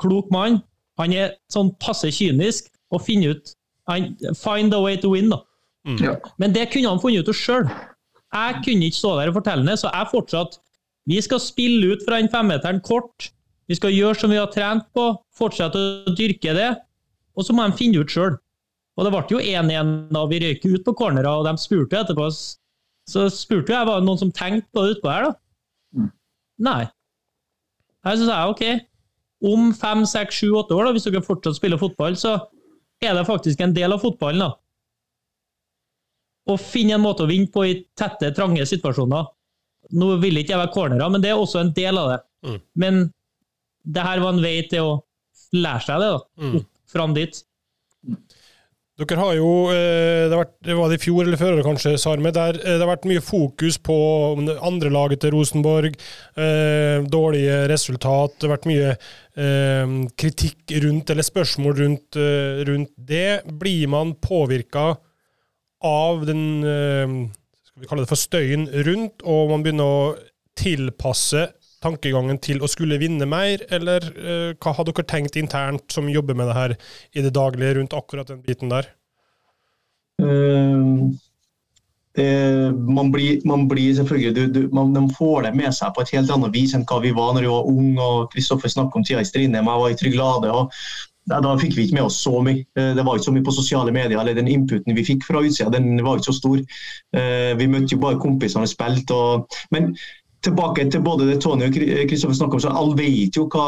klok 0.00 0.30
mann. 0.32 0.62
Han 1.00 1.12
er 1.12 1.34
sånn 1.52 1.74
passe 1.82 2.08
kynisk 2.14 2.70
og 2.94 3.04
finner 3.04 3.36
ut 3.36 3.52
han, 3.90 4.14
Find 4.34 4.74
a 4.74 4.80
way 4.82 4.96
to 4.98 5.12
win, 5.12 5.28
da. 5.30 5.42
Mm. 5.86 5.98
Ja. 6.02 6.16
Men 6.42 6.54
det 6.54 6.70
kunne 6.72 6.90
han 6.90 7.02
funnet 7.02 7.28
ut 7.28 7.38
sjøl. 7.38 7.68
Jeg 8.34 8.62
kunne 8.64 8.88
ikke 8.88 8.98
stå 8.98 9.12
der 9.20 9.30
og 9.30 9.38
fortelle 9.38 9.66
det, 9.68 9.76
så 9.80 9.92
jeg 9.92 10.10
fortsatt 10.10 10.58
Vi 11.06 11.20
skal 11.22 11.38
spille 11.38 11.92
ut 11.94 12.02
fra 12.02 12.18
den 12.18 12.32
femmeteren 12.32 12.80
kort. 12.82 13.28
Vi 13.70 13.76
skal 13.78 13.94
gjøre 13.94 14.18
som 14.18 14.32
vi 14.32 14.40
har 14.40 14.50
trent 14.50 14.88
på, 14.94 15.04
fortsette 15.38 15.78
å 15.78 16.14
dyrke 16.18 16.54
det. 16.56 16.72
Og 17.38 17.46
så 17.46 17.54
må 17.54 17.66
de 17.66 17.78
finne 17.78 18.02
ut 18.02 18.10
sjøl. 18.10 18.34
Og 18.96 19.04
det 19.04 19.12
ble 19.12 19.22
jo 19.36 19.40
1-1 19.42 19.94
da 20.14 20.22
vi 20.30 20.40
røyk 20.40 20.64
ut 20.64 20.84
på 20.86 20.94
cornera, 20.96 21.36
og 21.36 21.44
de 21.44 21.54
spurte 21.60 21.98
etterpå. 22.00 22.28
Så 23.06 23.26
spurte 23.30 23.74
jeg 23.74 23.86
var 23.88 24.00
det 24.00 24.08
noen 24.08 24.20
som 24.20 24.32
tenkte 24.34 24.70
på 24.72 24.84
det 24.84 24.96
utpå 24.96 25.10
her, 25.12 25.28
da. 25.28 25.32
Mm. 25.96 26.12
Nei. 26.66 26.82
Her 28.06 28.18
så 28.18 28.28
sa 28.28 28.38
jeg 28.40 28.54
OK, 28.54 28.86
om 29.52 29.72
fem, 29.76 30.04
seks, 30.08 30.40
sju, 30.40 30.52
åtte 30.56 30.76
år, 30.76 30.88
da, 30.88 30.94
hvis 30.96 31.06
dere 31.08 31.24
fortsatt 31.24 31.58
spiller 31.58 31.80
fotball, 31.80 32.16
så 32.18 32.38
er 33.04 33.16
det 33.18 33.26
faktisk 33.28 33.60
en 33.60 33.74
del 33.76 33.92
av 33.92 34.00
fotballen. 34.04 34.46
da. 34.46 34.54
Å 36.46 36.56
finne 36.62 36.96
en 36.96 37.04
måte 37.04 37.26
å 37.26 37.30
vinne 37.30 37.50
på 37.52 37.66
i 37.66 37.80
tette, 37.98 38.30
trange 38.34 38.64
situasjoner. 38.70 39.26
Nå 39.98 40.14
vil 40.22 40.40
ikke 40.40 40.54
jeg 40.54 40.62
være 40.62 40.74
cornera, 40.74 41.10
men 41.12 41.22
det 41.22 41.30
er 41.32 41.42
også 41.42 41.60
en 41.60 41.74
del 41.76 41.98
av 42.00 42.12
det. 42.14 42.20
Mm. 42.46 42.60
Men 42.82 43.02
det 43.86 44.06
her 44.06 44.22
var 44.22 44.34
en 44.34 44.42
vei 44.42 44.56
til 44.70 44.88
å 44.88 44.94
lære 45.54 45.84
seg 45.84 46.02
det, 46.02 46.08
da. 46.14 46.24
Mm. 46.42 46.56
Opp 46.60 46.92
fram 46.96 47.14
dit. 47.16 47.42
Dere 48.96 49.18
har 49.20 49.34
jo, 49.36 49.48
det, 49.68 50.28
det, 50.32 50.36
vært, 50.38 50.52
det 50.64 50.74
var 50.78 50.88
det 50.88 50.96
i 50.96 51.02
fjor 51.02 51.26
eller 51.26 51.36
før 51.36 51.58
kanskje, 51.66 51.98
Sarme, 52.00 52.30
der 52.32 52.56
eh, 52.62 52.78
det 52.78 52.80
har 52.80 52.88
vært 52.94 53.08
mye 53.10 53.20
fokus 53.20 53.76
på 53.84 53.96
andre 54.64 54.92
laget 54.94 55.20
til 55.20 55.34
Rosenborg, 55.34 55.98
eh, 56.40 57.04
dårlige 57.12 57.58
resultat. 57.68 58.38
Det 58.38 58.48
har 58.48 58.54
vært 58.54 58.68
mye 58.70 58.94
eh, 58.94 59.92
kritikk 60.16 60.72
rundt, 60.86 61.12
eller 61.12 61.28
spørsmål 61.28 61.76
rundt, 61.82 62.16
eh, 62.16 62.62
rundt 62.70 62.94
det. 62.96 63.42
Blir 63.60 63.92
man 63.92 64.14
påvirka 64.16 64.94
av 65.84 66.24
den 66.24 66.46
eh, 66.64 67.12
skal 67.68 67.84
vi 67.84 67.90
kalle 67.92 68.06
det 68.06 68.12
for 68.14 68.24
støyen 68.24 68.64
rundt, 68.88 69.20
og 69.28 69.52
man 69.52 69.66
begynner 69.66 69.92
å 69.92 70.14
tilpasse 70.56 71.50
tankegangen 71.84 72.38
til 72.42 72.62
å 72.62 72.70
skulle 72.70 72.98
vinne 73.00 73.28
mer, 73.28 73.62
eller 73.72 74.06
uh, 74.16 74.50
hva 74.56 74.74
har 74.76 74.88
dere 74.88 75.06
tenkt 75.08 75.38
internt 75.40 75.92
som 75.92 76.10
jobber 76.10 76.38
med 76.38 76.50
det 76.50 76.56
her 76.56 76.76
i 77.12 77.24
det 77.24 77.34
daglige 77.36 77.78
rundt 77.78 77.96
akkurat 77.96 78.32
den 78.32 78.42
biten 78.44 78.72
der? 78.72 78.88
Uh, 80.22 81.12
det, 82.16 82.72
man, 82.88 83.10
blir, 83.12 83.42
man, 83.44 83.66
blir, 83.68 83.94
selvfølgelig 83.94 84.34
du, 84.36 84.46
du, 84.52 84.68
man, 84.72 84.94
De 84.94 85.02
får 85.14 85.42
det 85.42 85.56
med 85.56 85.74
seg 85.76 85.92
på 85.92 86.00
et 86.00 86.14
helt 86.16 86.30
annet 86.32 86.54
vis 86.54 86.72
enn 86.74 86.86
hva 86.88 87.02
vi 87.04 87.12
var 87.16 87.34
når 87.36 87.44
vi 87.44 87.52
var 87.52 87.68
unge. 87.68 88.06
og 88.06 88.30
Kristoffer 88.32 88.72
snakket 88.72 88.96
om 88.96 89.04
tida 89.04 89.20
i 89.20 89.28
Strindheim, 89.28 89.68
jeg 89.68 89.82
var 89.82 89.92
i 89.92 89.98
Tryglade. 90.00 90.52
og 90.52 90.72
da, 91.28 91.42
da 91.42 91.56
fikk 91.60 91.74
vi 91.76 91.84
ikke 91.84 91.98
med 91.98 92.06
oss 92.06 92.20
så 92.22 92.38
mye. 92.40 92.62
Eh, 92.78 92.92
det 92.96 93.04
var 93.04 93.18
ikke 93.18 93.28
så 93.28 93.34
mye 93.34 93.44
på 93.44 93.56
sosiale 93.58 93.92
medier. 93.92 94.20
eller 94.20 94.38
Den 94.38 94.48
inputen 94.48 94.96
vi 94.96 95.04
fikk 95.04 95.26
fra 95.26 95.42
utsida, 95.42 95.72
den 95.74 95.98
var 96.06 96.16
ikke 96.16 96.30
så 96.30 96.38
stor. 96.38 96.62
Vi 97.60 97.66
møtte 97.72 97.96
jo 97.96 98.00
bare 98.00 98.20
kompisene 98.22 98.64
og 98.64 98.70
spilte. 98.70 99.18
Men 99.74 99.90
tilbake 100.46 100.88
til 100.92 101.04
både 101.04 101.28
det 101.28 101.40
Tony 101.44 101.68
og 101.68 101.76
Kristoffer 101.76 102.38
snakker 102.38 102.58
om, 102.58 102.64
så 102.64 102.74
alle 102.74 102.98
vet 102.98 103.38
jo 103.38 103.46
hva 103.52 103.66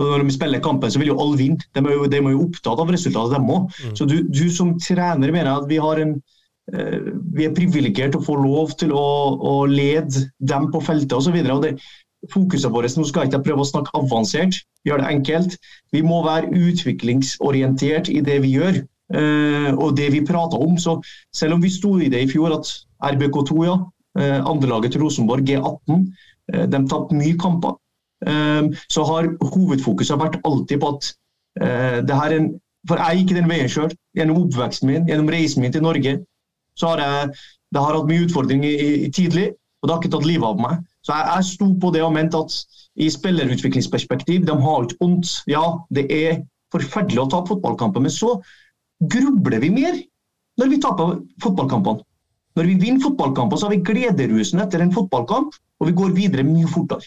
når 0.00 0.24
de 0.24 0.32
spiller 0.32 0.62
kampen, 0.64 0.90
så 0.90 1.00
vil 1.00 1.12
jo 1.12 1.18
alle 1.20 1.36
vinne. 1.36 1.64
De 1.76 1.80
er 1.80 1.92
jo, 1.92 2.06
de 2.08 2.18
er 2.18 2.28
jo 2.32 2.44
opptatt 2.46 2.80
av 2.80 2.92
resultatet, 2.92 3.36
dem 3.36 3.50
òg. 3.52 3.66
Mm. 3.84 3.96
Så 3.98 4.06
du, 4.08 4.16
du, 4.32 4.46
som 4.52 4.74
trener 4.80 5.32
mener 5.32 5.52
at 5.52 5.66
vi 5.68 5.80
har 5.82 6.00
en 6.00 6.14
eh, 6.72 7.10
vi 7.36 7.44
er 7.44 7.56
privilegert 7.56 8.14
til 8.14 8.22
å 8.22 8.28
få 8.30 8.38
lov 8.40 8.72
til 8.80 8.94
å, 8.96 9.10
å 9.36 9.56
lede 9.68 10.24
dem 10.38 10.70
på 10.72 10.80
feltet 10.86 11.18
osv. 11.18 11.36
Det, 11.36 11.74
fokuset 12.32 12.72
vårt 12.72 12.96
Nå 12.96 13.06
skal 13.08 13.26
jeg 13.26 13.32
ikke 13.32 13.44
prøve 13.50 13.64
å 13.64 13.70
snakke 13.70 13.96
avansert, 13.98 14.62
gjøre 14.88 15.04
det 15.04 15.12
enkelt. 15.18 15.60
Vi 15.92 16.02
må 16.04 16.22
være 16.24 16.52
utviklingsorientert 16.56 18.10
i 18.12 18.20
det 18.24 18.40
vi 18.46 18.56
gjør. 18.58 18.82
Uh, 19.10 19.74
og 19.74 19.96
det 19.98 20.12
vi 20.14 20.20
prater 20.22 20.60
om. 20.62 20.76
Så 20.78 21.00
selv 21.34 21.56
om 21.56 21.62
vi 21.64 21.72
sto 21.72 21.96
i 21.98 22.10
det 22.12 22.20
i 22.22 22.28
fjor, 22.30 22.52
at 22.54 22.68
RBK2, 23.10 23.56
ja, 23.66 23.74
andrelaget 24.18 24.92
til 24.92 25.04
Rosenborg, 25.04 25.44
G18, 25.46 26.00
uh, 26.52 26.64
de 26.66 26.80
tapte 26.90 27.14
mye 27.14 27.36
kamper, 27.38 27.76
så 28.92 29.04
har 29.08 29.30
hovedfokuset 29.40 30.18
vært 30.20 30.34
alltid 30.44 30.82
på 30.82 30.88
at 30.92 31.06
det 32.04 32.16
her 32.18 32.34
er 32.34 32.34
en 32.36 32.50
For 32.88 33.00
jeg 33.00 33.22
gikk 33.22 33.32
den 33.36 33.48
veien 33.48 33.68
sjøl. 33.68 33.94
Gjennom 34.16 34.42
oppveksten 34.42 34.90
min, 34.90 35.06
gjennom 35.08 35.30
reisen 35.32 35.64
min 35.64 35.72
til 35.72 35.82
Norge, 35.84 36.12
så 36.76 36.90
har 36.92 37.00
jeg 37.00 37.30
det 37.74 37.82
har 37.82 37.96
hatt 37.96 38.08
mye 38.10 38.26
utfordringer 38.26 39.10
tidlig, 39.14 39.50
og 39.80 39.88
det 39.88 39.94
har 39.94 40.02
ikke 40.02 40.12
tatt 40.16 40.28
livet 40.28 40.46
av 40.48 40.60
meg. 40.60 40.78
Så 41.06 41.14
jeg, 41.14 41.26
jeg 41.30 41.48
sto 41.50 41.68
på 41.82 41.92
det 41.94 42.02
og 42.04 42.14
mente 42.16 42.40
at 42.40 42.56
i 43.00 43.08
spillerutviklingsperspektiv, 43.12 44.44
de 44.46 44.56
har 44.64 44.86
ikke 44.86 44.98
vondt. 45.00 45.34
Ja, 45.50 45.64
det 45.94 46.06
er 46.12 46.40
forferdelig 46.74 47.22
å 47.22 47.28
tape 47.30 47.54
fotballkamper, 47.54 48.02
men 48.02 48.14
så 48.14 48.36
grubler 49.00 49.62
vi 49.62 49.70
mer 49.74 50.00
når 50.60 50.72
vi 50.72 50.80
taper 50.82 51.20
fotballkampene. 51.42 52.04
Når 52.58 52.66
vi 52.66 52.76
vinner 52.82 53.02
fotballkamper, 53.04 53.56
så 53.56 53.68
har 53.68 53.76
vi 53.76 53.84
glederusen 53.86 54.62
etter 54.62 54.82
en 54.82 54.94
fotballkamp, 54.94 55.54
og 55.80 55.88
vi 55.88 55.96
går 55.96 56.14
videre 56.16 56.46
mye 56.46 56.68
fortere. 56.70 57.06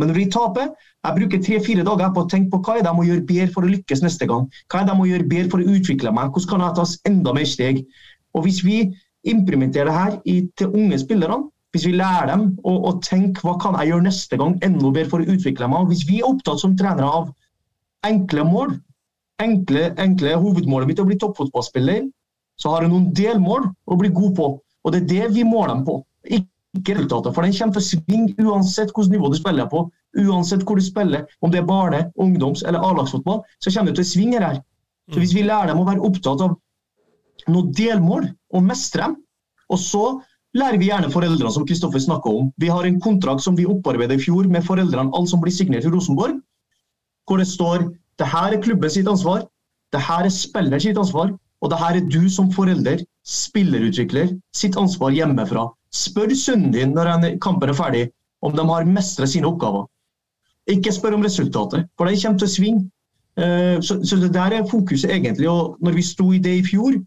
Men 0.00 0.08
når 0.08 0.18
vi 0.18 0.26
taper, 0.32 0.68
jeg 1.04 1.16
bruker 1.18 1.40
tre-fire 1.44 1.84
dager 1.86 2.12
på 2.14 2.24
å 2.24 2.28
tenke 2.30 2.50
på 2.52 2.60
hva 2.64 2.76
er 2.78 2.84
det 2.84 2.90
jeg 2.90 2.98
må 2.98 3.06
gjøre 3.06 3.24
bedre 3.28 3.52
for 3.54 3.66
å 3.66 3.72
lykkes 3.72 4.02
neste 4.04 4.28
gang. 4.28 4.46
Hva 4.72 4.80
er 4.80 4.86
det 4.86 4.94
jeg 4.94 5.00
må 5.00 5.08
gjøre 5.08 5.28
bedre 5.32 5.52
for 5.52 5.62
å 5.62 5.74
utvikle 5.76 6.12
meg, 6.16 6.30
hvordan 6.32 6.50
kan 6.52 6.64
jeg 6.66 6.76
ta 6.78 7.10
enda 7.10 7.34
mer 7.36 7.48
steg. 7.48 7.82
Og 8.32 8.46
Hvis 8.46 8.62
vi 8.64 8.78
implementerer 9.28 9.90
det 9.90 9.98
her 9.98 10.46
til 10.58 10.72
unge 10.72 10.98
spillerne, 10.98 11.48
hvis 11.72 11.86
vi 11.88 11.94
lærer 11.96 12.28
dem 12.28 12.48
å, 12.68 12.72
å, 12.88 12.90
tenke 13.04 13.44
hva 13.46 13.54
kan 13.60 13.76
jeg 13.80 13.92
gjøre 13.92 14.04
neste 14.04 14.36
gang 14.40 14.58
enda 14.64 14.90
bedre 14.90 15.08
for 15.08 15.24
å 15.24 15.36
utvikle 15.36 15.68
meg, 15.72 15.84
og 15.84 15.92
hvis 15.92 16.04
vi 16.08 16.18
er 16.20 16.28
opptatt 16.28 16.60
som 16.60 16.74
trenere 16.76 17.08
av 17.08 17.30
enkle 18.04 18.44
mål, 18.44 18.74
enkle, 19.40 19.86
enkle 20.02 20.34
hovedmålet 20.42 20.90
mitt 20.90 21.00
er 21.00 21.06
å 21.06 21.08
bli 21.08 21.20
toppfotballspiller, 21.22 22.04
så 22.60 22.74
har 22.74 22.84
jeg 22.84 22.92
noen 22.92 23.08
delmål 23.16 23.70
å 23.88 23.98
bli 24.00 24.10
god 24.12 24.36
på. 24.36 24.50
Og 24.84 24.92
det 24.94 25.02
er 25.02 25.10
det 25.12 25.36
vi 25.36 25.44
måler 25.46 25.74
dem 25.76 25.84
på. 25.86 25.98
Ikke 26.32 26.96
resultatet. 26.96 27.34
For 27.34 27.44
den 27.44 27.54
kommer 27.56 27.76
til 27.76 27.82
å 27.82 27.88
svinge 27.90 28.46
uansett 28.48 28.92
hvilket 28.94 29.14
nivå 29.14 29.30
du 29.32 29.38
spiller 29.38 29.68
på. 29.70 29.84
Uansett 30.22 30.64
hvor 30.66 30.80
du 30.80 30.84
spiller, 30.84 31.26
om 31.40 31.52
det 31.52 31.62
er 31.62 31.68
barne-, 31.68 32.06
ungdoms- 32.20 32.64
eller 32.66 32.82
A-lagsfotball, 32.82 33.42
så 33.60 33.72
kommer 33.72 33.92
det 33.92 34.00
til 34.00 34.06
å 34.06 34.12
svinge 34.12 34.42
her. 34.42 34.60
Så 35.12 35.20
hvis 35.20 35.34
vi 35.36 35.44
lærer 35.46 35.72
dem 35.72 35.82
å 35.82 35.86
være 35.88 36.04
opptatt 36.06 36.42
av 36.44 36.56
noen 37.50 37.72
delmål 37.76 38.28
og 38.54 38.66
mestre 38.66 39.08
dem, 39.08 39.16
og 39.72 39.80
så 39.80 40.04
lærer 40.56 40.78
vi 40.80 40.90
gjerne 40.90 41.10
foreldrene, 41.12 41.52
som 41.52 41.64
Kristoffer 41.68 42.02
snakka 42.02 42.30
om. 42.30 42.50
Vi 42.60 42.68
har 42.72 42.86
en 42.86 43.00
kontrakt 43.00 43.44
som 43.44 43.56
vi 43.56 43.68
opparbeidet 43.68 44.18
i 44.20 44.24
fjor 44.26 44.48
med 44.52 44.64
foreldrene, 44.66 45.12
alle 45.16 45.30
som 45.30 45.40
blir 45.42 45.54
signert 45.54 45.88
i 45.88 45.92
Rosenborg, 45.92 46.40
hvor 47.28 47.40
det 47.40 47.48
står 47.48 47.88
det 48.20 48.28
her 48.28 48.52
er 48.52 48.62
klubben 48.62 48.92
sitt 48.92 49.08
ansvar, 49.08 49.46
det 49.92 50.00
her 50.00 50.28
er 50.28 50.34
spiller 50.34 50.82
sitt 50.82 50.98
ansvar, 51.00 51.32
og 51.62 51.70
det 51.72 51.78
her 51.80 51.98
er 51.98 52.08
du 52.12 52.28
som 52.32 52.50
forelder, 52.52 53.02
spillerutvikler, 53.26 54.34
sitt 54.56 54.76
ansvar 54.76 55.14
hjemmefra. 55.14 55.68
Spør 55.92 56.32
sønnen 56.34 56.72
din 56.74 56.94
når 56.96 57.38
kampen 57.42 57.70
er 57.70 57.78
ferdig, 57.78 58.04
om 58.42 58.56
de 58.56 58.64
har 58.66 58.88
mestra 58.88 59.26
sine 59.26 59.46
oppgaver. 59.46 59.86
Ikke 60.70 60.92
spør 60.94 61.16
om 61.18 61.24
resultatet, 61.26 61.86
for 61.98 62.06
det 62.06 62.20
kommer 62.22 62.38
til 62.38 62.48
å 62.48 62.54
svinge. 62.56 62.84
Eh, 63.36 63.78
så, 63.80 63.98
så 64.04 64.18
det 64.20 64.32
der 64.34 64.58
er 64.58 64.68
fokuset 64.68 65.10
egentlig. 65.10 65.48
og 65.50 65.78
Når 65.80 65.96
vi 65.98 66.04
sto 66.06 66.28
i 66.32 66.40
det 66.42 66.56
i 66.58 66.66
fjor, 66.66 66.98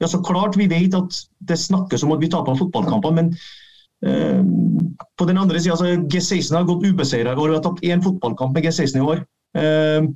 ja, 0.00 0.08
så 0.08 0.20
klart 0.24 0.58
vi 0.58 0.68
vet 0.70 0.94
at 0.94 1.20
det 1.48 1.58
snakkes 1.58 2.04
om 2.04 2.12
at 2.12 2.20
vi 2.20 2.30
taper 2.32 2.58
fotballkamper, 2.58 3.14
men 3.16 3.30
eh, 4.04 4.42
på 5.16 5.28
den 5.28 5.38
andre 5.40 5.60
sida 5.60 5.96
G16 6.04 6.56
har 6.56 6.68
gått 6.68 6.84
ubeseira 6.86 7.32
i 7.32 7.40
år. 7.40 7.48
Vi 7.48 7.58
har 7.58 7.64
tapt 7.64 7.84
én 7.84 8.04
fotballkamp 8.04 8.54
med 8.54 8.66
G16 8.68 9.00
i 9.00 9.06
år. 9.06 9.22
Eh, 9.56 10.10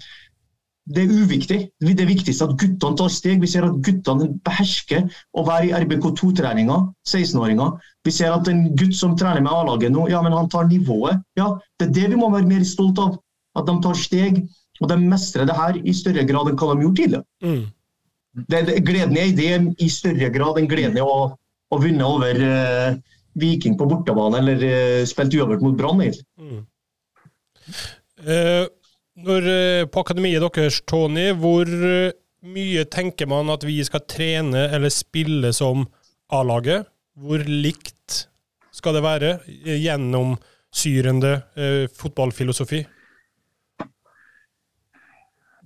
det 0.90 1.04
er 1.04 1.10
uviktig. 1.22 1.58
Det 1.78 1.86
viktigste 1.86 2.08
viktigst 2.10 2.42
at 2.44 2.54
guttene 2.58 2.98
tar 2.98 3.10
steg. 3.14 3.40
Vi 3.42 3.48
ser 3.50 3.66
at 3.66 3.76
guttene 3.86 4.28
behersker 4.46 5.06
å 5.38 5.44
være 5.46 5.68
i 5.68 5.74
RBK2-treninga, 5.78 6.78
16-åringer. 7.06 7.76
Vi 8.06 8.14
ser 8.14 8.34
at 8.34 8.48
en 8.50 8.64
gutt 8.78 8.96
som 8.98 9.14
trener 9.18 9.42
med 9.44 9.52
A-laget 9.52 9.94
nå, 9.94 10.08
ja, 10.10 10.22
men 10.24 10.34
han 10.34 10.50
tar 10.50 10.66
nivået. 10.70 11.20
Ja, 11.38 11.52
Det 11.78 11.88
er 11.88 11.92
det 11.94 12.08
vi 12.14 12.18
må 12.18 12.30
være 12.32 12.48
mer 12.48 12.64
stolt 12.66 12.98
av. 12.98 13.20
At 13.58 13.66
de 13.66 13.76
tar 13.82 13.98
steg, 13.98 14.42
og 14.80 14.88
de 14.90 14.96
mestrer 15.02 15.46
det 15.46 15.56
her 15.58 15.78
i 15.78 15.94
større 15.94 16.24
grad 16.26 16.50
enn 16.50 16.58
hva 16.58 16.74
de 16.74 16.86
gjorde 16.86 17.02
tidligere. 17.02 17.24
Mm. 17.44 17.62
Det, 18.46 18.60
det, 18.66 18.82
gleden 18.86 19.16
er 19.18 19.30
i 19.30 19.36
det 19.36 19.54
i 19.82 19.88
større 19.90 20.30
grad 20.30 20.58
enn 20.58 20.68
gleden 20.70 20.98
i 20.98 21.02
å, 21.02 21.16
å 21.74 21.78
vinne 21.82 22.06
over 22.06 22.38
uh, 22.38 22.98
Viking 23.38 23.76
på 23.78 23.88
bortebane 23.90 24.38
eller 24.38 24.62
uh, 24.62 25.06
spilt 25.06 25.34
uavgjort 25.34 25.64
mot 25.66 25.78
Brann. 25.78 26.04
Mm. 26.38 26.60
Uh, 28.22 28.66
når, 29.24 29.46
eh, 29.48 29.86
på 29.86 30.00
akademiet 30.00 30.42
deres, 30.42 30.80
Tony, 30.86 31.30
hvor 31.36 31.68
eh, 31.68 32.12
mye 32.42 32.84
tenker 32.84 33.28
man 33.28 33.50
at 33.52 33.64
vi 33.66 33.80
skal 33.84 34.06
trene 34.08 34.68
eller 34.72 34.92
spille 34.92 35.52
som 35.52 35.86
A-laget? 36.32 36.88
Hvor 37.20 37.42
likt 37.44 38.26
skal 38.72 38.96
det 38.96 39.02
være 39.04 39.32
gjennom 39.64 40.36
syrende 40.72 41.42
eh, 41.56 41.86
fotballfilosofi? 41.88 42.84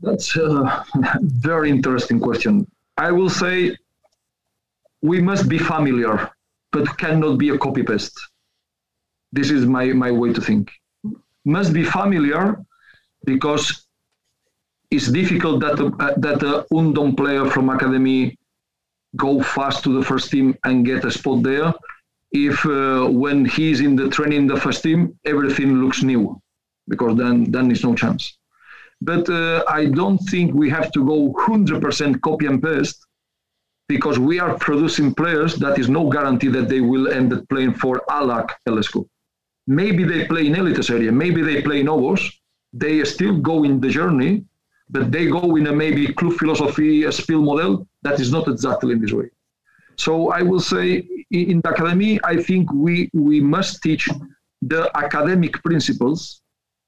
That's 0.02 0.36
a 0.36 0.84
very 1.22 1.70
interesting 1.70 2.20
question. 2.20 2.66
I 2.98 3.10
will 3.10 3.30
say 3.30 3.76
we 5.02 5.20
must 5.20 5.48
be 5.48 5.58
familiar, 5.58 6.30
but 6.72 6.98
cannot 6.98 7.38
be 7.38 7.50
a 7.50 7.58
copy 7.58 7.82
paste. 7.82 8.18
This 9.32 9.50
is 9.50 9.66
my, 9.66 9.92
my 9.92 10.10
way 10.10 10.32
to 10.32 10.40
think. 10.40 10.70
Must 11.44 11.72
be 11.72 11.84
familiar 11.84 12.56
because 13.24 13.86
it's 14.90 15.08
difficult 15.10 15.60
that 15.60 15.80
uh, 15.80 16.14
that 16.18 16.42
a 16.42 16.66
Undom 16.72 17.16
player 17.16 17.44
from 17.50 17.68
academy 17.68 18.36
go 19.16 19.42
fast 19.42 19.84
to 19.84 19.90
the 19.96 20.04
first 20.04 20.30
team 20.30 20.56
and 20.64 20.84
get 20.84 21.04
a 21.04 21.10
spot 21.10 21.42
there. 21.42 21.72
If 22.32 22.64
uh, 22.66 23.06
when 23.08 23.44
he's 23.44 23.80
in 23.80 23.96
the 23.96 24.08
training 24.08 24.46
the 24.46 24.56
first 24.56 24.82
team, 24.82 25.18
everything 25.24 25.70
looks 25.82 26.02
new, 26.02 26.40
because 26.88 27.16
then 27.16 27.50
then 27.50 27.68
there's 27.68 27.84
no 27.84 27.94
chance. 27.94 28.38
But 29.00 29.28
uh, 29.28 29.64
I 29.68 29.86
don't 29.86 30.18
think 30.30 30.54
we 30.54 30.70
have 30.70 30.90
to 30.92 31.04
go 31.04 31.32
100% 31.32 32.20
copy 32.22 32.46
and 32.46 32.62
paste 32.62 32.98
because 33.88 34.18
we 34.18 34.40
are 34.40 34.56
producing 34.58 35.14
players 35.14 35.56
that 35.56 35.78
is 35.78 35.88
no 35.88 36.08
guarantee 36.08 36.48
that 36.48 36.68
they 36.68 36.80
will 36.80 37.12
end 37.12 37.32
up 37.32 37.46
playing 37.48 37.74
for 37.74 38.02
Alak 38.08 38.48
LSQ. 38.66 39.06
Maybe 39.66 40.04
they 40.04 40.26
play 40.26 40.46
in 40.46 40.54
Elites 40.54 40.90
area, 40.90 41.12
maybe 41.12 41.42
they 41.42 41.60
play 41.62 41.80
in 41.80 41.86
Ovos, 41.86 42.22
they 42.74 43.04
still 43.04 43.36
go 43.38 43.62
in 43.62 43.80
the 43.80 43.88
journey, 43.88 44.44
but 44.90 45.12
they 45.12 45.26
go 45.26 45.56
in 45.56 45.68
a 45.68 45.72
maybe 45.72 46.12
club 46.12 46.34
philosophy, 46.34 47.04
a 47.04 47.12
spill 47.12 47.40
model 47.40 47.86
that 48.02 48.18
is 48.20 48.32
not 48.32 48.48
exactly 48.48 48.92
in 48.92 49.00
this 49.00 49.12
way. 49.12 49.30
So 49.96 50.32
I 50.32 50.42
will 50.42 50.60
say 50.60 51.06
in 51.30 51.60
the 51.62 51.70
academy, 51.70 52.18
I 52.24 52.36
think 52.42 52.72
we, 52.72 53.10
we 53.14 53.40
must 53.40 53.80
teach 53.80 54.08
the 54.60 54.90
academic 54.96 55.62
principles 55.62 56.42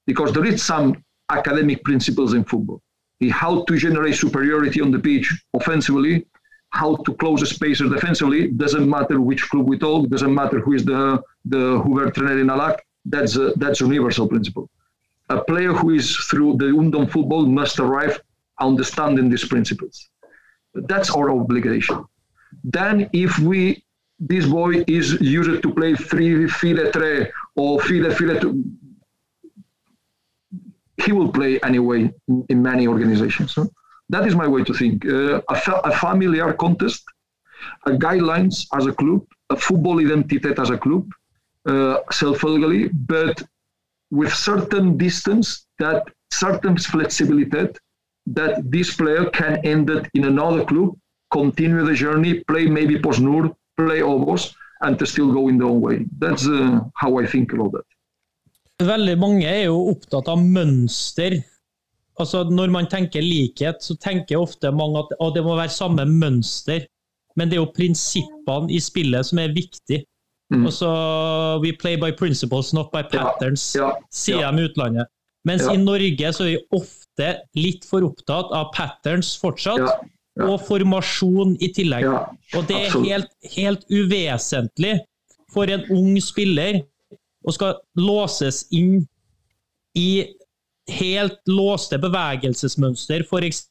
because 0.06 0.32
there 0.32 0.44
is 0.44 0.62
some 0.62 1.04
academic 1.30 1.84
principles 1.84 2.34
in 2.34 2.44
football. 2.44 2.82
How 3.30 3.64
to 3.64 3.76
generate 3.78 4.16
superiority 4.16 4.80
on 4.80 4.90
the 4.90 4.98
pitch 4.98 5.32
offensively, 5.54 6.26
how 6.70 6.96
to 6.96 7.14
close 7.14 7.42
a 7.42 7.46
spacer 7.46 7.88
defensively. 7.88 8.48
Doesn't 8.48 8.88
matter 8.90 9.20
which 9.20 9.48
club 9.48 9.68
we 9.68 9.78
talk. 9.78 10.08
Doesn't 10.08 10.34
matter 10.34 10.58
who 10.60 10.74
is 10.74 10.84
the 10.84 11.22
the 11.44 11.78
Hoover 11.82 12.10
trainer 12.10 12.38
in 12.38 12.48
Alak. 12.48 12.80
That's 13.06 13.36
a, 13.36 13.52
that's 13.56 13.80
a 13.80 13.84
universal 13.84 14.28
principle 14.28 14.68
a 15.28 15.40
player 15.42 15.72
who 15.72 15.90
is 15.90 16.16
through 16.30 16.56
the 16.56 16.66
Undom 16.66 17.10
football 17.10 17.46
must 17.46 17.78
arrive 17.78 18.20
understanding 18.60 19.28
these 19.28 19.46
principles. 19.46 20.08
That's 20.74 21.10
our 21.10 21.30
obligation. 21.30 22.04
Then, 22.64 23.08
if 23.12 23.38
we 23.38 23.84
this 24.18 24.46
boy 24.46 24.82
is 24.86 25.20
used 25.20 25.62
to 25.62 25.74
play 25.74 25.94
three 25.94 26.48
file 26.48 26.90
tre 26.90 27.30
or 27.54 27.80
file 27.80 28.10
file 28.10 28.40
two, 28.40 28.64
he 31.04 31.12
will 31.12 31.30
play 31.30 31.60
anyway 31.60 32.10
in, 32.48 32.62
many 32.62 32.86
organizations. 32.86 33.58
That 34.08 34.26
is 34.26 34.34
my 34.34 34.46
way 34.46 34.64
to 34.64 34.72
think. 34.72 35.04
Uh, 35.04 35.42
a, 35.48 35.56
fa- 35.56 35.82
a, 35.84 35.92
familiar 35.92 36.52
contest, 36.54 37.04
a 37.84 37.90
guidelines 37.90 38.66
as 38.74 38.86
a 38.86 38.92
club, 38.92 39.26
a 39.50 39.56
football 39.56 40.00
identity 40.00 40.48
as 40.56 40.70
a 40.70 40.78
club, 40.78 41.10
uh, 41.66 41.98
self-legally, 42.10 42.88
but 42.88 43.42
with 44.10 44.32
certain 44.32 44.96
distance, 44.96 45.66
that 45.78 46.04
certain 46.30 46.76
flexibility, 46.76 47.68
that 48.26 48.70
this 48.70 48.94
player 48.96 49.30
can 49.30 49.64
end 49.64 49.90
it 49.90 50.08
in 50.14 50.24
another 50.24 50.64
club, 50.64 50.96
continue 51.32 51.84
the 51.84 51.94
journey, 51.94 52.42
play 52.48 52.66
maybe 52.66 52.98
Posnur, 52.98 53.54
play 53.76 54.00
Obos, 54.00 54.54
and 54.82 54.98
to 54.98 55.06
still 55.06 55.32
go 55.32 55.48
in 55.48 55.58
their 55.58 55.68
own 55.68 55.80
way. 55.80 56.06
That's 56.18 56.46
uh, 56.46 56.80
how 56.94 57.18
I 57.18 57.26
think 57.26 57.52
about 57.52 57.72
that. 57.72 57.86
Veldig 58.76 59.14
mange 59.16 59.46
er 59.48 59.70
jo 59.70 59.78
opptatt 59.94 60.28
av 60.28 60.42
mønster. 60.42 61.38
Altså 62.20 62.42
Når 62.48 62.72
man 62.72 62.88
tenker 62.92 63.24
likhet, 63.24 63.80
så 63.80 63.96
tenker 63.96 64.36
ofte 64.40 64.72
mange 64.72 65.00
at, 65.00 65.14
det 65.34 65.44
må 65.44 65.56
være 65.56 65.72
samme 65.72 66.04
mønster. 66.04 66.84
Men 67.36 67.48
det 67.48 67.56
er 67.56 67.62
jo 67.62 67.72
prinsippene 67.76 68.72
i 68.72 68.80
spillet 68.80 69.28
som 69.28 69.40
er 69.40 69.56
viktig. 69.56 70.02
Og 70.54 70.70
så 70.72 70.88
We 71.62 71.72
play 71.74 71.96
by 71.96 72.12
principles, 72.14 72.72
not 72.72 72.92
by 72.92 73.02
patterns, 73.10 73.74
Ja, 73.74 73.92
sier 74.14 74.40
ja. 74.44 74.50
de 74.52 74.62
i 74.62 74.68
utlandet. 74.68 75.06
Mens 75.44 75.62
Ja. 75.66 75.72
i 75.74 75.76
Norge 75.76 76.32
så 76.34 76.44
er 76.44 76.52
vi 76.56 76.60
ofte 76.78 77.40
litt 77.54 77.84
for 77.84 78.02
opptatt 78.06 78.52
av 78.54 78.72
patterns 78.74 79.36
fortsatt, 79.38 79.78
Ja, 79.78 79.96
ja. 80.36 80.46
og 80.52 80.60
formasjon 80.66 81.56
i 81.60 81.68
tillegg. 81.72 82.02
Ja, 82.02 82.26
Og 82.58 82.66
det 82.68 82.76
er 82.76 82.90
helt, 83.02 83.30
helt 83.56 83.84
uvesentlig 83.90 85.00
for 85.52 85.64
en 85.70 85.84
ung 85.90 86.16
spiller 86.20 86.82
å 87.46 87.52
skal 87.54 87.74
låses 87.96 88.66
inn 88.72 89.06
i 89.96 90.26
helt 90.88 91.38
låste 91.48 91.98
bevegelsesmønster, 91.98 93.24
f.eks., 93.26 93.66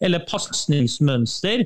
eller 0.00 0.18
pasningsmønster, 0.28 1.64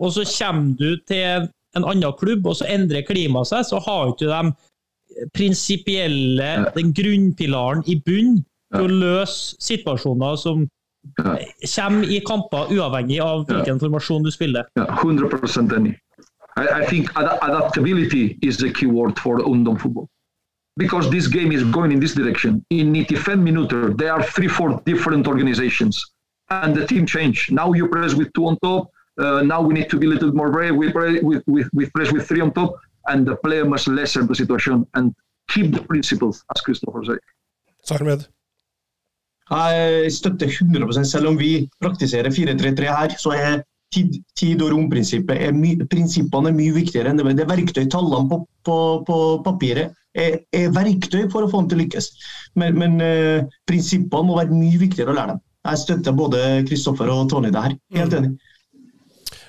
og 0.00 0.12
så 0.12 0.24
kommer 0.24 0.76
du 0.78 0.96
til 1.06 1.48
en 1.76 1.86
annen 1.88 2.14
klubb, 2.20 2.46
og 2.46 2.58
så 2.58 2.68
endrer 2.70 3.04
klimaet 3.08 3.48
seg, 3.50 3.66
så 3.68 3.80
har 3.84 4.12
ikke 4.12 4.28
de 4.28 5.28
prinsipielle, 5.36 6.52
den 6.76 6.92
grunnpilaren 6.96 7.82
i 7.86 7.98
bunn 8.04 8.38
til 8.72 8.86
å 8.86 9.00
løse 9.02 9.58
situasjoner 9.60 10.38
som 10.40 10.64
kommer 11.18 12.08
i 12.08 12.20
kamper, 12.24 12.70
uavhengig 12.72 13.18
av 13.20 13.44
hvilken 13.48 13.80
formasjon 13.82 14.24
du 14.24 14.30
spiller. 14.32 14.68
Ja, 14.78 14.86
100% 15.02 15.74
any. 15.76 15.96
I, 16.56 16.82
I 16.82 16.86
think 16.86 17.10
ad- 17.16 17.38
adaptability 17.42 18.38
is 18.42 18.58
the 18.58 18.70
key 18.70 18.86
word 18.86 19.18
for 19.18 19.38
Undom 19.38 19.80
football. 19.80 20.08
Because 20.76 21.10
this 21.10 21.26
game 21.26 21.52
is 21.52 21.64
going 21.64 21.92
in 21.92 22.00
this 22.00 22.14
direction. 22.14 22.64
In 22.70 22.92
95 22.92 23.38
minutes, 23.38 23.74
there 23.96 24.12
are 24.12 24.22
three, 24.22 24.48
four 24.48 24.80
different 24.86 25.26
organizations. 25.26 26.02
And 26.50 26.74
the 26.74 26.86
team 26.86 27.06
change. 27.06 27.50
Now 27.50 27.72
you 27.72 27.88
press 27.88 28.14
with 28.14 28.32
two 28.34 28.46
on 28.46 28.58
top. 28.62 28.90
Uh, 29.18 29.42
now 29.42 29.60
we 29.60 29.74
need 29.74 29.90
to 29.90 29.98
be 29.98 30.06
a 30.06 30.08
little 30.08 30.28
bit 30.28 30.36
more 30.36 30.50
brave. 30.50 30.74
We, 30.74 30.90
play 30.90 31.20
with, 31.20 31.42
with, 31.46 31.68
with 31.72 31.92
press 31.92 32.12
with 32.12 32.26
three 32.28 32.40
on 32.40 32.52
top. 32.52 32.74
And 33.08 33.26
the 33.26 33.36
player 33.36 33.64
must 33.64 33.88
lessen 33.88 34.26
the 34.26 34.34
situation 34.34 34.86
and 34.94 35.14
keep 35.48 35.72
the 35.72 35.82
principles, 35.82 36.44
as 36.54 36.60
Christopher 36.62 37.04
said. 37.04 37.18
Sarmed. 37.84 38.28
Jeg 39.50 40.12
støtter 40.12 40.46
100 40.46 41.04
Selv 41.04 41.28
om 41.28 41.38
vi 41.38 41.68
praktiserer 41.80 42.30
4-3-3 42.30 42.82
her, 42.82 43.16
så 43.18 43.30
er 43.30 43.62
tid, 43.92 44.22
tid- 44.38 44.62
og 44.62 44.72
romprinsippet 44.72 45.42
er 45.42 45.52
my, 45.52 45.74
prinsippene 45.90 46.48
er 46.48 46.56
mye 46.56 46.72
viktigere 46.72 47.10
enn 47.10 47.18
det. 47.18 47.36
Det 47.36 47.44
er 47.44 47.50
verktøy. 47.50 47.84
Tallene 47.90 48.30
på, 48.30 48.38
på, 48.64 48.76
på 49.08 49.18
papiret 49.44 49.92
er, 50.14 50.38
er 50.52 50.72
verktøy 50.72 51.26
for 51.32 51.44
å 51.44 51.50
få 51.50 51.62
dem 51.62 51.72
til 51.72 51.80
å 51.80 51.82
lykkes. 51.82 52.08
Men, 52.56 52.78
men 52.78 53.00
eh, 53.04 53.44
prinsippene 53.68 54.30
må 54.30 54.38
være 54.38 54.56
mye 54.56 54.80
viktigere 54.80 55.12
å 55.12 55.18
lære 55.18 55.34
dem. 55.34 55.44
Jeg 55.68 55.82
støtter 55.84 56.16
både 56.18 56.40
Kristoffer 56.66 57.10
og 57.12 57.28
Tony 57.30 57.52
det 57.54 57.66
her. 57.66 57.76
Helt 57.98 58.16
enig. 58.18 58.32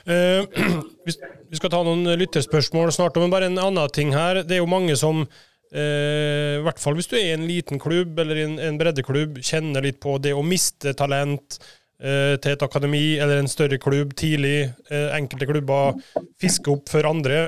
Eh, 0.06 0.44
vi, 1.06 1.58
skal 1.58 1.72
ta 1.72 1.82
noen 1.86 2.08
lytterspørsmål 2.20 2.92
snart, 2.96 3.18
men 3.22 3.32
bare 3.34 3.50
en 3.50 3.62
annen 3.62 3.94
ting 3.96 4.14
her. 4.16 4.44
Det 4.44 4.58
er 4.58 4.64
jo 4.64 4.72
mange 4.72 4.98
som, 5.00 5.24
eh, 5.72 6.60
i 6.60 6.64
hvert 6.66 6.82
fall 6.82 6.98
hvis 6.98 7.10
du 7.12 7.18
er 7.20 7.30
i 7.30 7.38
en 7.38 7.48
liten 7.48 7.82
klubb 7.82 8.20
eller 8.20 8.42
i 8.42 8.48
en, 8.68 8.80
breddeklubb, 8.80 9.40
kjenner 9.44 9.86
litt 9.86 10.02
på 10.04 10.18
det 10.24 10.36
å 10.36 10.44
miste 10.46 10.96
talent 11.00 11.60
eh, 12.04 12.36
til 12.44 12.56
et 12.56 12.68
akademi 12.68 13.06
eller 13.16 13.42
en 13.42 13.52
større 13.52 13.80
klubb 13.82 14.16
tidlig. 14.20 14.74
Enkelte 14.92 15.50
klubber 15.50 16.00
fisker 16.42 16.76
opp 16.76 16.92
for 16.92 17.08
andre. 17.08 17.48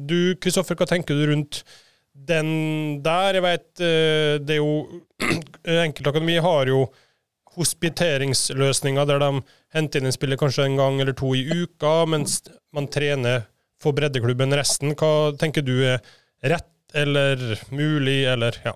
Du, 0.00 0.34
Kristoffer, 0.40 0.78
hva 0.78 0.88
tenker 0.88 1.18
du 1.18 1.28
rundt 1.32 1.64
den 2.14 3.02
der? 3.04 3.36
Jeg 3.36 3.44
vet, 3.44 3.70
det 3.76 4.56
er 4.56 4.62
jo 4.62 5.02
Enkelte 5.84 6.12
akademi 6.12 6.40
har 6.40 6.70
jo 6.70 6.86
hospiteringsløsninger 7.56 9.08
der 9.08 9.22
de 9.22 9.30
henter 9.74 10.00
inn 10.00 10.10
en 10.10 10.14
spiller 10.14 10.40
kanskje 10.40 10.68
en 10.68 10.78
gang 10.80 11.00
eller 11.00 11.16
to 11.16 11.34
i 11.36 11.44
uka, 11.50 12.04
mens 12.10 12.40
man 12.74 12.90
trener 12.90 13.46
for 13.82 13.96
breddeklubben 13.96 14.54
resten. 14.56 14.94
Hva 14.98 15.34
tenker 15.40 15.64
du 15.66 15.76
er 15.84 16.02
rett 16.44 16.70
eller 16.94 17.40
mulig, 17.74 18.22
eller 18.30 18.56
ja. 18.64 18.74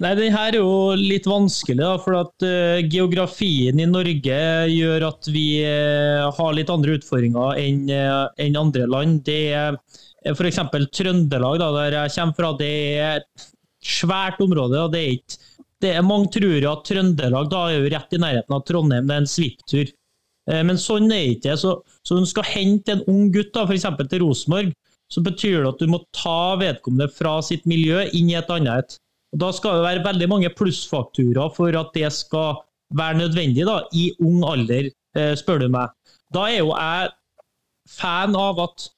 Nei, 0.00 0.14
den 0.16 0.32
her 0.32 0.54
er 0.54 0.56
jo 0.56 0.96
litt 0.96 1.26
vanskelig, 1.28 1.80
da, 1.82 1.94
for 2.00 2.16
at 2.22 2.44
uh, 2.46 2.80
geografien 2.88 3.80
i 3.80 3.88
Norge 3.88 4.38
gjør 4.72 5.04
at 5.10 5.28
vi 5.28 5.44
uh, 5.60 6.30
har 6.36 6.56
litt 6.56 6.72
andre 6.72 6.96
utfordringer 6.96 7.60
enn 7.60 7.84
uh, 7.92 8.30
en 8.40 8.56
andre 8.62 8.88
land. 8.88 9.20
Det 9.28 9.42
er 9.52 9.76
f.eks. 10.32 10.62
Trøndelag, 10.96 11.60
da, 11.60 11.70
der 11.76 11.98
jeg 11.98 12.14
kommer 12.16 12.38
fra, 12.38 12.52
det 12.60 12.72
er 12.96 13.20
et 13.20 13.46
svært 13.84 14.40
område. 14.44 14.80
og 14.80 14.92
det 14.92 15.00
er 15.04 15.14
ikke 15.18 15.49
det 15.80 15.94
er 15.96 16.04
Mange 16.04 16.30
tror 16.34 16.66
at 16.72 16.84
Trøndelag 16.88 17.50
da 17.52 17.64
er 17.68 17.78
jo 17.78 17.90
rett 17.94 18.14
i 18.16 18.20
nærheten 18.20 18.56
av 18.56 18.64
Trondheim, 18.68 19.08
det 19.08 19.16
er 19.16 19.22
en 19.24 19.30
svipptur. 19.30 19.92
Eh, 20.50 20.62
Men 20.66 20.80
sånn 20.80 21.08
er 21.08 21.24
det 21.26 21.36
ikke. 21.38 21.56
Så, 21.60 21.76
så 22.04 22.16
når 22.16 22.26
du 22.26 22.32
skal 22.34 22.50
hente 22.52 22.96
en 22.96 23.04
ung 23.10 23.28
gutt 23.34 23.52
da, 23.56 23.66
eksempel 23.66 24.08
til 24.10 24.24
Rosenborg, 24.24 24.72
så 25.10 25.22
betyr 25.26 25.62
det 25.64 25.70
at 25.72 25.80
du 25.82 25.90
må 25.90 26.02
ta 26.14 26.56
vedkommende 26.60 27.10
fra 27.12 27.40
sitt 27.42 27.64
miljø 27.66 28.04
inn 28.14 28.30
i 28.30 28.36
et 28.38 28.50
annet. 28.54 28.98
Og 29.34 29.40
Da 29.42 29.50
skal 29.54 29.78
det 29.78 29.86
være 29.86 30.04
veldig 30.06 30.28
mange 30.30 30.52
plussfakturer 30.54 31.50
for 31.54 31.74
at 31.78 31.94
det 31.96 32.10
skal 32.14 32.60
være 32.94 33.22
nødvendig 33.22 33.66
da, 33.66 33.80
i 33.94 34.10
ung 34.22 34.44
alder, 34.46 34.90
eh, 35.16 35.34
spør 35.38 35.64
du 35.64 35.68
meg. 35.72 35.90
Da 36.34 36.46
er 36.50 36.60
jo 36.60 36.74
jeg 36.74 37.10
fan 37.90 38.36
av 38.38 38.60
at 38.62 38.90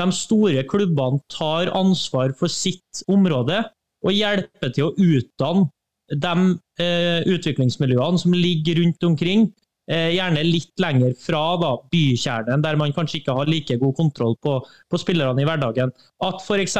de 0.00 0.06
store 0.14 0.62
klubbene 0.70 1.20
tar 1.30 1.70
ansvar 1.76 2.32
for 2.38 2.50
sitt 2.50 3.02
område 3.10 3.60
og 4.00 4.16
hjelper 4.16 4.72
til 4.74 4.88
å 4.88 4.94
utdanne 4.96 5.68
de 6.10 6.34
eh, 6.82 7.22
utviklingsmiljøene 7.30 8.20
som 8.20 8.34
ligger 8.34 8.80
rundt 8.80 9.06
omkring, 9.06 9.48
eh, 9.90 10.10
gjerne 10.16 10.44
litt 10.46 10.82
lenger 10.82 11.14
fra 11.20 11.42
da, 11.60 11.74
bykjernen, 11.92 12.62
der 12.64 12.78
man 12.80 12.94
kanskje 12.96 13.20
ikke 13.20 13.36
har 13.38 13.50
like 13.50 13.78
god 13.80 13.96
kontroll 13.98 14.36
på, 14.42 14.58
på 14.90 15.00
spillerne 15.00 15.42
i 15.42 15.48
hverdagen. 15.48 15.92
At 16.26 16.42
f.eks. 16.42 16.78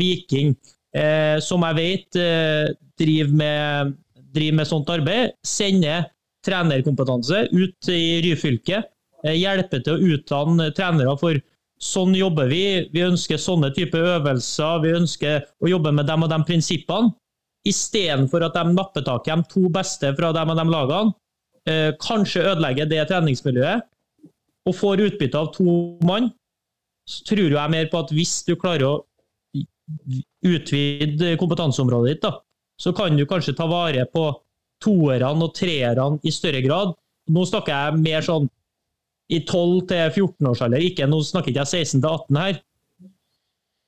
Viking, 0.00 0.54
eh, 0.96 1.36
som 1.44 1.66
jeg 1.68 1.78
vet 1.80 2.20
eh, 2.20 2.72
driver, 3.00 3.36
med, 3.42 3.94
driver 4.32 4.62
med 4.62 4.72
sånt 4.72 4.90
arbeid, 4.92 5.36
sender 5.46 6.08
trenerkompetanse 6.46 7.46
ut 7.52 7.92
i 7.92 8.20
Ryfylke, 8.24 8.82
eh, 9.26 9.36
hjelper 9.36 9.84
til 9.84 9.96
å 9.96 10.14
utdanne 10.16 10.72
trenere 10.76 11.16
for 11.20 11.40
Sånn 11.80 12.12
jobber 12.12 12.50
vi. 12.50 12.64
Vi 12.92 13.00
ønsker 13.00 13.40
sånne 13.40 13.70
type 13.72 13.96
øvelser. 13.96 14.82
Vi 14.82 14.90
ønsker 14.98 15.46
å 15.64 15.70
jobbe 15.70 15.94
med 15.96 16.10
de 16.10 16.16
og 16.18 16.28
de 16.28 16.38
prinsippene. 16.44 17.14
Istedenfor 17.68 18.46
at 18.46 18.56
de 18.56 18.72
napper 18.72 19.04
tak 19.04 19.28
i 19.28 19.34
de 19.34 19.44
to 19.50 19.68
beste 19.72 20.12
fra 20.16 20.32
de 20.32 20.44
og 20.44 20.56
de 20.56 20.66
lagene, 20.70 21.14
eh, 21.68 21.90
kanskje 22.00 22.46
ødelegger 22.52 22.88
det 22.88 23.08
treningsmiljøet, 23.10 23.86
og 24.68 24.76
får 24.76 25.02
utbytte 25.08 25.38
av 25.38 25.52
to 25.54 25.74
mann, 26.06 26.30
så 27.08 27.24
tror 27.32 27.56
jeg 27.56 27.72
mer 27.72 27.88
på 27.90 28.00
at 28.00 28.12
hvis 28.14 28.42
du 28.46 28.54
klarer 28.56 28.86
å 28.86 28.94
utvide 30.46 31.34
kompetanseområdet 31.40 32.14
ditt, 32.14 32.22
da, 32.22 32.38
så 32.80 32.92
kan 32.96 33.16
du 33.16 33.26
kanskje 33.28 33.56
ta 33.58 33.66
vare 33.68 34.06
på 34.08 34.30
toerne 34.80 35.44
og 35.44 35.54
treerne 35.56 36.20
i 36.24 36.32
større 36.32 36.62
grad. 36.64 36.94
Nå 37.30 37.44
snakker 37.48 37.74
jeg 37.74 38.00
mer 38.00 38.24
sånn 38.24 38.48
i 39.30 39.42
12-14 39.44 40.48
års 40.50 40.62
alder, 40.64 40.82
ikke 40.82 41.08
nå 41.10 41.20
snakker 41.26 41.54
jeg 41.54 41.68
16-18 41.68 42.40
her. 42.40 42.62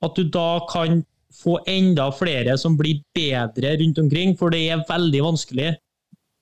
At 0.03 0.19
du 0.19 0.27
da 0.27 0.63
kan 0.69 1.01
få 1.33 1.57
enda 1.69 2.09
flere 2.13 2.57
som 2.59 2.75
blir 2.77 3.01
bedre 3.15 3.75
rundt 3.79 3.99
omkring, 3.99 4.35
for 4.37 4.53
det 4.53 4.61
er 4.69 4.85
veldig 4.89 5.23
vanskelig. 5.25 5.71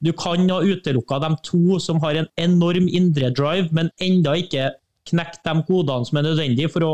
Du 0.01 0.11
kan 0.17 0.49
ha 0.49 0.59
utelukka 0.65 1.19
de 1.21 1.29
to 1.45 1.79
som 1.79 2.01
har 2.01 2.17
en 2.17 2.29
enorm 2.41 2.87
indre 2.89 3.29
drive, 3.37 3.69
men 3.71 3.91
enda 4.01 4.33
ikke 4.39 4.71
knekt 5.09 5.43
de 5.45 5.53
kodene 5.67 6.07
som 6.07 6.19
er 6.19 6.27
nødvendige 6.29 6.71
for 6.73 6.85
å 6.85 6.93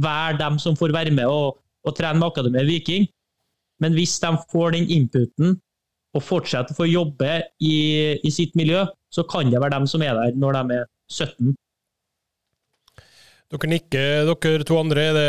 være 0.00 0.38
dem 0.40 0.58
som 0.62 0.78
får 0.78 0.94
være 0.94 1.14
med 1.14 1.30
og, 1.30 1.58
og 1.86 1.96
trene 1.98 2.18
med 2.20 2.30
Akademiet 2.30 2.70
Viking. 2.70 3.06
Men 3.82 3.94
hvis 3.94 4.16
de 4.22 4.30
får 4.52 4.76
den 4.76 4.88
inputen 4.90 5.58
og 6.14 6.22
fortsetter 6.22 6.74
å 6.74 6.78
få 6.78 6.86
jobbe 6.86 7.40
i, 7.58 7.74
i 8.22 8.30
sitt 8.30 8.54
miljø, 8.58 8.84
så 9.10 9.26
kan 9.26 9.50
det 9.50 9.60
være 9.60 9.74
dem 9.76 9.88
som 9.90 10.02
er 10.02 10.14
der 10.14 10.38
når 10.38 10.58
de 10.60 10.78
er 10.78 10.86
17. 11.10 11.54
Dere 13.54 13.70
nikker, 13.70 14.32
dere 14.32 14.64
to 14.66 14.78
andre. 14.80 15.04
Det, 15.14 15.28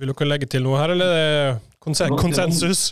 vil 0.00 0.12
dere 0.14 0.28
legge 0.30 0.48
til 0.48 0.64
noe 0.64 0.78
her, 0.80 0.94
eller 0.94 1.10
er 1.12 1.26
det 1.52 1.74
konsen 1.84 2.14
konsensus? 2.16 2.86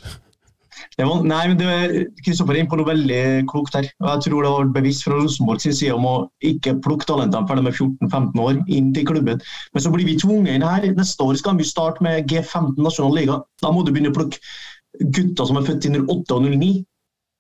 Det 0.98 1.07
var, 1.07 1.22
nei, 1.24 1.46
men 1.48 1.57
det- 1.57 2.09
Kristoffer 2.24 2.53
er 2.53 2.61
inne 2.61 2.68
på 2.68 2.76
noe 2.76 2.88
veldig 2.88 3.46
klokt 3.48 3.74
her. 3.78 3.86
Jeg 3.88 4.22
tror 4.26 4.42
det 4.42 4.50
var 4.53 4.72
bevisst 4.74 5.05
fra 5.07 5.14
Rosenborg 5.16 5.61
sin 5.62 5.72
side 5.72 5.94
om 5.94 6.05
å 6.05 6.28
ikke 6.44 6.74
plukke 6.84 7.07
talentene 7.09 7.48
før 7.48 7.62
de 7.62 7.70
er 7.70 7.76
14-15 7.78 8.42
år 8.42 8.61
inn 8.68 8.92
til 8.92 9.07
klubben. 9.09 9.40
Men 9.72 9.82
så 9.82 9.92
blir 9.94 10.05
vi 10.05 10.18
tvunget 10.20 10.57
inn 10.59 10.66
her. 10.66 10.82
Neste 10.92 11.24
år 11.24 11.38
skal 11.40 11.57
vi 11.57 11.64
starte 11.64 12.03
med 12.05 12.26
G15 12.28 12.76
nasjonal 12.76 13.14
liga. 13.16 13.40
Da 13.62 13.72
må 13.72 13.86
du 13.86 13.92
begynne 13.92 14.12
å 14.12 14.18
plukke 14.18 14.36
gutter 15.00 15.46
som 15.48 15.57
er 15.57 15.62
født 15.70 15.86
i 15.88 15.94
08 15.96 16.36
og 16.36 16.42
09. 16.50 16.84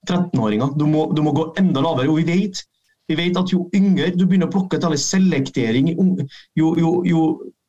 13-åringer. 0.08 0.72
Du, 0.78 0.86
du 0.86 1.22
må 1.22 1.34
gå 1.36 1.52
enda 1.60 1.82
lavere. 1.84 2.08
Og 2.10 2.22
vi 2.22 2.24
vet, 2.30 2.62
vi 3.12 3.18
vet 3.18 3.36
at 3.36 3.52
jo 3.52 3.66
yngre 3.76 4.10
du 4.16 4.24
begynner 4.24 4.48
å 4.48 4.54
plukke 4.54 4.80
til 4.80 4.96
selektering, 5.00 5.92
jo, 6.56 6.72
jo, 6.80 6.92
jo 7.04 7.22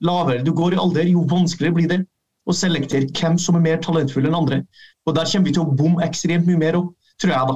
lavere 0.03 0.43
du 0.45 0.53
går 0.55 0.77
i 0.77 0.81
alder, 0.81 1.11
jo 1.11 1.25
vanskeligere 1.27 1.77
blir 1.77 1.91
det 1.91 2.01
å 2.47 2.55
selektere 2.55 3.11
hvem 3.15 3.37
som 3.39 3.57
er 3.57 3.63
mer 3.63 3.79
talentfull 3.83 4.27
enn 4.27 4.37
andre. 4.37 4.61
Og 5.07 5.15
Der 5.15 5.27
kommer 5.29 5.47
vi 5.47 5.55
til 5.55 5.63
å 5.63 5.75
bomme 5.79 6.03
ekstremt 6.05 6.47
mye 6.47 6.59
mer 6.59 6.79
opp, 6.79 6.91
tror 7.21 7.33
jeg. 7.33 7.51
da. 7.51 7.55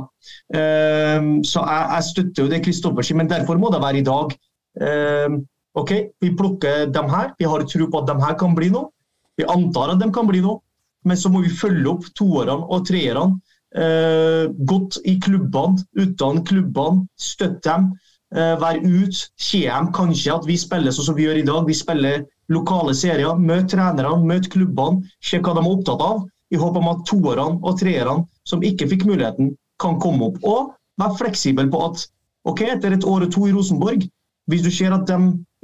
Ehm, 0.60 1.32
så 1.48 1.64
jeg, 1.64 1.90
jeg 1.94 2.08
støtter 2.12 2.44
jo 2.44 2.52
det 2.52 2.62
Kristoffer 2.66 3.08
sier, 3.08 3.20
men 3.20 3.32
derfor 3.32 3.60
må 3.60 3.72
det 3.74 3.82
være 3.84 4.02
i 4.02 4.06
dag. 4.08 4.36
Ehm, 4.84 5.42
OK, 5.78 5.92
vi 6.24 6.32
plukker 6.40 6.88
dem 6.92 7.12
her. 7.12 7.34
Vi 7.40 7.50
har 7.50 7.66
tro 7.68 7.90
på 7.92 8.02
at 8.02 8.08
dem 8.10 8.24
her 8.24 8.38
kan 8.40 8.56
bli 8.58 8.72
noe. 8.74 8.92
Vi 9.38 9.48
antar 9.52 9.94
at 9.94 10.02
de 10.02 10.08
kan 10.14 10.28
bli 10.30 10.42
noe, 10.42 10.62
men 11.06 11.20
så 11.20 11.30
må 11.30 11.44
vi 11.44 11.54
følge 11.54 11.92
opp 11.92 12.08
toårene 12.18 12.66
og 12.74 12.88
treerne. 12.88 13.38
Eh, 13.76 14.48
godt 14.64 14.98
i 15.04 15.18
klubbene, 15.20 15.82
utdanne 16.00 16.44
klubbene, 16.48 17.08
støtte 17.20 17.68
dem. 17.68 17.90
Eh, 18.36 18.56
være 18.60 18.84
ute, 18.84 19.28
se 19.40 19.62
dem 19.68 19.92
kanskje 19.96 20.34
at 20.36 20.48
vi 20.48 20.58
spiller 20.60 20.92
sånn 20.96 21.10
som 21.10 21.18
vi 21.18 21.28
gjør 21.28 21.42
i 21.42 21.46
dag. 21.48 21.68
Vi 21.68 21.76
spiller 21.76 22.26
lokale 22.52 22.96
serier. 22.96 23.36
Møt 23.40 23.70
trenerne, 23.74 24.24
møt 24.24 24.50
klubbene, 24.52 25.04
se 25.24 25.40
hva 25.40 25.56
de 25.56 25.64
er 25.64 25.72
opptatt 25.72 26.04
av. 26.04 26.26
I 26.52 26.60
håp 26.60 26.78
om 26.80 26.92
at 26.94 27.04
toårene 27.10 27.60
og 27.60 27.80
treerne 27.80 28.24
som 28.48 28.64
ikke 28.64 28.88
fikk 28.88 29.04
muligheten, 29.08 29.56
kan 29.84 30.00
komme 30.00 30.32
opp. 30.32 30.38
Og 30.48 30.72
være 31.02 31.20
fleksibel 31.20 31.68
på 31.72 31.82
at 31.90 32.06
ok, 32.48 32.64
etter 32.72 32.96
et 32.96 33.06
år 33.06 33.28
og 33.28 33.34
to 33.36 33.50
i 33.50 33.52
Rosenborg, 33.52 34.08
hvis 34.48 34.64
du 34.64 34.72
ser 34.72 34.96
at 34.96 35.10
de 35.10 35.18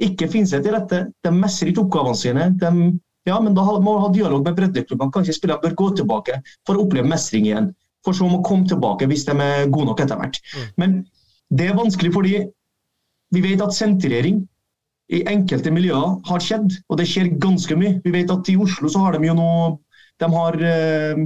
ikke 0.04 0.28
finner 0.28 0.50
seg 0.50 0.66
til 0.66 0.76
rette, 0.76 1.00
de 1.24 1.32
mestrer 1.32 1.72
ikke 1.72 1.86
oppgavene 1.86 2.20
sine, 2.20 2.50
de, 2.60 2.90
ja, 3.24 3.38
men 3.40 3.56
da 3.56 3.64
må 3.80 3.96
du 3.96 4.02
ha 4.04 4.10
dialog 4.12 4.44
med 4.44 4.58
breddeklubbene. 4.58 5.12
Kanskje 5.14 5.38
spillerne 5.38 5.64
bør 5.64 5.78
gå 5.80 5.88
tilbake 6.00 6.36
for 6.68 6.76
å 6.76 6.84
oppleve 6.84 7.08
mestring 7.08 7.48
igjen. 7.48 7.72
For 8.04 8.16
så 8.16 8.28
må 8.28 8.42
komme 8.44 8.68
tilbake 8.68 9.08
hvis 9.10 9.24
de 9.28 9.36
er 9.40 9.70
gode 9.72 9.88
nok 9.90 10.02
etter 10.04 10.20
hvert. 10.20 10.40
Mm. 10.54 10.66
Men 10.82 10.96
det 11.54 11.68
er 11.70 11.78
vanskelig 11.78 12.12
fordi 12.14 12.34
vi 13.34 13.42
vet 13.42 13.62
at 13.64 13.74
sentrering 13.74 14.42
i 15.12 15.20
enkelte 15.28 15.72
miljøer 15.74 16.18
har 16.28 16.42
skjedd, 16.42 16.78
og 16.88 16.98
det 17.00 17.08
skjer 17.08 17.34
ganske 17.40 17.76
mye. 17.76 17.98
Vi 18.04 18.12
vet 18.14 18.30
at 18.32 18.48
i 18.48 18.56
Oslo 18.60 18.88
så 18.88 19.02
har 19.04 19.16
de 19.16 19.28
jo 19.28 19.36
noe 19.38 19.72
De 20.22 20.28
har 20.30 20.54
eh, 20.62 21.24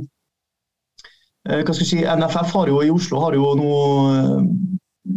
eh 1.49 1.61
hva 1.61 1.75
skal 1.75 1.85
jeg 1.85 1.91
si, 1.91 1.99
NFF 2.01 2.55
har 2.57 2.71
jo 2.73 2.81
i 2.83 2.91
Oslo 2.91 3.21
har 3.21 3.37
jo 3.37 3.51
noe 3.59 3.83
eh, 4.15 4.47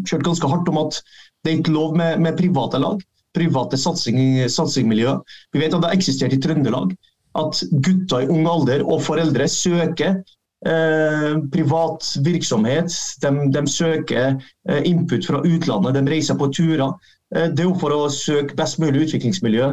kjørt 0.10 0.26
ganske 0.28 0.50
hardt 0.52 0.68
om 0.68 0.82
at 0.84 1.00
det 1.42 1.54
er 1.54 1.62
ikke 1.62 1.74
lov 1.74 1.96
med, 1.98 2.20
med 2.20 2.38
private 2.38 2.82
lag. 2.84 3.00
Private 3.34 3.80
satsing. 3.80 4.92
Vi 4.92 5.62
vet 5.62 5.74
at 5.74 5.80
det 5.80 5.88
har 5.88 5.96
eksistert 5.96 6.36
i 6.36 6.42
Trøndelag. 6.44 6.92
At 7.40 7.64
gutter 7.72 8.26
i 8.26 8.30
ung 8.30 8.44
alder 8.52 8.84
og 8.84 9.02
foreldre 9.06 9.48
søker 9.48 10.20
Eh, 10.62 11.40
privat 11.52 12.06
virksomhet. 12.22 12.94
De, 13.22 13.30
de 13.50 13.62
søker 13.68 14.36
eh, 14.70 14.84
input 14.86 15.26
fra 15.26 15.42
utlandet, 15.42 15.96
de 15.98 16.12
reiser 16.14 16.38
på 16.38 16.52
turer. 16.54 16.92
Eh, 17.34 17.48
det 17.50 17.64
er 17.64 17.70
jo 17.70 17.80
for 17.82 17.96
å 17.96 18.12
søke 18.14 18.58
best 18.60 18.78
mulig 18.82 19.08
utviklingsmiljø 19.08 19.72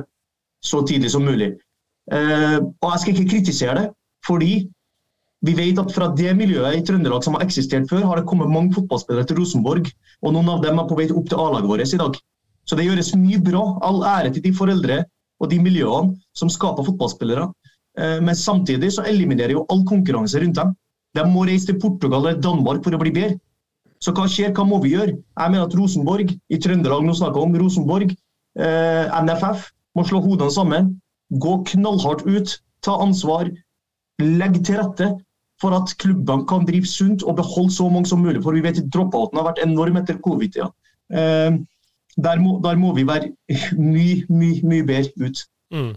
så 0.65 0.81
tidlig 0.89 1.13
som 1.13 1.23
mulig. 1.29 1.53
og 2.11 2.87
Jeg 2.89 3.01
skal 3.01 3.13
ikke 3.13 3.31
kritisere 3.31 3.75
det, 3.77 3.91
fordi 4.27 4.55
vi 5.47 5.53
vet 5.55 5.79
at 5.79 5.93
fra 5.95 6.09
det 6.19 6.33
miljøet 6.35 6.81
i 6.81 6.83
Trøndelag 6.83 7.23
som 7.23 7.37
har 7.37 7.45
eksistert 7.45 7.87
før, 7.91 8.09
har 8.09 8.19
det 8.19 8.27
kommet 8.27 8.51
mange 8.51 8.73
fotballspillere 8.75 9.29
til 9.29 9.39
Rosenborg. 9.39 9.93
Og 10.25 10.35
noen 10.35 10.49
av 10.51 10.65
dem 10.65 10.81
er 10.81 10.89
på 10.89 10.97
vei 10.99 11.07
opp 11.13 11.29
til 11.31 11.39
A-laget 11.39 11.69
vårt 11.71 11.95
i 11.95 12.01
dag. 12.01 12.19
Så 12.67 12.81
det 12.81 12.89
gjøres 12.89 13.13
mye 13.15 13.39
bra. 13.45 13.63
All 13.87 14.03
ære 14.03 14.33
til 14.35 14.49
de 14.49 14.55
foreldre 14.57 14.99
og 15.39 15.53
de 15.53 15.61
miljøene 15.63 16.17
som 16.35 16.51
skaper 16.51 16.89
fotballspillere. 16.89 17.47
Eh, 17.99 18.19
men 18.25 18.39
samtidig 18.39 18.93
så 18.95 19.05
eliminerer 19.11 19.57
jo 19.57 19.67
all 19.73 19.85
konkurranse 19.89 20.41
rundt 20.43 20.61
dem. 20.61 20.75
De 21.17 21.25
må 21.27 21.45
reise 21.49 21.71
til 21.71 21.79
Portugal 21.83 22.27
eller 22.27 22.41
Danmark 22.43 22.85
for 22.85 22.95
å 22.95 23.03
bli 23.03 23.13
bedre. 23.15 23.39
Så 23.99 24.15
hva 24.15 24.29
skjer, 24.31 24.53
hva 24.55 24.65
må 24.69 24.79
vi 24.85 24.95
gjøre? 24.95 25.17
Jeg 25.19 25.51
mener 25.51 25.67
at 25.67 25.75
Rosenborg, 25.75 26.31
i 26.31 26.59
Trøndelag 26.63 27.03
nå 27.03 27.17
snakker 27.19 27.43
om 27.43 27.57
Rosenborg, 27.59 28.13
eh, 28.59 29.23
NFF, 29.25 29.71
må 29.99 30.05
slå 30.07 30.21
hodene 30.23 30.55
sammen. 30.55 30.93
Gå 31.43 31.57
knallhardt 31.73 32.23
ut, 32.29 32.61
ta 32.87 32.95
ansvar, 33.03 33.51
Legg 34.19 34.57
til 34.67 34.81
rette 34.81 35.07
for 35.63 35.75
at 35.77 35.93
klubbene 36.03 36.47
kan 36.51 36.65
drive 36.67 36.87
sunt 36.91 37.23
og 37.23 37.37
beholde 37.39 37.71
så 37.75 37.89
mange 37.91 38.11
som 38.11 38.23
mulig. 38.23 38.43
For 38.43 38.55
vi 38.55 38.63
vet 38.65 38.81
at 38.81 38.91
dropouten 38.95 39.39
har 39.39 39.47
vært 39.47 39.63
enorm 39.63 39.99
etter 40.01 40.19
covid-tida. 40.25 40.71
Eh, 41.15 41.59
der, 42.19 42.43
der, 42.65 42.77
må 42.77 42.93
vi 42.97 43.07
være 43.07 43.31
mye, 43.79 44.25
mye, 44.29 44.63
mye 44.67 44.87
bedre 44.87 45.29
ut. 45.29 45.45
Mm. 45.75 45.93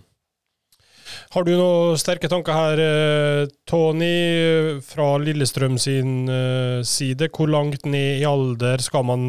Har 1.31 1.45
du 1.47 1.53
noen 1.55 1.95
sterke 1.95 2.27
tanker 2.27 2.51
her, 2.51 2.79
eh, 2.83 3.49
Tony, 3.63 4.81
fra 4.83 5.13
Lillestrøm 5.15 5.77
sin 5.79 6.27
uh, 6.27 6.83
side? 6.83 7.29
Hvor 7.31 7.47
langt 7.47 7.85
ned 7.85 8.19
i 8.19 8.25
alder 8.27 8.83
skal 8.83 9.05
man 9.07 9.21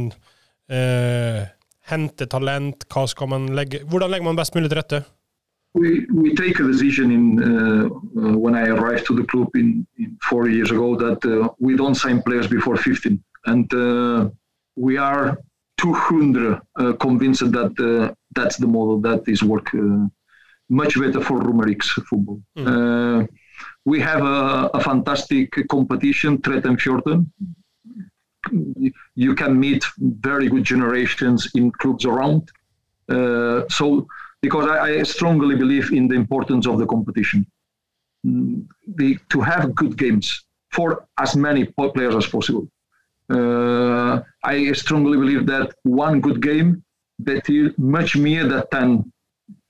eh, 0.67 1.47
hente 1.93 2.27
talent? 2.27 2.89
Hva 2.91 3.07
skal 3.07 3.31
man 3.31 3.47
legge, 3.55 3.85
hvordan 3.87 4.11
legger 4.11 4.27
man 4.27 4.41
best 4.41 4.57
mulig 4.57 4.73
til 4.73 4.81
rette? 4.81 5.01
We, 5.79 6.03
we 6.11 6.35
take 6.35 6.59
a 6.59 6.67
decision 6.67 7.13
in, 7.13 7.39
uh, 7.39 8.37
when 8.37 8.57
I 8.57 8.67
arrived 8.67 9.07
to 9.07 9.15
the 9.15 9.25
club 9.25 9.55
in, 9.55 9.87
in 9.97 10.19
four 10.29 10.49
years 10.49 10.73
ago 10.73 10.97
that 10.97 11.25
uh, 11.25 11.55
we 11.61 11.77
don't 11.77 11.95
sign 11.95 12.21
players 12.21 12.49
before 12.49 12.77
15. 12.77 13.23
And 13.47 13.73
uh, 13.73 14.29
we 14.75 14.99
are 14.99 15.39
200 15.79 16.61
uh, 16.81 16.93
convinced 16.95 17.53
that 17.53 17.79
uh, 17.79 18.13
that's 18.35 18.57
the 18.57 18.67
model 18.67 18.99
that 19.03 19.23
is 19.29 19.45
work 19.45 19.71
much 20.73 20.99
better 20.99 21.21
for 21.21 21.39
Romerik's 21.39 21.91
football. 21.91 22.41
Mm. 22.57 22.67
Uh, 22.67 23.27
we 23.85 24.01
have 24.01 24.23
a, 24.23 24.71
a, 24.79 24.81
fantastic 24.81 25.49
competition, 25.69 26.41
Tret 26.41 26.65
and 26.65 26.79
Fjorten. 26.79 27.27
You 29.15 29.35
can 29.35 29.61
meet 29.61 29.85
very 29.99 30.49
good 30.49 30.65
generations 30.65 31.51
in 31.55 31.71
clubs 31.73 32.05
around. 32.07 32.51
Uh, 33.09 33.63
so, 33.69 34.07
because 34.41 34.67
I, 34.67 35.01
I, 35.01 35.03
strongly 35.03 35.57
believe 35.57 35.93
in 35.93 36.09
the 36.09 36.15
importance 36.15 36.67
of 36.67 36.79
the 36.79 36.87
competition, 36.87 37.47
mm, 38.27 38.67
the, 38.97 39.19
to 39.29 39.41
have 39.41 39.75
good 39.75 39.99
games 39.99 40.45
for 40.71 41.07
as 41.19 41.37
many 41.37 41.65
players 41.67 42.17
as 42.17 42.27
possible. 42.27 42.67
Uh, 43.29 44.23
I 44.43 44.73
strongly 44.73 45.19
believe 45.19 45.47
that 45.47 45.75
one 45.83 46.21
good 46.21 46.41
game 46.41 46.83
better 47.19 47.73
much 47.77 48.17
more 48.17 48.45
than 48.45 48.63
10 48.71 49.12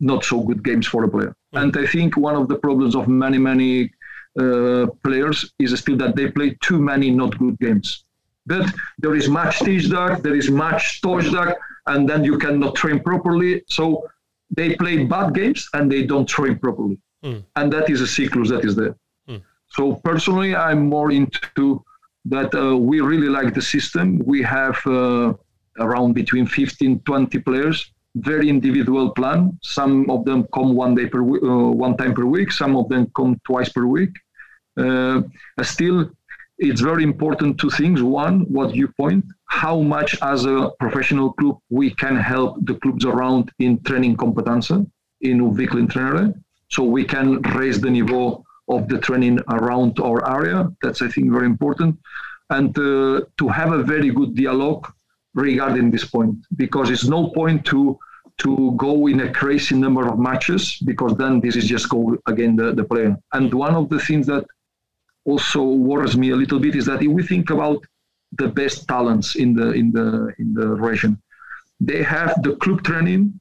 not 0.03 0.25
so 0.25 0.41
good 0.41 0.63
games 0.63 0.87
for 0.87 1.05
a 1.05 1.09
player. 1.09 1.35
Mm. 1.55 1.63
And 1.63 1.77
I 1.79 1.87
think 1.87 2.17
one 2.17 2.35
of 2.35 2.49
the 2.49 2.57
problems 2.57 2.95
of 2.95 3.09
many, 3.09 3.39
many 3.39 3.91
uh, 4.39 4.87
players 5.05 5.53
is 5.59 5.79
still 5.79 5.97
that 5.99 6.17
they 6.17 6.31
play 6.31 6.57
too 6.61 6.79
many 6.81 7.11
not 7.11 7.39
good 7.39 7.59
games. 7.59 8.05
But 8.45 8.67
there 8.99 9.15
is 9.15 9.29
much 9.29 9.61
Tijdar, 9.61 10.21
there 10.21 10.35
is 10.35 10.51
much 10.51 11.01
Tojdar, 11.01 11.55
and 11.87 12.09
then 12.09 12.25
you 12.25 12.37
cannot 12.39 12.75
train 12.75 12.99
properly. 13.01 13.63
So 13.69 14.09
they 14.51 14.75
play 14.75 15.05
bad 15.05 15.35
games 15.35 15.69
and 15.75 15.91
they 15.91 16.03
don't 16.05 16.29
train 16.29 16.59
properly. 16.59 16.99
Mm. 17.25 17.45
And 17.55 17.73
that 17.73 17.89
is 17.89 18.01
a 18.01 18.07
cycle 18.07 18.45
that 18.47 18.65
is 18.65 18.75
there. 18.75 18.97
Mm. 19.29 19.43
So 19.69 19.95
personally, 20.05 20.57
I'm 20.57 20.89
more 20.89 21.13
into 21.13 21.85
that 22.25 22.53
uh, 22.55 22.77
we 22.77 23.01
really 23.01 23.29
like 23.29 23.55
the 23.55 23.63
system. 23.63 24.19
We 24.25 24.43
have 24.43 24.79
uh, 24.87 25.35
around 25.79 26.15
between 26.15 26.47
15, 26.47 27.01
20 27.01 27.39
players 27.39 27.93
very 28.15 28.49
individual 28.49 29.11
plan. 29.11 29.59
Some 29.63 30.11
of 30.11 30.25
them 30.25 30.47
come 30.55 30.75
one 30.75 30.95
day 30.95 31.07
per 31.07 31.23
uh, 31.23 31.71
one 31.71 31.97
time 31.97 32.15
per 32.15 32.25
week. 32.25 32.53
Some 32.53 32.77
of 32.77 32.89
them 32.89 33.11
come 33.17 33.41
twice 33.45 33.71
per 33.71 33.87
week. 33.87 34.11
Uh, 34.77 35.23
still, 35.63 36.11
it's 36.59 36.81
very 36.81 37.03
important 37.03 37.59
two 37.59 37.71
things. 37.71 38.03
One, 38.03 38.41
what 38.53 38.75
you 38.75 38.89
point, 38.89 39.25
how 39.47 39.81
much 39.81 40.17
as 40.23 40.45
a 40.45 40.71
professional 40.79 41.33
club 41.35 41.59
we 41.71 41.91
can 41.95 42.17
help 42.17 42.65
the 42.67 42.75
clubs 42.77 43.05
around 43.05 43.51
in 43.59 43.83
training 43.83 44.17
competence 44.17 44.71
in 44.71 45.41
utvikling 45.41 45.91
training, 45.91 46.35
so 46.69 46.83
we 46.83 47.05
can 47.05 47.41
raise 47.59 47.81
the 47.81 47.91
level 47.91 48.45
of 48.69 48.89
the 48.89 48.99
training 48.99 49.39
around 49.51 49.99
our 50.01 50.21
area. 50.37 50.69
That's 50.83 51.03
I 51.03 51.09
think 51.09 51.33
very 51.33 51.47
important, 51.47 51.99
and 52.51 52.77
uh, 52.79 53.23
to 53.39 53.49
have 53.49 53.73
a 53.73 53.83
very 53.83 54.11
good 54.11 54.35
dialogue 54.35 54.93
regarding 55.35 55.91
this 55.91 56.05
point 56.05 56.37
because 56.57 56.91
it's 56.91 57.05
no 57.05 57.31
point 57.31 57.65
to 57.67 57.99
to 58.39 58.73
go 58.77 59.07
in 59.07 59.21
a 59.21 59.33
crazy 59.33 59.77
number 59.77 60.09
of 60.09 60.19
matches 60.19 60.79
because 60.85 61.15
then 61.17 61.41
this 61.41 61.55
is 61.55 61.67
just 61.67 61.89
go 61.89 62.17
again 62.27 62.57
the, 62.57 62.73
the 62.73 62.85
player. 62.85 63.17
And 63.33 63.53
one 63.53 63.75
of 63.75 63.89
the 63.89 63.99
things 63.99 64.27
that 64.27 64.45
also 65.25 65.63
worries 65.63 66.17
me 66.17 66.31
a 66.31 66.37
little 66.37 66.59
bit 66.59 66.75
is 66.75 66.87
that 66.87 67.03
if 67.03 67.09
we 67.09 67.23
think 67.23 67.51
about 67.51 67.85
the 68.33 68.49
best 68.49 68.89
talents 68.89 69.37
in 69.37 69.55
the 69.55 69.73
in 69.73 69.93
the 69.93 70.33
in 70.39 70.55
the 70.55 70.67
region, 70.67 71.21
they 71.81 72.03
have 72.03 72.43
the 72.43 72.57
club 72.57 72.83
training, 72.83 73.39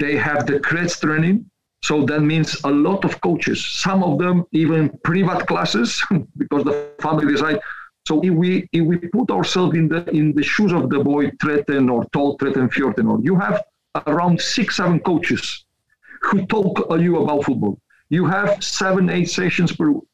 they 0.00 0.16
have 0.16 0.46
the 0.46 0.58
creds 0.60 1.00
training. 1.00 1.48
So 1.82 2.04
that 2.06 2.20
means 2.20 2.56
a 2.64 2.70
lot 2.70 3.04
of 3.04 3.20
coaches, 3.20 3.64
some 3.64 4.02
of 4.02 4.18
them 4.18 4.44
even 4.50 4.98
private 5.04 5.46
classes 5.46 6.02
because 6.36 6.64
the 6.64 6.88
family 7.00 7.32
decide 7.32 7.60
so 8.06 8.20
if 8.22 8.30
we 8.30 8.68
if 8.72 8.82
we 8.82 8.96
put 8.98 9.30
ourselves 9.30 9.76
in 9.76 9.88
the 9.88 10.08
in 10.10 10.32
the 10.32 10.42
shoes 10.42 10.72
of 10.72 10.88
the 10.90 11.00
boy 11.00 11.30
Treten 11.42 11.90
or 11.92 12.04
Tol 12.10 12.38
Treten 12.38 12.68
Fjorten, 12.72 13.10
or 13.10 13.20
you 13.22 13.34
have 13.36 13.64
around 14.06 14.40
six 14.40 14.76
seven 14.76 15.00
coaches 15.00 15.64
who 16.22 16.46
talk 16.46 16.88
to 16.88 17.02
you 17.02 17.22
about 17.22 17.44
football. 17.44 17.78
You 18.08 18.24
have 18.26 18.62
seven 18.62 19.10
eight 19.10 19.28
sessions 19.30 19.74
per. 19.74 19.90
Week. 19.90 20.04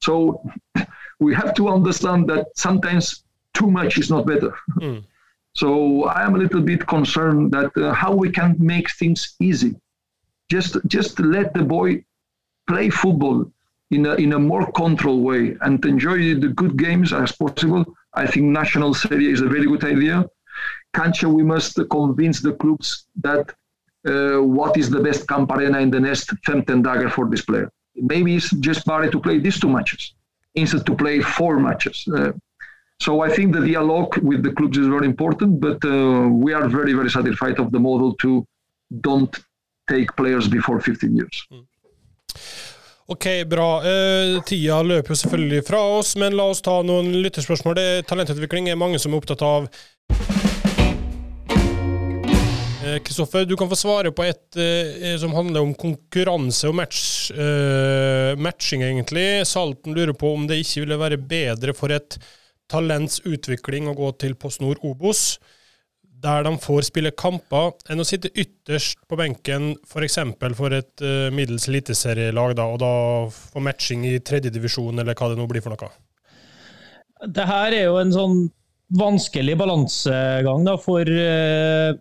So 0.00 0.42
we 1.20 1.34
have 1.34 1.54
to 1.54 1.68
understand 1.68 2.28
that 2.30 2.46
sometimes 2.56 3.24
too 3.52 3.70
much 3.70 3.98
is 3.98 4.10
not 4.10 4.26
better. 4.26 4.52
Mm. 4.80 5.04
So 5.56 6.02
I 6.06 6.24
am 6.24 6.34
a 6.34 6.38
little 6.38 6.62
bit 6.62 6.84
concerned 6.84 7.52
that 7.52 7.70
uh, 7.76 7.92
how 7.94 8.12
we 8.12 8.28
can 8.28 8.56
make 8.58 8.90
things 8.90 9.36
easy. 9.38 9.76
Just 10.50 10.76
just 10.88 11.20
let 11.20 11.54
the 11.54 11.62
boy 11.62 12.04
play 12.66 12.90
football 12.90 13.52
in 13.94 14.06
a, 14.06 14.14
in 14.14 14.32
a 14.32 14.38
more 14.38 14.70
controlled 14.72 15.22
way 15.22 15.56
and 15.62 15.84
enjoy 15.84 16.34
the 16.34 16.48
good 16.48 16.76
games 16.76 17.12
as 17.12 17.32
possible. 17.32 17.84
I 18.14 18.26
think 18.26 18.46
national 18.46 18.94
serie 18.94 19.30
is 19.30 19.40
a 19.40 19.48
very 19.48 19.66
good 19.66 19.84
idea. 19.84 20.26
Cancha, 20.94 21.28
we 21.28 21.42
must 21.42 21.78
convince 21.90 22.40
the 22.40 22.52
clubs 22.52 23.06
that 23.22 23.52
uh, 24.06 24.38
what 24.58 24.76
is 24.76 24.90
the 24.90 25.00
best 25.00 25.26
Camp 25.26 25.50
Arena 25.50 25.78
in 25.80 25.90
the 25.90 26.00
next 26.00 26.28
Femten 26.46 26.82
dagger 26.82 27.10
for 27.10 27.28
this 27.28 27.44
player. 27.44 27.70
Maybe 27.96 28.36
it's 28.36 28.50
just 28.68 28.84
better 28.86 29.10
to 29.10 29.20
play 29.20 29.38
these 29.38 29.58
two 29.60 29.68
matches 29.68 30.14
instead 30.54 30.86
to 30.86 30.94
play 30.94 31.20
four 31.20 31.58
matches. 31.58 32.06
Uh, 32.06 32.32
so 33.00 33.20
I 33.22 33.30
think 33.34 33.52
the 33.52 33.60
dialogue 33.60 34.18
with 34.18 34.42
the 34.42 34.52
clubs 34.52 34.78
is 34.78 34.86
very 34.86 35.06
important, 35.06 35.60
but 35.60 35.84
uh, 35.84 36.28
we 36.28 36.52
are 36.52 36.68
very, 36.68 36.92
very 36.92 37.10
satisfied 37.10 37.58
of 37.58 37.72
the 37.72 37.80
model 37.80 38.14
to 38.16 38.46
don't 39.00 39.34
take 39.88 40.14
players 40.16 40.46
before 40.48 40.80
15 40.80 41.16
years. 41.16 41.46
Mm. 41.52 41.66
Ok, 43.06 43.26
bra. 43.44 43.82
Uh, 43.84 44.38
tida 44.48 44.78
løper 44.80 45.12
jo 45.12 45.18
selvfølgelig 45.20 45.64
fra 45.68 45.80
oss, 45.98 46.14
men 46.16 46.32
la 46.38 46.46
oss 46.48 46.62
ta 46.64 46.78
noen 46.80 47.10
lytterspørsmål. 47.20 47.76
Det, 47.76 47.82
er 47.84 48.06
talentutvikling 48.08 48.70
er 48.72 48.78
mange 48.80 48.96
som 49.02 49.12
er 49.12 49.20
opptatt 49.20 49.44
av. 49.44 49.66
Kristoffer, 53.04 53.44
uh, 53.44 53.48
du 53.50 53.58
kan 53.60 53.68
få 53.68 53.76
svare 53.76 54.12
på 54.14 54.24
et 54.24 54.56
uh, 54.56 55.10
som 55.20 55.36
handler 55.36 55.66
om 55.66 55.74
konkurranse 55.76 56.70
og 56.70 56.78
match, 56.80 57.02
eh, 57.36 58.32
matching, 58.40 58.86
egentlig. 58.88 59.44
Salten 59.52 59.92
lurer 59.92 60.16
på 60.16 60.32
om 60.38 60.48
det 60.48 60.62
ikke 60.62 60.86
ville 60.86 61.00
være 61.04 61.20
bedre 61.20 61.76
for 61.76 61.92
et 61.92 62.16
talents 62.72 63.20
utvikling 63.28 63.92
å 63.92 63.98
gå 63.98 64.14
til 64.24 64.32
Post 64.40 64.64
Nord 64.64 64.80
Obos 64.80 65.34
der 66.24 66.46
de 66.46 66.54
får 66.60 66.88
spille 66.88 67.12
kamper, 67.16 67.74
enn 67.90 68.00
å 68.00 68.06
sitte 68.08 68.32
ytterst 68.32 69.02
på 69.08 69.18
benken 69.20 69.74
f.eks. 69.84 70.18
For, 70.40 70.56
for 70.58 70.76
et 70.76 71.04
uh, 71.04 71.28
middels 71.34 71.68
eliteserielag, 71.70 72.56
og 72.64 72.80
da 72.82 72.94
få 73.32 73.62
matching 73.64 74.06
i 74.08 74.16
tredjedivisjon, 74.24 74.98
eller 75.02 75.16
hva 75.18 75.30
det 75.32 75.40
nå 75.40 75.48
blir 75.50 75.64
for 75.64 75.74
noe? 75.74 75.92
Det 77.34 77.46
her 77.48 77.76
er 77.76 77.86
jo 77.88 78.00
en 78.00 78.12
sånn 78.14 78.40
vanskelig 78.94 79.56
balansegang, 79.60 80.64
da, 80.66 80.76
for 80.80 81.08
uh, 81.08 81.92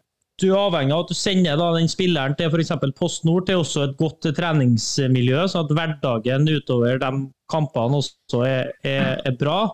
du 0.41 0.47
er 0.49 0.57
avhengig 0.57 0.95
av 0.95 1.05
at 1.05 1.11
du 1.11 1.17
sender 1.17 1.59
da, 1.59 1.69
den 1.75 1.91
spilleren 1.91 2.35
til 2.39 2.49
f.eks. 2.49 2.73
Post 2.97 3.27
Nord 3.27 3.47
til 3.49 3.61
også 3.61 3.87
et 3.87 3.97
godt 3.99 4.27
treningsmiljø, 4.39 5.45
så 5.51 5.65
at 5.65 5.73
hverdagen 5.75 6.47
utover 6.49 7.01
de 7.01 7.11
kampene 7.51 7.99
også 7.99 8.45
er, 8.47 8.71
er, 8.87 9.17
er 9.27 9.35
bra. 9.39 9.65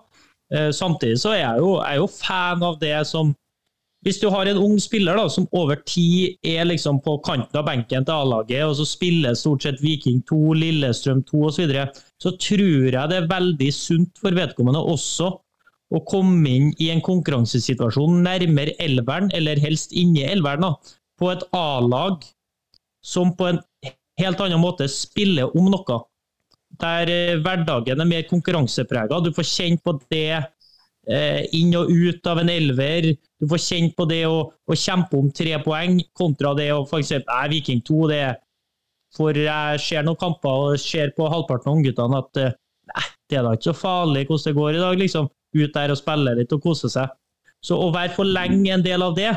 Uh, 0.49 0.71
samtidig 0.73 1.21
så 1.21 1.35
er 1.35 1.43
jeg 1.43 1.61
jo, 1.61 1.75
jeg 1.77 1.99
er 1.99 2.01
jo 2.01 2.09
fan 2.09 2.65
av 2.65 2.81
det 2.81 2.97
som 3.05 3.35
hvis 4.05 4.19
du 4.21 4.29
har 4.31 4.47
en 4.47 4.59
ung 4.61 4.77
spiller 4.79 5.17
da, 5.19 5.25
som 5.31 5.47
over 5.55 5.81
tid 5.83 6.37
er 6.47 6.67
liksom 6.69 7.01
på 7.03 7.17
kanten 7.25 7.59
av 7.59 7.65
benken 7.67 8.05
til 8.07 8.15
A-laget, 8.15 8.63
og 8.63 8.77
så 8.79 8.85
spiller 8.87 9.35
stort 9.35 9.65
sett 9.65 9.81
Viking 9.83 10.21
2, 10.29 10.39
Lillestrøm 10.61 11.25
2 11.27 11.41
osv., 11.49 11.55
så, 11.57 11.65
videre, 11.65 11.85
så 12.21 12.31
tror 12.39 12.87
jeg 12.93 13.11
det 13.11 13.17
er 13.19 13.31
veldig 13.31 13.69
sunt 13.75 14.21
for 14.21 14.35
vedkommende 14.37 14.83
også 14.93 15.33
å 15.89 16.03
komme 16.07 16.51
inn 16.53 16.69
i 16.79 16.91
en 16.93 17.01
konkurransesituasjon 17.03 18.21
nærmere 18.23 18.75
elveren, 18.79 19.31
eller 19.35 19.59
helst 19.59 19.95
inni 19.97 20.23
elveren, 20.23 20.67
da, 20.67 20.99
på 21.19 21.33
et 21.33 21.43
A-lag 21.57 22.23
som 23.03 23.33
på 23.35 23.49
en 23.49 23.59
helt 24.19 24.43
annen 24.43 24.61
måte 24.61 24.87
spiller 24.91 25.51
om 25.57 25.67
noe. 25.73 25.99
Der 26.79 27.09
eh, 27.11 27.39
hverdagen 27.41 27.99
er 27.99 28.07
mer 28.07 28.27
konkurranseprega. 28.29 29.19
Du 29.25 29.33
får 29.35 29.47
kjent 29.49 29.83
på 29.83 29.97
det 30.13 30.39
inn 31.09 31.73
og 31.77 31.89
ut 31.89 32.27
av 32.29 32.41
en 32.41 32.51
elver. 32.53 33.13
Du 33.39 33.47
får 33.49 33.63
kjent 33.63 33.95
på 33.97 34.05
det 34.09 34.23
å, 34.27 34.43
å 34.51 34.77
kjempe 34.77 35.17
om 35.17 35.31
tre 35.33 35.55
poeng, 35.63 35.99
kontra 36.17 36.53
det 36.57 36.69
å 36.75 36.83
f.eks. 36.85 37.15
er 37.19 37.51
Viking 37.51 37.81
2. 37.87 37.99
det 38.11 38.23
For 39.17 39.33
jeg 39.33 39.81
ser 39.81 40.05
noen 40.05 40.19
kamper 40.21 40.65
og 40.69 40.81
ser 40.81 41.13
på 41.17 41.29
halvparten 41.31 41.71
av 41.71 41.79
ungguttene 41.79 42.21
at 42.21 42.41
eh, 42.41 42.57
nei, 42.93 43.05
det 43.29 43.39
er 43.39 43.47
da 43.47 43.55
ikke 43.57 43.71
så 43.71 43.77
farlig 43.77 44.27
hvordan 44.27 44.45
det 44.45 44.57
går 44.59 44.73
i 44.75 44.83
dag. 44.83 45.03
liksom. 45.03 45.29
Ut 45.57 45.73
der 45.73 45.93
og 45.95 45.97
spille 45.97 46.35
litt 46.37 46.53
og 46.53 46.61
kose 46.61 46.91
seg. 46.93 47.09
Så 47.65 47.75
å 47.79 47.89
være 47.91 48.13
for 48.13 48.29
lenge 48.29 48.69
en 48.75 48.85
del 48.85 49.01
av 49.01 49.15
det, 49.17 49.31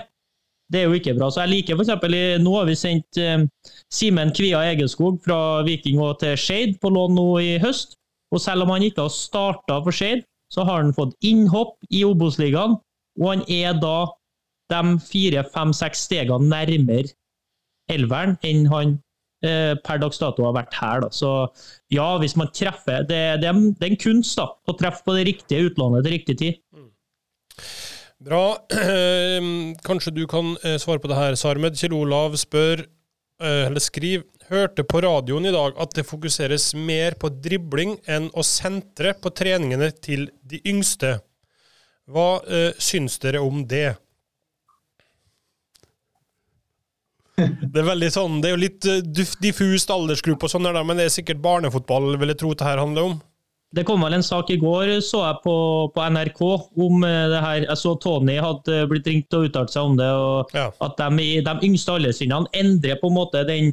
det 0.72 0.82
er 0.82 0.90
jo 0.90 0.98
ikke 0.98 1.14
bra. 1.16 1.30
Så 1.32 1.42
jeg 1.42 1.52
liker 1.54 1.80
f.eks. 1.80 2.42
Nå 2.42 2.52
har 2.58 2.68
vi 2.68 2.76
sendt 2.76 3.20
eh, 3.20 3.46
Simen 3.92 4.34
Kvia 4.36 4.60
Egenskog 4.72 5.22
fra 5.24 5.62
Viking 5.66 6.02
og 6.04 6.18
til 6.20 6.36
Skeid 6.40 6.76
på 6.82 6.92
lån 6.92 7.16
nå 7.16 7.26
i 7.40 7.56
høst. 7.62 7.96
Og 8.32 8.40
selv 8.40 8.64
om 8.64 8.72
han 8.72 8.84
ikke 8.84 9.04
har 9.04 9.12
starta 9.12 9.80
for 9.84 9.92
Skeid, 9.92 10.24
så 10.52 10.66
har 10.68 10.82
han 10.82 10.92
fått 10.96 11.16
innhopp 11.24 11.78
i 11.90 12.02
Obos-ligaen, 12.04 12.76
og 13.20 13.26
han 13.28 13.44
er 13.50 13.78
da 13.80 14.12
de 14.72 14.98
fire, 15.04 15.44
fem, 15.52 15.72
seks 15.76 16.06
stegene 16.06 16.48
nærmere 16.48 17.12
elveren 17.92 18.36
enn 18.46 18.66
han 18.72 18.94
eh, 19.44 19.74
per 19.84 20.00
dags 20.02 20.20
dato 20.22 20.46
har 20.46 20.56
vært 20.56 20.76
her. 20.78 21.02
Da. 21.04 21.10
Så 21.12 21.32
ja, 21.92 22.06
hvis 22.22 22.36
man 22.38 22.52
treffer 22.54 23.04
Det, 23.08 23.22
det, 23.42 23.52
det 23.78 23.88
er 23.88 23.90
en 23.90 24.00
kunst 24.00 24.38
da, 24.38 24.48
å 24.48 24.76
treffe 24.78 25.04
på 25.06 25.16
det 25.18 25.26
riktige 25.28 25.68
utlandet 25.70 26.06
til 26.06 26.16
riktig 26.16 26.38
tid. 26.40 26.60
Mm. 26.72 26.90
Bra. 28.22 28.44
Kanskje 29.88 30.14
du 30.14 30.24
kan 30.30 30.54
eh, 30.62 30.78
svare 30.80 31.02
på 31.02 31.10
det 31.10 31.18
her, 31.18 31.38
Sarmed. 31.38 31.78
Kjell 31.78 31.96
Olav 31.98 32.38
spør, 32.40 32.84
eh, 33.42 33.64
eller 33.66 33.82
skriver 33.82 34.28
hørte 34.52 34.84
på 34.84 35.00
radioen 35.04 35.48
i 35.48 35.54
dag 35.54 35.76
at 35.80 35.96
det 35.96 36.06
fokuseres 36.08 36.72
mer 36.76 37.16
på 37.20 37.30
dribling 37.42 37.96
enn 38.10 38.28
å 38.36 38.44
sentre 38.46 39.14
på 39.18 39.32
treningene 39.34 39.90
til 40.04 40.28
de 40.48 40.60
yngste. 40.68 41.16
Hva 42.12 42.28
uh, 42.44 42.70
syns 42.82 43.18
dere 43.22 43.42
om 43.42 43.64
det? 43.68 43.94
Det 47.42 47.80
er 47.80 47.86
veldig 47.88 48.10
sånn, 48.12 48.40
det 48.42 48.50
er 48.50 48.56
jo 48.56 48.62
litt 48.62 48.88
uh, 48.88 49.28
diffust 49.42 49.90
aldersgruppe, 49.90 50.46
og 50.46 50.52
sånn 50.52 50.68
men 50.68 50.98
det 50.98 51.08
er 51.08 51.14
sikkert 51.14 51.42
barnefotball 51.42 52.12
vil 52.20 52.34
jeg 52.34 52.42
tro 52.42 52.52
det 52.52 52.66
her 52.68 52.82
handler 52.82 53.12
om? 53.12 53.20
Det 53.72 53.86
kom 53.88 54.02
vel 54.04 54.18
en 54.18 54.24
sak 54.24 54.50
i 54.52 54.58
går 54.60 54.98
så 55.00 55.22
jeg 55.24 55.38
på, 55.46 55.54
på 55.94 56.08
NRK 56.12 56.42
om 56.44 57.06
uh, 57.06 57.28
det 57.32 57.40
her. 57.40 57.62
Jeg 57.64 57.78
så 57.80 57.94
Tony 58.02 58.36
hadde 58.36 58.82
blitt 58.90 59.08
ringt 59.08 59.38
og 59.38 59.46
uttalt 59.48 59.72
seg 59.72 59.88
om 59.88 59.96
det. 59.96 60.10
og 60.12 60.52
ja. 60.52 60.66
At 60.84 61.00
de, 61.00 61.28
de 61.46 61.54
yngste 61.70 61.94
alderstrinnene 61.96 62.52
endrer 62.52 63.00
på 63.00 63.08
en 63.08 63.16
måte 63.16 63.46
den 63.48 63.72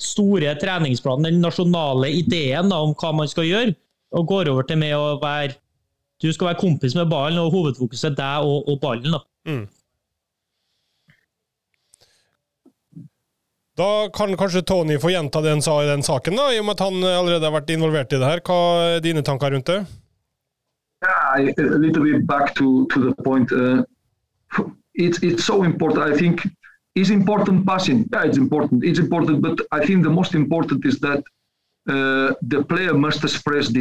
store 0.00 0.54
treningsplanen, 0.60 1.26
den 1.28 1.42
nasjonale 1.44 2.08
ideen 2.16 2.70
da, 2.72 2.78
om 2.80 2.94
hva 2.96 3.12
man 3.12 3.28
skal 3.28 3.48
gjøre, 3.48 3.74
og 4.16 4.30
går 4.30 4.48
over 4.52 4.66
til 4.66 4.80
med 4.80 4.96
å 4.96 5.18
være 5.22 5.58
Du 6.20 6.28
skal 6.32 6.50
være 6.50 6.60
kompis 6.60 6.92
med 6.92 7.08
ballen, 7.08 7.38
og 7.40 7.52
hovedfokuset 7.54 8.10
er 8.10 8.16
deg 8.18 8.44
og, 8.44 8.66
og 8.68 8.74
ballen. 8.82 9.14
Da. 9.14 9.20
Mm. 9.48 9.62
Da 13.80 14.10
kan 14.12 14.36
kanskje 14.36 14.60
Tony 14.68 14.98
få 15.00 15.14
gjenta 15.14 15.40
det 15.40 15.54
han 15.54 15.64
sa 15.64 15.78
i 15.80 15.88
den 15.88 16.04
saken, 16.04 16.36
da, 16.36 16.50
i 16.52 16.58
og 16.60 16.66
med 16.68 16.76
at 16.76 16.84
han 16.84 17.00
allerede 17.00 17.48
har 17.48 17.54
vært 17.54 17.72
involvert 17.72 18.12
i 18.12 18.20
det 18.20 18.28
her. 18.28 18.42
Hva 18.44 18.58
er 18.84 19.00
dine 19.00 19.24
tanker 19.24 19.54
rundt 19.56 19.72
det? 19.72 19.78
Yeah, 21.00 21.48
a 21.56 21.80
little 21.80 22.04
bit 22.04 22.26
back 22.26 22.54
to, 22.56 22.84
to 22.92 23.00
the 23.00 23.14
point. 23.24 23.50
Uh, 23.50 23.82
it's, 24.94 25.22
it's 25.22 25.44
so 25.44 25.62
important. 25.62 26.04
I 26.04 26.18
think 26.18 26.44
Is 26.94 27.10
important 27.10 27.66
passing? 27.66 28.08
Yeah, 28.12 28.24
it's 28.24 28.36
important. 28.36 28.84
It's 28.84 28.98
important, 28.98 29.42
but 29.42 29.60
I 29.70 29.84
think 29.86 30.02
the 30.02 30.10
most 30.10 30.34
important 30.34 30.84
is 30.84 30.98
that 31.00 31.22
uh, 31.88 32.34
the 32.42 32.64
player 32.68 32.94
must 32.94 33.22
express 33.22 33.72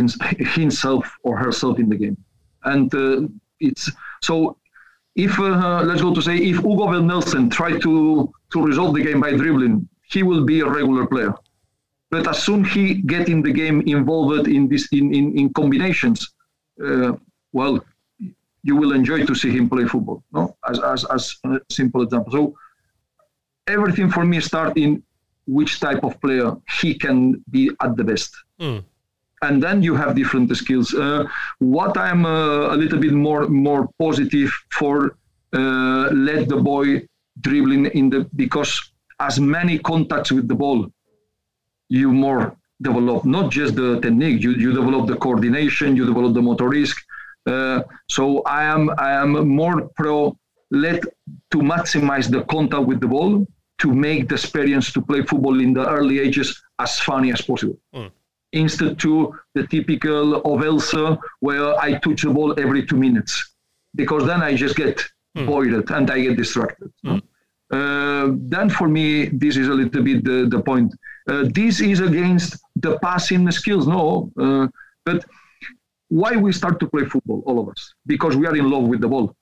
himself 0.58 1.12
or 1.24 1.36
herself 1.38 1.80
in 1.80 1.90
the 1.90 1.96
game, 1.96 2.18
and 2.64 2.94
uh, 2.94 3.28
it's 3.60 3.92
so. 4.22 4.58
If 5.16 5.38
uh, 5.40 5.82
let's 5.84 6.02
go 6.02 6.14
to 6.14 6.22
say 6.22 6.38
if 6.38 6.58
Hugo 6.58 7.02
Nelson 7.02 7.50
try 7.50 7.78
to 7.80 8.32
to 8.54 8.66
resolve 8.66 8.94
the 8.94 9.04
game 9.04 9.20
by 9.20 9.32
dribbling, 9.32 9.90
he 10.04 10.24
will 10.24 10.46
be 10.46 10.62
a 10.62 10.70
regular 10.70 11.08
player. 11.08 11.34
But 12.12 12.28
as 12.28 12.42
soon 12.42 12.64
he 12.64 13.02
get 13.02 13.28
in 13.28 13.42
the 13.42 13.52
game 13.52 13.82
involved 13.82 14.48
in 14.48 14.68
this 14.70 14.88
in 14.92 15.14
in, 15.14 15.38
in 15.38 15.54
combinations, 15.54 16.34
uh, 16.86 17.14
well, 17.54 17.84
you 18.64 18.76
will 18.76 18.94
enjoy 18.94 19.26
to 19.26 19.36
see 19.36 19.52
him 19.52 19.68
play 19.68 19.86
football. 19.86 20.24
No, 20.32 20.56
as 20.70 20.80
as 20.80 21.06
as 21.06 21.36
a 21.44 21.60
simple 21.70 22.04
example. 22.04 22.32
So 22.32 22.56
everything 23.70 24.10
for 24.10 24.26
me 24.26 24.40
starts 24.40 24.74
in 24.76 25.04
which 25.48 25.80
type 25.80 26.04
of 26.04 26.20
player 26.22 26.56
he 26.80 26.94
can 26.94 27.44
be 27.50 27.72
at 27.82 27.96
the 27.98 28.04
best. 28.04 28.32
Mm. 28.60 28.84
And 29.42 29.64
then 29.64 29.82
you 29.82 29.96
have 29.96 30.16
different 30.16 30.56
skills. 30.56 30.94
Uh, 30.94 31.24
what 31.60 31.98
I'm 31.98 32.26
uh, 32.26 32.76
a 32.76 32.78
little 32.82 33.00
bit 33.00 33.14
more 33.14 33.48
more 33.48 33.90
positive 33.98 34.52
for, 34.78 35.16
uh, 35.54 36.10
let 36.30 36.50
the 36.50 36.58
boy 36.72 37.08
dribbling 37.42 37.86
in 38.00 38.10
the 38.10 38.20
because 38.36 38.72
as 39.20 39.40
many 39.40 39.80
contacts 39.80 40.32
with 40.32 40.48
the 40.48 40.56
ball, 40.56 40.80
you 41.88 42.12
more 42.12 42.58
develop 42.82 43.26
not 43.26 43.50
just 43.50 43.76
the 43.76 44.00
technique. 44.02 44.44
You 44.44 44.52
you 44.52 44.72
develop 44.74 45.08
the 45.08 45.16
coordination. 45.16 45.96
You 45.96 46.06
develop 46.06 46.34
the 46.34 46.42
motor 46.42 46.70
risk. 46.70 46.98
Uh, 47.46 47.82
so 48.10 48.42
I 48.60 48.64
am 48.64 48.92
I 48.98 49.12
am 49.24 49.32
more 49.48 49.90
pro 49.96 50.38
let 50.70 51.02
to 51.52 51.58
maximize 51.74 52.30
the 52.30 52.42
contact 52.44 52.84
with 52.84 53.00
the 53.00 53.08
ball 53.08 53.48
to 53.80 53.94
make 53.94 54.30
the 54.30 54.36
experience 54.36 54.92
to 54.94 55.02
play 55.02 55.22
football 55.24 55.60
in 55.60 55.74
the 55.74 55.88
early 55.90 56.20
ages 56.20 56.62
as 56.80 57.00
funny 57.00 57.32
as 57.32 57.42
possible. 57.42 57.78
Mm. 57.94 58.12
Instead 58.52 59.00
to 59.00 59.38
the 59.56 59.66
typical 59.68 60.42
of 60.42 60.64
Elsa, 60.64 61.18
where 61.40 61.78
I 61.80 61.94
touch 62.00 62.24
the 62.24 62.32
ball 62.32 62.60
every 62.60 62.86
two 62.86 62.98
minutes, 62.98 63.54
because 63.96 64.26
then 64.26 64.42
I 64.42 64.56
just 64.56 64.76
get 64.76 65.04
mm. 65.38 65.46
bored 65.46 65.90
and 65.92 66.12
I 66.12 66.20
get 66.22 66.38
distracted. 66.38 66.92
Mm. 67.06 67.22
Uh, 67.72 68.34
then 68.54 68.70
for 68.70 68.88
me, 68.88 69.28
this 69.28 69.56
is 69.56 69.68
a 69.68 69.74
little 69.74 70.04
bit 70.04 70.24
the, 70.24 70.48
the 70.50 70.62
point. 70.62 70.94
Uh, 71.30 71.46
this 71.54 71.80
is 71.80 72.00
against 72.00 72.58
the 72.76 72.98
passing 73.00 73.50
skills, 73.52 73.88
no. 73.88 74.32
Uh, 74.40 74.68
but 75.06 75.24
why 76.08 76.36
we 76.36 76.52
start 76.52 76.80
to 76.80 76.88
play 76.88 77.06
football, 77.06 77.44
all 77.46 77.60
of 77.60 77.70
us? 77.70 77.94
Because 78.08 78.36
we 78.36 78.48
are 78.48 78.56
in 78.56 78.70
love 78.70 78.84
with 78.84 79.02
the 79.02 79.08
ball. 79.08 79.36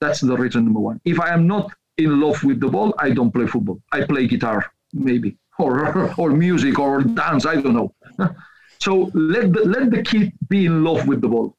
That's 0.00 0.20
the 0.20 0.36
reason 0.36 0.64
number 0.64 0.80
one. 0.80 1.00
If 1.04 1.18
I 1.20 1.30
am 1.30 1.46
not 1.46 1.72
in 1.98 2.20
love 2.20 2.42
with 2.44 2.60
the 2.60 2.68
ball, 2.68 2.94
I 2.98 3.10
don't 3.10 3.32
play 3.32 3.46
football. 3.46 3.80
I 3.92 4.04
play 4.04 4.26
guitar, 4.26 4.72
maybe, 4.92 5.36
or 5.58 6.14
or 6.18 6.30
music 6.30 6.78
or 6.78 7.02
dance. 7.02 7.46
I 7.46 7.56
don't 7.56 7.74
know. 7.74 7.94
so 8.78 9.10
let 9.14 9.52
the, 9.52 9.62
let 9.64 9.90
the 9.90 10.02
kid 10.02 10.32
be 10.48 10.66
in 10.66 10.84
love 10.84 11.06
with 11.06 11.20
the 11.20 11.28
ball. 11.28 11.56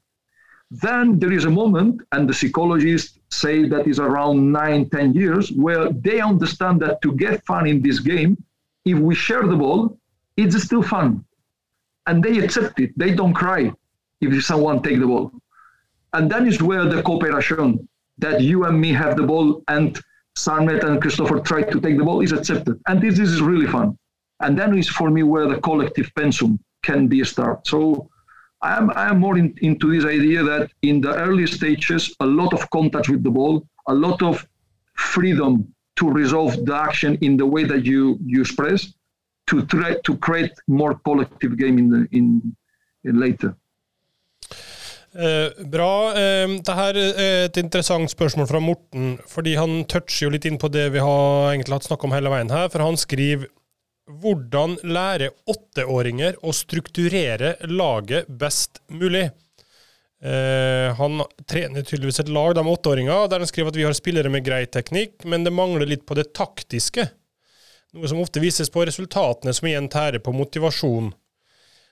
Then 0.71 1.19
there 1.19 1.31
is 1.31 1.45
a 1.45 1.51
moment, 1.51 2.01
and 2.11 2.27
the 2.27 2.33
psychologists 2.33 3.19
say 3.29 3.67
that 3.69 3.87
is 3.87 3.99
around 3.99 4.51
nine, 4.51 4.89
ten 4.89 5.13
years, 5.13 5.51
where 5.51 5.89
they 5.89 6.19
understand 6.19 6.81
that 6.81 7.01
to 7.03 7.15
get 7.15 7.45
fun 7.45 7.67
in 7.67 7.81
this 7.81 7.99
game, 7.99 8.43
if 8.85 8.97
we 8.97 9.13
share 9.13 9.43
the 9.43 9.55
ball, 9.55 9.97
it's 10.35 10.61
still 10.63 10.81
fun. 10.81 11.23
And 12.07 12.23
they 12.23 12.39
accept 12.39 12.79
it. 12.79 12.91
They 12.97 13.13
don't 13.13 13.33
cry 13.33 13.71
if 14.19 14.43
someone 14.43 14.81
take 14.81 14.99
the 14.99 15.07
ball. 15.07 15.31
And 16.13 16.29
that 16.31 16.47
is 16.47 16.61
where 16.61 16.85
the 16.85 17.01
cooperation 17.03 17.87
that 18.17 18.41
you 18.41 18.65
and 18.65 18.79
me 18.79 18.91
have 18.93 19.15
the 19.15 19.23
ball 19.23 19.63
and 19.67 19.99
Sarmet 20.35 20.83
and 20.83 21.01
Christopher 21.01 21.39
try 21.39 21.61
to 21.63 21.79
take 21.79 21.97
the 21.97 22.03
ball 22.03 22.21
is 22.21 22.31
accepted. 22.31 22.79
And 22.87 23.01
this, 23.01 23.17
this 23.17 23.29
is 23.29 23.41
really 23.41 23.67
fun. 23.67 23.97
And 24.39 24.57
then 24.57 24.77
is 24.77 24.89
for 24.89 25.09
me 25.09 25.23
where 25.23 25.47
the 25.47 25.57
collective 25.61 26.11
pensum 26.15 26.59
can 26.83 27.07
be 27.07 27.21
a 27.21 27.25
start. 27.25 27.67
So 27.67 28.09
I 28.61 28.77
am, 28.77 28.89
I 28.91 29.09
am 29.09 29.19
more 29.19 29.37
in, 29.37 29.53
into 29.61 29.93
this 29.93 30.05
idea 30.05 30.43
that 30.43 30.71
in 30.81 31.01
the 31.01 31.13
early 31.15 31.47
stages, 31.47 32.15
a 32.19 32.25
lot 32.25 32.53
of 32.53 32.69
contact 32.71 33.09
with 33.09 33.23
the 33.23 33.29
ball, 33.29 33.67
a 33.87 33.93
lot 33.93 34.21
of 34.21 34.47
freedom 34.95 35.73
to 35.97 36.09
resolve 36.09 36.65
the 36.65 36.75
action 36.75 37.17
in 37.21 37.37
the 37.37 37.45
way 37.45 37.63
that 37.65 37.85
you, 37.85 38.17
you 38.25 38.41
express, 38.41 38.93
to 39.47 39.65
try 39.65 39.95
to 40.03 40.17
create 40.17 40.51
more 40.67 40.95
collective 41.05 41.57
game 41.57 41.77
in, 41.77 41.89
the, 41.89 42.07
in, 42.11 42.55
in 43.03 43.19
later. 43.19 43.55
Eh, 45.13 45.65
bra. 45.69 46.09
Eh, 46.17 46.47
Dette 46.57 46.75
er 46.87 46.99
et 47.45 47.57
interessant 47.61 48.09
spørsmål 48.09 48.47
fra 48.49 48.61
Morten, 48.63 49.17
fordi 49.29 49.53
han 49.59 49.83
toucher 49.85 50.25
jo 50.25 50.31
litt 50.33 50.47
inn 50.49 50.57
på 50.61 50.71
det 50.73 50.87
vi 50.95 51.03
har 51.03 51.51
egentlig 51.51 51.77
hatt 51.77 51.89
snakk 51.89 52.05
om 52.07 52.15
hele 52.15 52.31
veien 52.33 52.49
her. 52.53 52.71
For 52.73 52.81
han 52.81 52.97
skriver 52.97 53.51
hvordan 54.09 54.79
lære 54.83 55.29
åtteåringer 55.49 56.41
å 56.43 56.51
strukturere 56.55 57.55
laget 57.69 58.27
best 58.27 58.81
mulig. 58.91 59.29
Eh, 60.23 60.89
han 60.97 61.21
trener 61.45 61.83
tydeligvis 61.83 62.23
et 62.23 62.31
lag 62.31 62.55
med 62.57 62.73
åtteåringer, 62.73 63.27
der 63.29 63.43
han 63.43 63.49
skriver 63.49 63.73
at 63.73 63.79
vi 63.79 63.85
har 63.87 63.95
spillere 63.97 64.31
med 64.31 64.45
grei 64.45 64.65
teknikk, 64.65 65.25
men 65.29 65.43
det 65.43 65.53
mangler 65.53 65.87
litt 65.89 66.07
på 66.07 66.17
det 66.17 66.31
taktiske. 66.33 67.09
Noe 67.93 68.09
som 68.09 68.21
ofte 68.23 68.41
vises 68.41 68.71
på 68.73 68.85
resultatene, 68.87 69.53
som 69.53 69.67
igjen 69.69 69.91
tærer 69.91 70.23
på 70.23 70.33
motivasjon. 70.33 71.11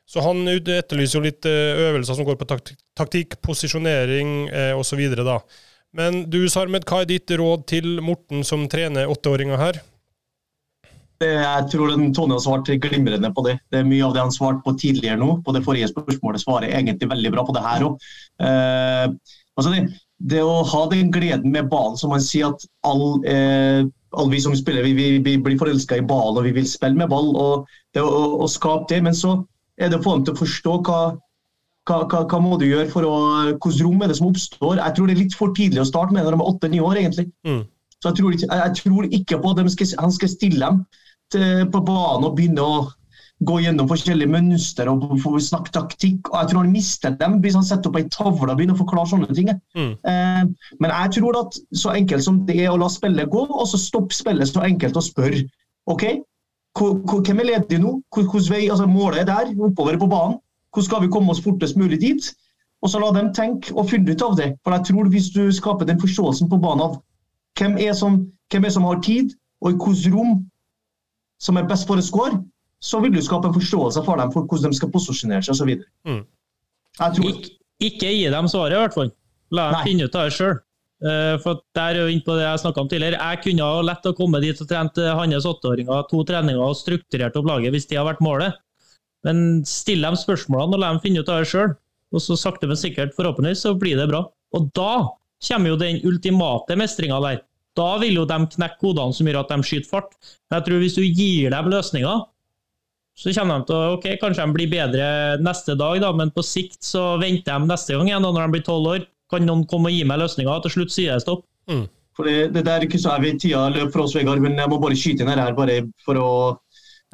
Så 0.09 0.23
han 0.25 0.43
etterlyser 0.49 1.19
jo 1.19 1.23
litt 1.23 1.47
eh, 1.47 1.85
øvelser 1.87 2.17
som 2.17 2.27
går 2.27 2.39
på 2.39 2.47
taktikk, 2.49 3.37
posisjonering 3.45 4.49
eh, 4.49 4.73
osv. 4.77 5.01
Men 5.95 6.23
du 6.31 6.43
Sarmed, 6.51 6.87
hva 6.87 7.03
er 7.03 7.09
ditt 7.09 7.31
råd 7.31 7.65
til 7.71 8.01
Morten 8.03 8.45
som 8.47 8.67
trener 8.71 9.11
åtteåringer 9.11 9.59
her? 9.59 9.81
Jeg 11.21 11.65
tror 11.69 11.91
Tone 12.15 12.33
har 12.33 12.41
svart 12.41 12.69
glimrende 12.81 13.29
på 13.35 13.43
det. 13.45 13.59
Det 13.69 13.81
er 13.81 13.87
Mye 13.87 14.05
av 14.07 14.15
det 14.15 14.23
han 14.23 14.33
svarte 14.33 14.63
på 14.65 14.73
tidligere 14.81 15.19
nå, 15.21 15.35
på 15.45 15.53
det 15.53 15.61
forrige 15.65 15.91
spørsmålet, 15.91 16.41
svarer 16.41 16.73
egentlig 16.73 17.11
veldig 17.11 17.31
bra 17.35 17.45
på 17.45 17.53
det 17.55 17.65
her 17.65 17.85
òg. 17.85 18.07
Eh, 18.41 19.35
altså 19.59 19.73
det, 19.75 19.83
det, 20.33 20.41
å 20.41 20.63
ha 20.65 20.83
den 20.91 21.11
gleden 21.13 21.53
med 21.53 21.69
ballen, 21.69 21.99
som 21.99 22.15
han 22.15 22.23
sier 22.25 22.49
at 22.49 22.65
alle 22.87 23.35
eh, 23.35 23.83
all 24.17 24.31
vi 24.31 24.41
som 24.43 24.55
spiller, 24.57 24.83
vi, 24.83 24.93
vi, 24.93 25.19
vi 25.23 25.37
blir 25.39 25.59
forelska 25.59 26.01
i 26.01 26.03
ballen 26.03 26.39
og 26.39 26.47
vi 26.47 26.55
vil 26.55 26.67
spille 26.67 26.97
med 26.99 27.11
ball. 27.11 27.31
og 27.37 27.69
det 27.95 28.03
å, 28.03 28.41
å 28.43 28.47
skape 28.51 28.89
det, 28.91 29.01
Men 29.05 29.15
så 29.15 29.37
er 29.79 29.91
det 29.91 29.99
å 29.99 30.03
få 30.03 30.15
dem 30.17 30.25
til 30.27 30.35
å 30.35 30.41
forstå 30.41 30.77
hva, 30.87 31.01
hva, 31.89 31.99
hva, 32.05 32.23
hva 32.29 32.39
må 32.43 32.57
du 32.61 32.67
gjøre 32.67 32.89
for 32.91 33.07
å 33.07 33.17
Hvilket 33.51 33.83
rom 33.85 34.01
er 34.01 34.11
det 34.11 34.17
som 34.19 34.29
oppstår? 34.29 34.79
Jeg 34.81 34.97
tror 34.97 35.09
det 35.09 35.15
er 35.15 35.23
litt 35.23 35.37
for 35.37 35.53
tidlig 35.57 35.83
å 35.83 35.89
starte 35.89 36.15
med 36.15 36.25
når 36.25 36.35
de 36.35 36.41
er 36.41 36.51
åtte-ni 36.53 36.81
år, 36.83 37.01
egentlig. 37.01 37.27
Mm. 37.47 37.61
Så 38.01 38.09
jeg 38.09 38.17
tror, 38.17 38.33
ikke, 38.35 38.57
jeg 38.63 38.77
tror, 38.79 39.11
ikke, 39.19 39.39
på 39.41 39.53
at 39.53 39.71
skal, 39.75 39.93
han 40.01 40.15
skal 40.15 40.31
stille 40.31 40.65
dem 40.65 40.81
til, 41.33 41.69
på 41.71 41.83
banen 41.85 42.27
og 42.27 42.35
begynne 42.37 42.65
å 42.65 42.81
gå 43.41 43.57
gjennom 43.63 43.89
forskjellige 43.89 44.29
mønster 44.29 44.89
og 44.91 45.21
snakke 45.41 45.73
taktikk. 45.73 46.29
og 46.29 46.37
Jeg 46.41 46.51
tror 46.51 46.61
han 46.61 46.73
mister 46.73 47.15
dem 47.17 47.39
hvis 47.41 47.57
han 47.57 47.65
setter 47.65 47.89
opp 47.89 47.97
ei 47.97 48.09
tavle 48.13 48.51
og 48.51 48.57
begynner 48.57 48.77
å 48.77 48.81
forklare 48.81 49.09
sånne 49.09 49.37
ting. 49.37 49.49
Mm. 49.77 49.93
Eh, 50.11 50.43
men 50.81 50.93
jeg 50.93 51.15
tror 51.17 51.39
at 51.41 51.57
så 51.73 51.95
enkelt 51.95 52.25
som 52.25 52.43
det 52.49 52.59
er 52.61 52.69
å 52.73 52.79
la 52.81 52.89
spillet 52.91 53.31
gå, 53.31 53.45
og 53.49 53.65
så 53.69 53.81
stoppe 53.81 54.17
spillet 54.17 54.49
så 54.49 54.65
enkelt 54.67 54.99
og 54.99 55.07
spørre 55.07 55.45
OK, 55.89 56.05
hvem 56.77 57.39
er 57.39 57.49
ledig 57.49 57.79
nå? 57.81 57.97
Hvordan 58.13 58.53
vei, 58.53 58.69
altså 58.69 58.87
Målet 58.87 59.21
er 59.21 59.25
der, 59.25 59.51
oppover 59.59 59.97
på 59.99 60.07
banen. 60.07 60.37
Hvordan 60.71 60.87
skal 60.87 61.01
vi 61.03 61.11
komme 61.11 61.31
oss 61.31 61.43
fortest 61.43 61.77
mulig 61.77 62.01
dit? 62.01 62.31
Og 62.81 62.89
så 62.89 62.99
la 62.99 63.11
dem 63.13 63.33
tenke 63.33 63.73
og 63.75 63.89
finne 63.89 64.11
ut 64.11 64.21
av 64.21 64.37
det. 64.37 64.53
For 64.63 64.73
jeg 64.73 64.85
tror 64.87 65.09
Hvis 65.09 65.29
du 65.29 65.51
skaper 65.51 65.85
den 65.85 65.99
forståelsen 65.99 66.49
på 66.49 66.57
banen 66.57 66.81
av 66.87 67.01
hvem 67.59 67.77
er 67.77 67.93
som, 67.93 68.31
hvem 68.51 68.65
er 68.65 68.69
som 68.69 68.87
har 68.87 69.01
tid, 69.03 69.35
og 69.61 69.71
i 69.71 69.75
hvilket 69.75 70.13
rom 70.13 70.45
som 71.41 71.57
er 71.57 71.67
best 71.67 71.87
for 71.87 71.99
å 71.99 72.05
score, 72.05 72.39
så 72.81 72.99
vil 73.01 73.13
du 73.13 73.21
skape 73.21 73.47
en 73.47 73.53
forståelse 73.53 74.01
for 74.05 74.17
dem 74.17 74.31
for 74.33 74.47
hvordan 74.49 74.71
de 74.71 74.77
skal 74.77 74.91
posisjonere 74.93 75.43
seg 75.45 75.53
osv. 75.53 75.83
Mm. 76.07 76.23
Ik 77.27 77.51
ikke 77.81 78.09
gi 78.13 78.29
dem 78.29 78.47
svaret, 78.49 78.77
i 78.77 78.81
hvert 78.81 78.93
fall. 78.93 79.11
La 79.51 79.71
dem 79.73 79.85
finne 79.85 80.07
ut 80.07 80.15
av 80.15 80.29
det 80.29 80.35
sjøl. 80.37 80.59
Eh, 81.01 81.35
for 81.41 81.63
der 81.77 81.95
er 81.97 82.03
jo 82.03 82.11
inn 82.13 82.23
på 82.25 82.35
det 82.37 82.45
jeg 82.45 82.73
om 82.77 82.89
tidligere. 82.89 83.19
Jeg 83.19 83.43
kunne 83.45 83.69
ha 83.69 83.85
lett 83.85 84.05
å 84.05 84.15
komme 84.17 84.41
dit 84.43 84.61
og 84.61 84.69
trent 84.69 84.99
hans 85.01 85.47
åtteåringer 85.49 86.09
to 86.11 86.23
treninger 86.27 86.61
og 86.61 86.77
strukturert 86.77 87.37
opp 87.39 87.49
laget 87.49 87.73
hvis 87.73 87.89
det 87.89 87.97
har 87.97 88.09
vært 88.09 88.21
målet. 88.21 88.59
Men 89.25 89.61
still 89.69 90.01
dem 90.05 90.17
spørsmålene 90.17 90.77
og 90.77 90.81
la 90.81 90.91
dem 90.93 91.01
finne 91.03 91.21
ut 91.21 91.29
av 91.29 91.41
det 91.41 91.49
sjøl. 91.51 91.73
Og 92.11 92.19
så 92.19 92.35
sakte, 92.35 92.67
men 92.67 92.79
sikkert, 92.79 93.15
forhåpentligvis, 93.15 93.63
så 93.63 93.73
blir 93.79 93.95
det 93.99 94.09
bra. 94.11 94.25
Og 94.57 94.67
da 94.75 95.07
kommer 95.47 95.71
jo 95.71 95.79
den 95.79 96.01
ultimate 96.07 96.75
mestringa 96.79 97.21
der. 97.23 97.39
Da 97.77 97.93
vil 98.01 98.17
jo 98.19 98.27
de 98.27 98.37
knekke 98.51 98.81
kodene 98.81 99.15
som 99.15 99.29
gjør 99.29 99.45
at 99.45 99.53
de 99.53 99.63
skyter 99.63 99.87
fart. 99.87 100.17
Men 100.49 100.59
Jeg 100.59 100.67
tror 100.67 100.83
hvis 100.83 100.97
du 100.97 101.05
gir 101.05 101.53
dem 101.53 101.71
løsninger, 101.71 102.25
så 103.21 103.33
kommer 103.35 103.61
de 103.61 103.69
til 103.69 103.77
å 103.77 103.95
ok, 103.95 104.05
kanskje 104.19 104.43
de 104.43 104.55
blir 104.55 104.69
bedre 104.71 105.07
neste 105.43 105.75
dag, 105.79 105.99
da, 106.03 106.11
men 106.15 106.31
på 106.33 106.43
sikt 106.45 106.81
så 106.83 107.15
venter 107.21 107.59
de 107.59 107.69
neste 107.69 107.95
gang 107.95 108.09
igjen 108.09 108.25
da, 108.25 108.31
når 108.31 108.47
de 108.47 108.55
blir 108.55 108.65
tolv 108.67 108.91
år. 108.95 109.07
Kan 109.31 109.47
noen 109.47 109.65
komme 109.69 109.91
og 109.91 109.95
gi 109.95 110.05
meg 110.07 110.19
løsninger? 110.21 110.63
Til 110.65 110.75
slutt 110.75 110.93
sier 110.93 111.13
jeg 111.13 111.23
stopp. 111.23 111.45
Mm. 111.71 111.85
For 112.17 112.27
det, 112.27 112.51
det 112.55 112.65
der 112.67 112.83
ikke 112.85 112.99
så 112.99 113.15
er 113.15 113.23
vi 113.23 113.37
tida 113.39 113.67
løp 113.71 113.93
for 113.93 114.03
oss, 114.03 114.15
Vegard, 114.17 114.41
men 114.43 114.59
jeg 114.59 114.69
må 114.69 114.79
bare 114.81 114.97
skyte 114.99 115.23
inn 115.23 115.31
her 115.31 115.55
bare 115.57 115.77
for 116.05 116.19
å 116.19 116.31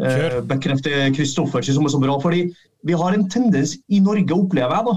eh, 0.01 0.39
bekrefte 0.49 1.11
Kristoffer 1.15 1.65
som 1.67 1.85
er 1.85 1.93
så 1.93 2.01
bra. 2.01 2.17
fordi 2.21 2.47
vi 2.87 2.97
har 2.97 3.13
en 3.13 3.27
tendens 3.29 3.75
i 3.89 3.99
Norge, 4.03 4.33
opplever 4.33 4.73
jeg 4.73 4.87
da. 4.89 4.95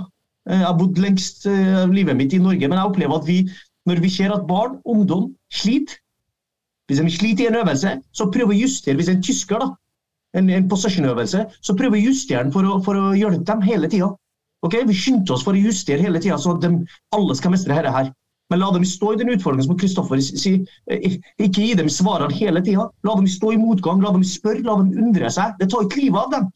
Eh, 0.51 0.57
jeg 0.57 0.69
har 0.69 0.79
bodd 0.79 1.03
lengst 1.03 1.45
eh, 1.51 1.85
livet 1.93 2.17
mitt 2.17 2.37
i 2.37 2.41
Norge, 2.43 2.69
men 2.69 2.79
jeg 2.79 2.93
opplever 2.93 3.21
at 3.21 3.29
vi, 3.29 3.43
når 3.89 4.01
vi 4.05 4.13
ser 4.13 4.33
at 4.35 4.47
barn, 4.49 4.81
ungdom, 4.85 5.35
sliter 5.53 6.01
Hvis 6.91 6.99
de 6.99 7.11
sliter 7.11 7.45
i 7.45 7.47
en 7.47 7.61
øvelse, 7.61 7.91
så 8.13 8.25
prøver 8.35 8.51
vi 8.51 8.57
å 8.57 8.67
justere. 8.67 8.97
Hvis 8.99 9.09
en 9.13 9.21
tysker, 9.23 9.61
da, 9.63 9.69
en, 10.35 10.49
en 10.51 10.65
possession-øvelse, 10.69 11.45
så 11.63 11.75
prøver 11.79 11.95
vi 11.95 12.01
å 12.03 12.09
justere 12.11 12.43
den 12.43 12.51
for 12.51 12.67
å, 12.67 12.81
for 12.83 12.99
å 12.99 13.13
hjelpe 13.15 13.47
dem 13.47 13.63
hele 13.63 13.87
tida. 13.93 14.09
Ok, 14.67 14.77
Vi 14.87 14.95
skyndte 14.97 15.33
oss 15.35 15.45
for 15.47 15.57
å 15.57 15.61
justere 15.61 16.05
hele 16.05 16.21
tida, 16.21 16.39
så 16.39 16.55
at 16.57 16.65
de, 16.65 16.75
alle 17.17 17.37
skal 17.39 17.55
mestre 17.55 17.75
dette 17.75 17.93
her. 17.95 18.11
Men 18.51 18.61
la 18.61 18.71
dem 18.75 18.85
stå 18.85 19.13
i 19.15 19.19
den 19.21 19.31
utfordringen 19.31 19.69
som 19.69 19.79
Kristoffer 19.79 20.21
sier. 20.21 20.65
Eh, 20.91 21.19
ikke 21.39 21.63
gi 21.63 21.77
dem 21.79 21.91
svarene 21.93 22.35
hele 22.35 22.63
tida. 22.67 22.89
La 23.07 23.15
dem 23.17 23.29
stå 23.31 23.55
i 23.55 23.61
motgang, 23.61 24.03
la 24.03 24.11
dem 24.17 24.27
spørre, 24.27 24.65
la 24.67 24.77
dem 24.81 24.91
undre 25.07 25.31
seg. 25.31 25.55
Det 25.61 25.71
tar 25.71 25.87
ikke 25.87 26.03
livet 26.03 26.25
av 26.25 26.35
dem. 26.35 26.49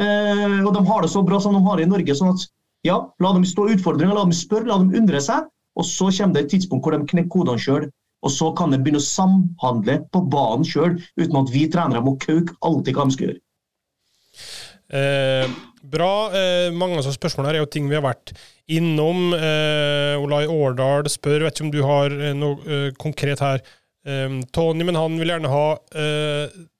Eh, 0.00 0.56
og 0.62 0.72
de 0.74 0.84
har 0.88 1.04
det 1.04 1.12
så 1.12 1.22
bra 1.24 1.40
som 1.40 1.54
de 1.56 1.60
har 1.66 1.76
det 1.76 1.86
i 1.86 1.92
Norge. 1.92 2.16
sånn 2.16 2.32
at 2.32 2.48
ja, 2.86 2.96
La 3.20 3.32
dem 3.34 3.44
stå 3.44 3.68
i 3.68 3.76
utfordringer, 3.76 4.14
la 4.16 4.24
dem 4.24 4.34
spørre, 4.36 4.68
la 4.70 4.80
dem 4.80 4.96
undre 4.96 5.20
seg. 5.20 5.46
Og 5.76 5.84
så 5.84 6.08
kommer 6.08 6.34
det 6.34 6.44
et 6.46 6.52
tidspunkt 6.56 6.86
hvor 6.86 6.96
de 6.96 7.04
knekker 7.04 7.32
kodene 7.32 7.60
sjøl. 7.60 7.88
Og 8.24 8.32
så 8.32 8.48
kan 8.56 8.72
de 8.72 8.80
begynne 8.80 9.02
å 9.02 9.06
samhandle 9.06 10.00
på 10.12 10.22
banen 10.32 10.64
sjøl, 10.66 10.96
uten 11.20 11.40
at 11.42 11.52
vi 11.52 11.66
trenere 11.70 12.02
må 12.02 12.16
kauke 12.22 12.56
alltid 12.64 12.96
hva 12.96 13.04
de 13.04 13.16
skal 13.16 13.28
gjøre. 13.28 13.40
Eh, 14.96 15.52
bra. 15.90 16.28
Eh, 16.34 16.68
mange 16.74 16.98
av 17.00 17.08
spørsmålene 17.14 17.52
her 17.52 17.58
er 17.58 17.64
jo 17.64 17.72
ting 17.72 17.88
vi 17.90 17.96
har 17.98 18.04
vært 18.04 18.34
innom. 18.72 19.32
Eh, 19.36 20.14
Olai 20.20 20.44
Årdal 20.50 21.10
spør, 21.12 21.46
vet 21.46 21.56
ikke 21.56 21.66
om 21.66 21.74
du 21.74 21.82
har 21.86 22.14
eh, 22.14 22.34
noe 22.36 22.60
eh, 22.66 22.88
konkret 23.00 23.42
her. 23.44 23.62
Eh, 24.06 24.38
Tony, 24.56 24.86
men 24.86 24.98
han 24.98 25.18
vil 25.20 25.34
gjerne 25.34 25.52
ha 25.52 25.66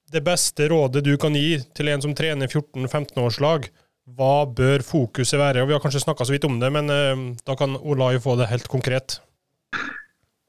det 0.07 0.23
beste 0.23 0.69
rådet 0.71 1.03
du 1.03 1.17
kan 1.19 1.35
gi 1.35 1.59
til 1.75 1.91
en 1.91 2.03
som 2.05 2.15
trener 2.17 2.47
14-15-årslag. 2.47 3.67
Hva 4.17 4.47
bør 4.47 4.85
fokuset 4.87 5.41
være? 5.41 5.65
Og 5.65 5.69
Vi 5.71 5.75
har 5.75 5.83
kanskje 5.83 6.05
snakka 6.05 6.25
så 6.25 6.37
vidt 6.37 6.47
om 6.47 6.61
det, 6.63 6.71
men 6.71 6.87
da 7.43 7.57
kan 7.59 7.75
Olai 7.75 8.21
få 8.23 8.37
det 8.39 8.47
helt 8.53 8.71
konkret. 8.71 9.19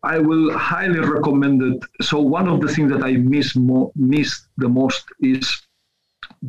I 0.05 0.20
will 0.20 0.53
highly 0.53 0.99
recommend 0.99 1.64
it. 1.64 1.84
So 2.05 2.20
one 2.20 2.47
of 2.47 2.62
the 2.62 2.68
things 2.68 2.91
that 2.93 3.03
I 3.03 3.18
miss, 3.18 3.55
mo 3.55 3.91
missed 3.95 4.45
the 4.58 4.70
most 4.70 5.10
is 5.20 5.58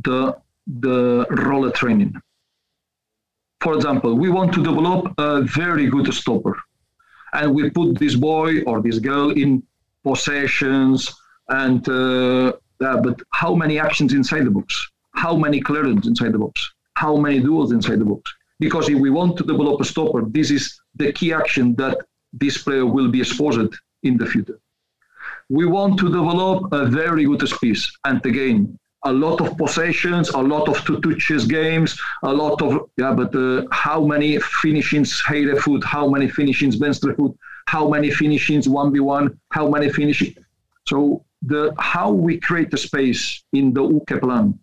the 0.05 0.37
the 0.69 1.27
roller 1.31 1.71
training. 1.71 2.15
For 3.61 3.75
example, 3.75 4.15
we 4.15 4.29
want 4.31 4.53
to 4.55 4.63
develop 4.63 5.13
a 5.19 5.43
very 5.43 5.89
good 5.89 6.13
stopper, 6.15 6.57
and 7.33 7.55
we 7.55 7.71
put 7.71 7.99
this 7.99 8.15
boy 8.15 8.63
or 8.63 8.81
this 8.81 8.99
girl 8.99 9.31
in 9.31 9.63
possessions 10.05 11.13
and 11.49 11.89
uh, 11.89 12.53
uh, 12.81 13.01
but 13.01 13.21
how 13.33 13.55
many 13.55 13.79
actions 13.79 14.13
inside 14.13 14.45
the 14.45 14.51
box? 14.51 14.89
How 15.15 15.37
many 15.37 15.61
clearance 15.61 16.07
inside 16.07 16.33
the 16.33 16.39
box? 16.39 16.73
How 16.95 17.17
many 17.17 17.41
duels 17.41 17.73
inside 17.73 17.99
the 17.99 18.05
box? 18.05 18.33
Because 18.61 18.89
if 18.89 18.99
we 18.99 19.11
want 19.11 19.37
to 19.39 19.45
develop 19.45 19.81
a 19.81 19.85
stopper, 19.85 20.23
this 20.27 20.51
is 20.51 20.81
the 20.95 21.13
key 21.13 21.33
action 21.33 21.75
that 21.77 21.99
this 22.33 22.59
player 22.59 22.87
will 22.87 23.11
be 23.11 23.21
exposed 23.21 23.73
in 24.03 24.17
the 24.17 24.27
future. 24.27 24.61
we 25.49 25.65
want 25.65 25.99
to 25.99 26.07
develop 26.21 26.71
a 26.73 26.85
very 26.87 27.25
good 27.25 27.43
space. 27.49 27.91
And 28.05 28.25
again, 28.27 28.79
a 29.05 29.13
lot 29.13 29.41
of 29.41 29.57
possessions, 29.57 30.31
a 30.31 30.39
lot 30.39 30.69
of 30.69 30.85
two 30.85 31.01
touches 31.01 31.47
games, 31.47 31.99
a 32.23 32.33
lot 32.33 32.61
of 32.63 32.91
yeah. 32.97 33.13
But 33.13 33.35
uh, 33.35 33.65
how 33.71 34.05
many 34.05 34.39
finishings 34.39 35.21
Heide 35.21 35.57
foot? 35.59 35.85
How 35.85 36.09
many 36.09 36.29
finishings 36.29 36.77
Venstre 36.77 37.15
foot? 37.15 37.37
How 37.67 37.89
many 37.89 38.11
finishings 38.11 38.69
one 38.69 38.93
v 38.93 39.01
one? 39.01 39.39
How 39.51 39.69
many 39.69 39.91
finishing? 39.91 40.35
So 40.87 41.25
the 41.43 41.75
how 41.79 42.11
we 42.11 42.41
create 42.41 42.71
the 42.71 42.79
space 42.79 43.45
in 43.53 43.73
the 43.73 43.85
UK 43.85 44.21
plan 44.21 44.59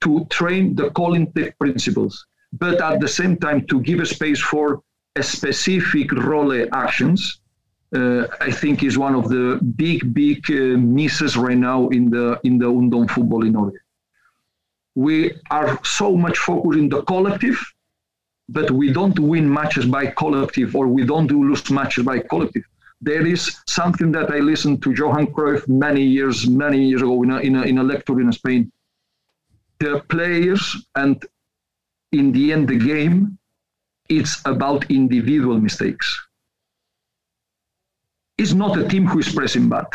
to 0.00 0.24
train 0.30 0.74
the 0.74 0.90
collective 0.90 1.56
principles, 1.58 2.26
but 2.52 2.80
at 2.80 3.00
the 3.00 3.08
same 3.08 3.36
time 3.36 3.66
to 3.66 3.80
give 3.82 4.00
a 4.00 4.06
space 4.06 4.40
for 4.40 4.82
a 5.16 5.22
specific 5.22 6.12
role 6.12 6.52
actions 6.72 7.39
uh, 7.94 8.26
I 8.40 8.50
think 8.50 8.82
is 8.82 8.96
one 8.96 9.14
of 9.14 9.28
the 9.28 9.58
big, 9.76 10.14
big 10.14 10.48
uh, 10.50 10.78
misses 10.78 11.36
right 11.36 11.56
now 11.56 11.88
in 11.88 12.10
the 12.10 12.38
in 12.44 12.58
the 12.58 12.66
Undon 12.66 13.10
football 13.10 13.44
in 13.44 13.52
Norway. 13.52 13.78
We 14.94 15.32
are 15.50 15.78
so 15.84 16.16
much 16.16 16.38
focused 16.38 16.78
in 16.78 16.88
the 16.88 17.02
collective, 17.02 17.58
but 18.48 18.70
we 18.70 18.92
don't 18.92 19.18
win 19.18 19.52
matches 19.52 19.86
by 19.86 20.06
collective, 20.06 20.76
or 20.76 20.86
we 20.86 21.04
don't 21.04 21.26
do 21.26 21.42
lose 21.48 21.68
matches 21.70 22.04
by 22.04 22.20
collective. 22.20 22.64
There 23.00 23.26
is 23.26 23.56
something 23.66 24.12
that 24.12 24.30
I 24.30 24.38
listened 24.38 24.82
to 24.82 24.92
Johan 24.92 25.28
Cruyff 25.28 25.66
many 25.68 26.02
years, 26.02 26.46
many 26.46 26.84
years 26.84 27.00
ago 27.02 27.22
in 27.22 27.30
a, 27.30 27.38
in 27.38 27.56
a, 27.56 27.62
in 27.62 27.78
a 27.78 27.82
lecture 27.82 28.20
in 28.20 28.30
Spain. 28.30 28.70
The 29.78 30.04
players 30.08 30.76
and 30.94 31.24
in 32.12 32.30
the 32.32 32.52
end 32.52 32.68
the 32.68 32.76
game, 32.76 33.38
it's 34.10 34.42
about 34.44 34.90
individual 34.90 35.58
mistakes 35.58 36.29
it's 38.40 38.54
not 38.54 38.78
a 38.78 38.88
team 38.88 39.06
who 39.06 39.18
is 39.18 39.30
pressing 39.32 39.68
bad. 39.68 39.90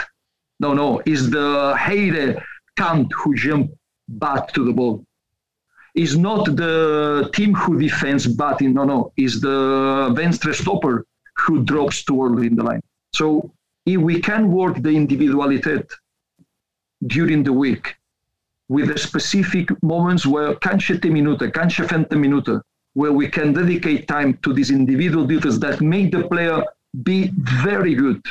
No, 0.59 0.73
no, 0.73 1.01
it's 1.05 1.29
the 1.29 1.75
Heide 1.75 2.37
Kant 2.77 3.11
who 3.19 3.35
jump 3.35 3.71
bad 4.07 4.43
to 4.53 4.63
the 4.63 4.71
ball. 4.71 5.03
It's 5.95 6.15
not 6.15 6.45
the 6.55 7.29
team 7.33 7.55
who 7.55 7.79
defends. 7.79 8.23
In, 8.61 8.73
no, 8.73 8.83
no, 8.83 9.11
it's 9.17 9.41
the 9.41 10.11
Venstre 10.15 10.53
stopper 10.53 11.05
who 11.41 11.63
drops 11.63 12.03
too 12.03 12.23
early 12.23 12.47
in 12.47 12.55
the 12.55 12.63
line. 12.63 12.83
So 13.13 13.51
if 13.85 13.99
we 13.99 14.21
can 14.21 14.51
work 14.51 14.75
the 14.81 14.93
individuality 15.01 15.81
during 17.07 17.43
the 17.43 17.53
week 17.53 17.95
with 18.69 18.87
the 18.89 18.97
specific 18.97 19.67
moments 19.81 20.25
where 20.25 20.53
kanskje 20.55 21.01
10 21.01 21.13
minuten, 21.13 21.51
kanskje 21.51 21.87
20 21.87 22.15
minuten, 22.15 22.61
where 22.93 23.11
we 23.11 23.27
can 23.27 23.53
dedicate 23.53 24.07
time 24.07 24.37
to 24.43 24.53
these 24.53 24.71
individual 24.71 25.25
duties 25.25 25.59
that 25.59 25.81
make 25.81 26.11
the 26.11 26.23
player 26.27 26.63
be 27.03 27.31
very 27.35 27.95
good. 27.95 28.21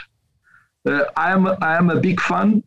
Uh, 0.86 1.04
I 1.16 1.32
am 1.32 1.46
I 1.46 1.76
am 1.76 1.90
a 1.90 2.00
big 2.00 2.20
fan 2.20 2.62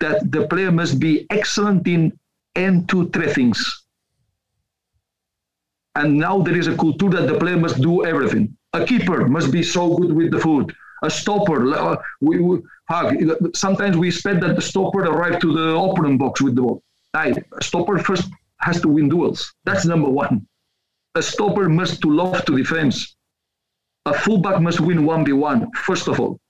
that 0.00 0.30
the 0.32 0.46
player 0.46 0.70
must 0.70 0.98
be 0.98 1.26
excellent 1.30 1.86
in 1.86 2.18
and 2.54 2.88
two 2.88 3.08
three 3.10 3.32
things. 3.32 3.58
And 5.94 6.16
now 6.16 6.40
there 6.40 6.56
is 6.56 6.68
a 6.68 6.76
culture 6.76 7.10
that 7.10 7.26
the 7.26 7.38
player 7.38 7.56
must 7.56 7.80
do 7.80 8.04
everything. 8.04 8.56
A 8.72 8.84
keeper 8.84 9.26
must 9.26 9.50
be 9.50 9.62
so 9.62 9.96
good 9.96 10.12
with 10.12 10.30
the 10.30 10.38
foot. 10.38 10.72
A 11.02 11.10
stopper, 11.10 11.74
uh, 11.74 11.96
we, 12.20 12.40
we 12.40 12.58
sometimes 13.54 13.96
we 13.96 14.08
expect 14.08 14.40
that 14.42 14.54
the 14.54 14.62
stopper 14.62 15.00
arrive 15.00 15.40
to 15.40 15.52
the 15.52 15.76
opponent 15.76 16.18
box 16.18 16.40
with 16.40 16.54
the 16.54 16.62
ball. 16.62 16.82
a 17.14 17.34
stopper 17.62 17.98
first 17.98 18.30
has 18.58 18.80
to 18.82 18.88
win 18.88 19.08
duels. 19.08 19.52
That's 19.64 19.84
number 19.86 20.08
one. 20.08 20.46
A 21.16 21.22
stopper 21.22 21.68
must 21.68 22.02
to 22.02 22.10
love 22.10 22.44
to 22.44 22.56
defense 22.56 23.16
a 24.06 24.14
fullback 24.14 24.60
must 24.60 24.80
win 24.80 24.98
1v1, 24.98 25.74
first 25.76 26.08
of 26.08 26.20
all. 26.20 26.40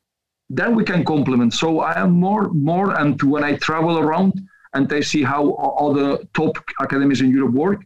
Then 0.48 0.74
we 0.74 0.84
can 0.84 1.04
complement. 1.04 1.54
So 1.54 1.80
I 1.80 2.00
am 2.00 2.12
more, 2.12 2.50
more, 2.50 2.98
and 2.98 3.20
when 3.22 3.44
I 3.44 3.56
travel 3.56 3.98
around 3.98 4.34
and 4.74 4.92
I 4.92 5.00
see 5.00 5.22
how 5.22 5.52
other 5.52 6.18
top 6.34 6.58
academies 6.80 7.20
in 7.20 7.30
Europe 7.30 7.52
work, 7.52 7.84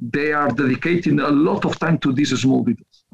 they 0.00 0.32
are 0.32 0.48
dedicating 0.48 1.20
a 1.20 1.28
lot 1.28 1.64
of 1.64 1.78
time 1.78 1.98
to 1.98 2.12
these 2.12 2.38
small 2.38 2.62
details 2.62 3.04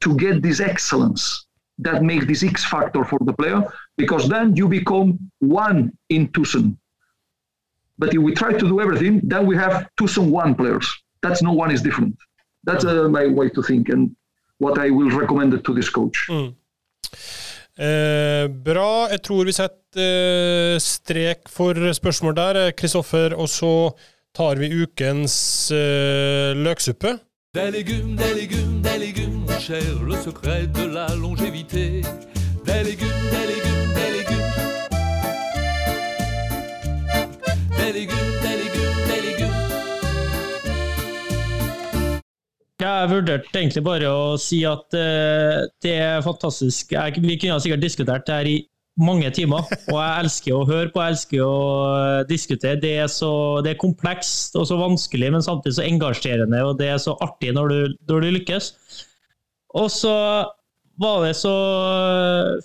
to 0.00 0.16
get 0.16 0.42
this 0.42 0.60
excellence 0.60 1.46
that 1.78 2.02
makes 2.02 2.26
this 2.26 2.42
X 2.42 2.64
factor 2.64 3.04
for 3.04 3.18
the 3.22 3.32
player, 3.32 3.62
because 3.96 4.28
then 4.28 4.54
you 4.56 4.68
become 4.68 5.18
one 5.38 5.92
in 6.08 6.28
Tucson. 6.32 6.76
But 7.98 8.14
if 8.14 8.20
we 8.20 8.34
try 8.34 8.52
to 8.52 8.68
do 8.68 8.80
everything, 8.80 9.20
then 9.24 9.46
we 9.46 9.56
have 9.56 9.88
Tucson 9.96 10.30
one 10.30 10.54
players. 10.54 10.86
That's 11.22 11.42
no 11.42 11.52
one 11.52 11.70
is 11.70 11.82
different. 11.82 12.16
That's 12.64 12.84
uh, 12.84 13.08
my 13.08 13.26
way 13.26 13.48
to 13.50 13.62
think. 13.62 13.88
And 13.88 14.14
what 14.60 14.78
I 14.78 14.90
will 14.90 15.10
recommend 15.10 15.64
to 15.64 15.74
this 15.74 15.90
coach. 15.90 16.28
Mm. 16.30 16.54
Eh, 17.78 18.48
bra. 18.64 19.06
Jeg 19.10 19.22
tror 19.22 19.44
vi 19.46 19.54
setter 19.54 20.74
eh, 20.74 20.80
strek 20.82 21.46
for 21.48 21.92
spørsmål 21.92 22.36
der, 22.36 22.70
Kristoffer. 22.70 23.34
Og 23.38 23.48
så 23.48 23.90
tar 24.34 24.58
vi 24.58 24.82
ukens 24.82 25.70
eh, 25.70 26.56
løksuppe. 26.56 27.18
Des 27.54 27.70
légumes, 27.70 28.16
des 28.16 28.34
légumes, 28.34 28.82
des 28.82 28.98
légumes, 28.98 29.40
mon 29.46 29.58
cher, 29.58 30.04
le 30.04 30.16
secret 30.22 30.66
de 30.66 30.86
la 30.86 31.06
longévité. 31.16 32.02
Des 32.66 32.82
légumes, 32.84 32.84
des 32.84 32.84
légumes, 32.84 33.30
des 33.32 33.46
légumes. 33.54 33.77
Jeg 42.78 43.10
vurderte 43.10 43.58
egentlig 43.58 43.80
bare 43.82 44.08
å 44.14 44.34
si 44.38 44.60
at 44.66 44.94
uh, 44.94 45.64
det 45.82 45.94
er 45.98 46.20
fantastisk. 46.22 46.92
Jeg, 46.94 47.18
vi 47.24 47.34
kunne 47.40 47.58
sikkert 47.62 47.82
diskutert 47.82 48.28
det 48.28 48.36
her 48.36 48.50
i 48.50 48.58
mange 49.02 49.30
timer, 49.34 49.66
og 49.90 49.96
jeg 49.98 50.18
elsker 50.22 50.54
å 50.54 50.66
høre 50.68 50.92
på, 50.94 51.02
jeg 51.02 51.16
elsker 51.16 51.42
å 51.42 51.56
uh, 51.90 52.20
diskutere. 52.28 52.78
Det 52.78 52.92
er, 53.02 53.08
så, 53.10 53.30
det 53.66 53.72
er 53.72 53.80
komplekst 53.82 54.54
og 54.58 54.68
så 54.70 54.78
vanskelig, 54.78 55.32
men 55.34 55.42
samtidig 55.42 55.74
så 55.80 55.88
engasjerende, 55.88 56.60
og 56.68 56.78
det 56.78 56.92
er 56.92 57.02
så 57.02 57.16
artig 57.24 57.50
når 57.56 57.74
du, 57.74 57.98
når 58.12 58.22
du 58.22 58.28
lykkes. 58.36 58.70
Og 59.82 59.90
så 59.90 60.14
var 61.02 61.26
det 61.26 61.34
så 61.38 61.56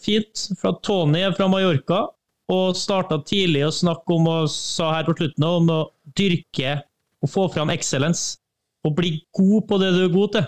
fint 0.01 0.45
fra 0.61 0.75
Tony 0.85 1.25
fra 1.33 1.49
Mallorca, 1.49 2.05
og 2.53 2.77
starta 2.77 3.17
tidlig 3.25 3.65
å 3.65 3.73
snakke 3.73 4.13
om, 4.13 4.29
og 4.29 4.53
sa 4.53 4.93
her 4.93 5.09
på 5.09 5.17
slutten, 5.17 5.49
om 5.49 5.73
å 5.73 5.81
dyrke 6.17 6.77
og 7.23 7.33
få 7.33 7.49
fram 7.49 7.73
excellence 7.73 8.42
å 8.83 8.91
bli 8.95 9.15
god 9.35 9.67
på 9.69 9.79
det 9.81 9.93
du 9.95 10.01
er 10.05 10.13
god 10.13 10.35
til. 10.35 10.45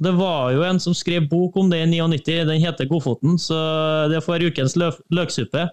Det 0.00 0.12
var 0.16 0.54
jo 0.54 0.62
en 0.64 0.78
som 0.80 0.96
skrev 0.96 1.26
bok 1.28 1.58
om 1.60 1.68
det 1.68 1.82
i 1.84 1.88
99, 1.90 2.46
den 2.48 2.62
heter 2.62 2.88
Godfoten, 2.88 3.36
så 3.38 3.56
det 4.08 4.22
får 4.24 4.46
ukens 4.48 4.76
lø 4.80 4.88
løksuppe. 5.12 5.66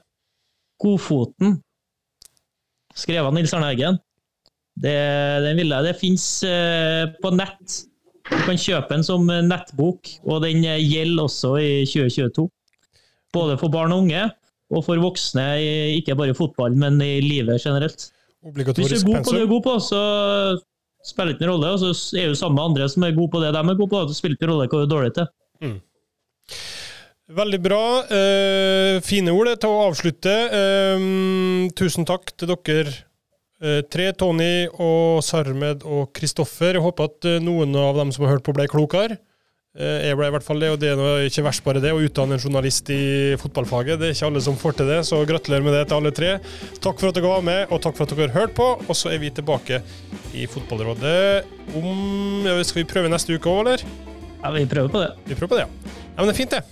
Godfoten, 0.84 1.62
skrevet 2.98 3.30
av 3.30 3.38
Nils 3.38 3.56
Arne 3.56 3.72
Eggen. 3.72 4.02
Det, 4.78 4.98
den 5.46 5.56
vil 5.58 5.72
jeg. 5.72 5.88
Det 5.88 5.96
fins 5.98 6.26
eh, 6.46 7.08
på 7.24 7.32
nett. 7.34 7.80
Du 8.28 8.36
kan 8.44 8.60
kjøpe 8.60 8.92
den 8.92 9.08
som 9.08 9.24
nettbok, 9.26 10.12
og 10.28 10.44
den 10.44 10.66
gjelder 10.66 11.24
også 11.24 11.56
i 11.64 11.72
2022. 11.88 12.50
Både 13.34 13.56
for 13.62 13.72
barn 13.72 13.96
og 13.96 14.04
unge, 14.04 14.28
og 14.76 14.84
for 14.84 15.00
voksne, 15.00 15.46
ikke 15.96 16.18
bare 16.20 16.36
i 16.36 16.38
fotballen, 16.38 16.80
men 16.84 17.00
i 17.02 17.22
livet 17.24 17.64
generelt. 17.64 18.10
Hvis 18.44 18.76
du 18.76 18.84
er 18.84 19.08
god 19.08 19.24
på 19.24 19.32
det 19.32 19.40
du 19.40 19.46
er 19.46 19.54
god 19.56 19.64
på, 19.64 19.78
så 19.88 20.02
spiller 21.08 21.34
ikke 21.34 21.46
noen 21.46 21.56
rolle. 21.56 21.74
Og 21.76 21.98
så 21.98 22.18
er 22.20 22.30
jo 22.30 22.38
sammen 22.38 22.60
med 22.60 22.66
andre 22.72 22.90
som 22.92 23.06
er 23.08 23.16
gode 23.18 23.34
på 23.34 23.44
det 23.44 23.54
de 23.56 23.62
er 23.62 23.80
gode 23.80 23.92
på. 23.94 24.04
Det 24.10 24.18
spiller 24.18 24.40
ikke 24.40 24.52
rolle 24.52 24.68
hva 24.68 24.82
du 24.82 24.86
er 24.86 24.94
dårlig 24.94 25.14
til. 25.18 25.30
Mm. 25.64 25.78
Veldig 27.38 27.60
bra. 27.60 27.84
Eh, 28.08 29.02
fine 29.04 29.34
ord 29.36 29.52
til 29.60 29.74
å 29.74 29.84
avslutte. 29.90 30.36
Eh, 30.62 31.08
tusen 31.76 32.08
takk 32.08 32.32
til 32.40 32.54
dere 32.54 32.94
eh, 33.60 33.82
tre, 33.84 34.12
Tony 34.16 34.68
og 34.72 35.24
Sarmed 35.28 35.84
og 35.84 36.14
Kristoffer. 36.16 36.78
Jeg 36.78 36.86
håper 36.86 37.12
at 37.12 37.28
eh, 37.28 37.42
noen 37.44 37.76
av 37.76 38.00
dem 38.00 38.14
som 38.16 38.24
har 38.24 38.38
hørt 38.38 38.48
på, 38.48 38.56
ble 38.56 38.70
klokere. 38.72 39.20
Eh, 39.78 40.08
jeg 40.08 40.18
ble 40.18 40.26
i 40.26 40.34
hvert 40.34 40.46
fall 40.46 40.64
det, 40.64 40.72
og 40.74 40.80
det 40.82 40.90
er 40.96 41.28
ikke 41.28 41.44
verst 41.46 41.62
bare 41.66 41.82
det 41.84 41.92
å 41.94 42.00
utdanne 42.02 42.38
en 42.38 42.42
journalist 42.42 42.90
i 42.90 43.36
fotballfaget. 43.38 44.00
Det 44.02 44.08
er 44.08 44.16
ikke 44.16 44.30
alle 44.32 44.42
som 44.42 44.58
får 44.58 44.80
til 44.80 44.90
det, 44.90 45.00
så 45.06 45.20
gratulerer 45.30 45.66
med 45.68 45.78
det 45.78 45.84
til 45.92 46.00
alle 46.00 46.14
tre. 46.18 46.32
Takk 46.82 46.98
for 46.98 47.12
at 47.12 47.20
dere 47.20 47.30
var 47.30 47.46
med, 47.46 47.68
og 47.70 47.84
takk 47.84 48.00
for 48.00 48.08
at 48.08 48.16
dere 48.16 48.32
har 48.32 48.48
hørt 48.48 48.56
på. 48.58 48.72
Og 48.88 48.98
så 48.98 49.14
er 49.14 49.22
vi 49.22 49.30
tilbake 49.30 49.84
i 50.34 50.48
Fotballrådet 50.50 51.78
om 51.78 52.48
ja, 52.48 52.58
Skal 52.66 52.82
vi 52.82 52.90
prøve 52.90 53.12
neste 53.14 53.38
uke 53.38 53.54
òg, 53.54 53.62
eller? 53.66 53.86
Ja, 54.42 54.54
vi 54.56 54.66
prøver 54.70 54.90
på 54.94 55.04
det. 55.04 55.14
Vi 55.28 55.38
prøver 55.38 55.54
på 55.54 55.62
det, 55.62 55.68
ja. 55.68 55.94
ja 56.10 56.18
men 56.18 56.32
det 56.32 56.34
er 56.34 56.42
fint, 56.42 56.58
det. 56.58 56.66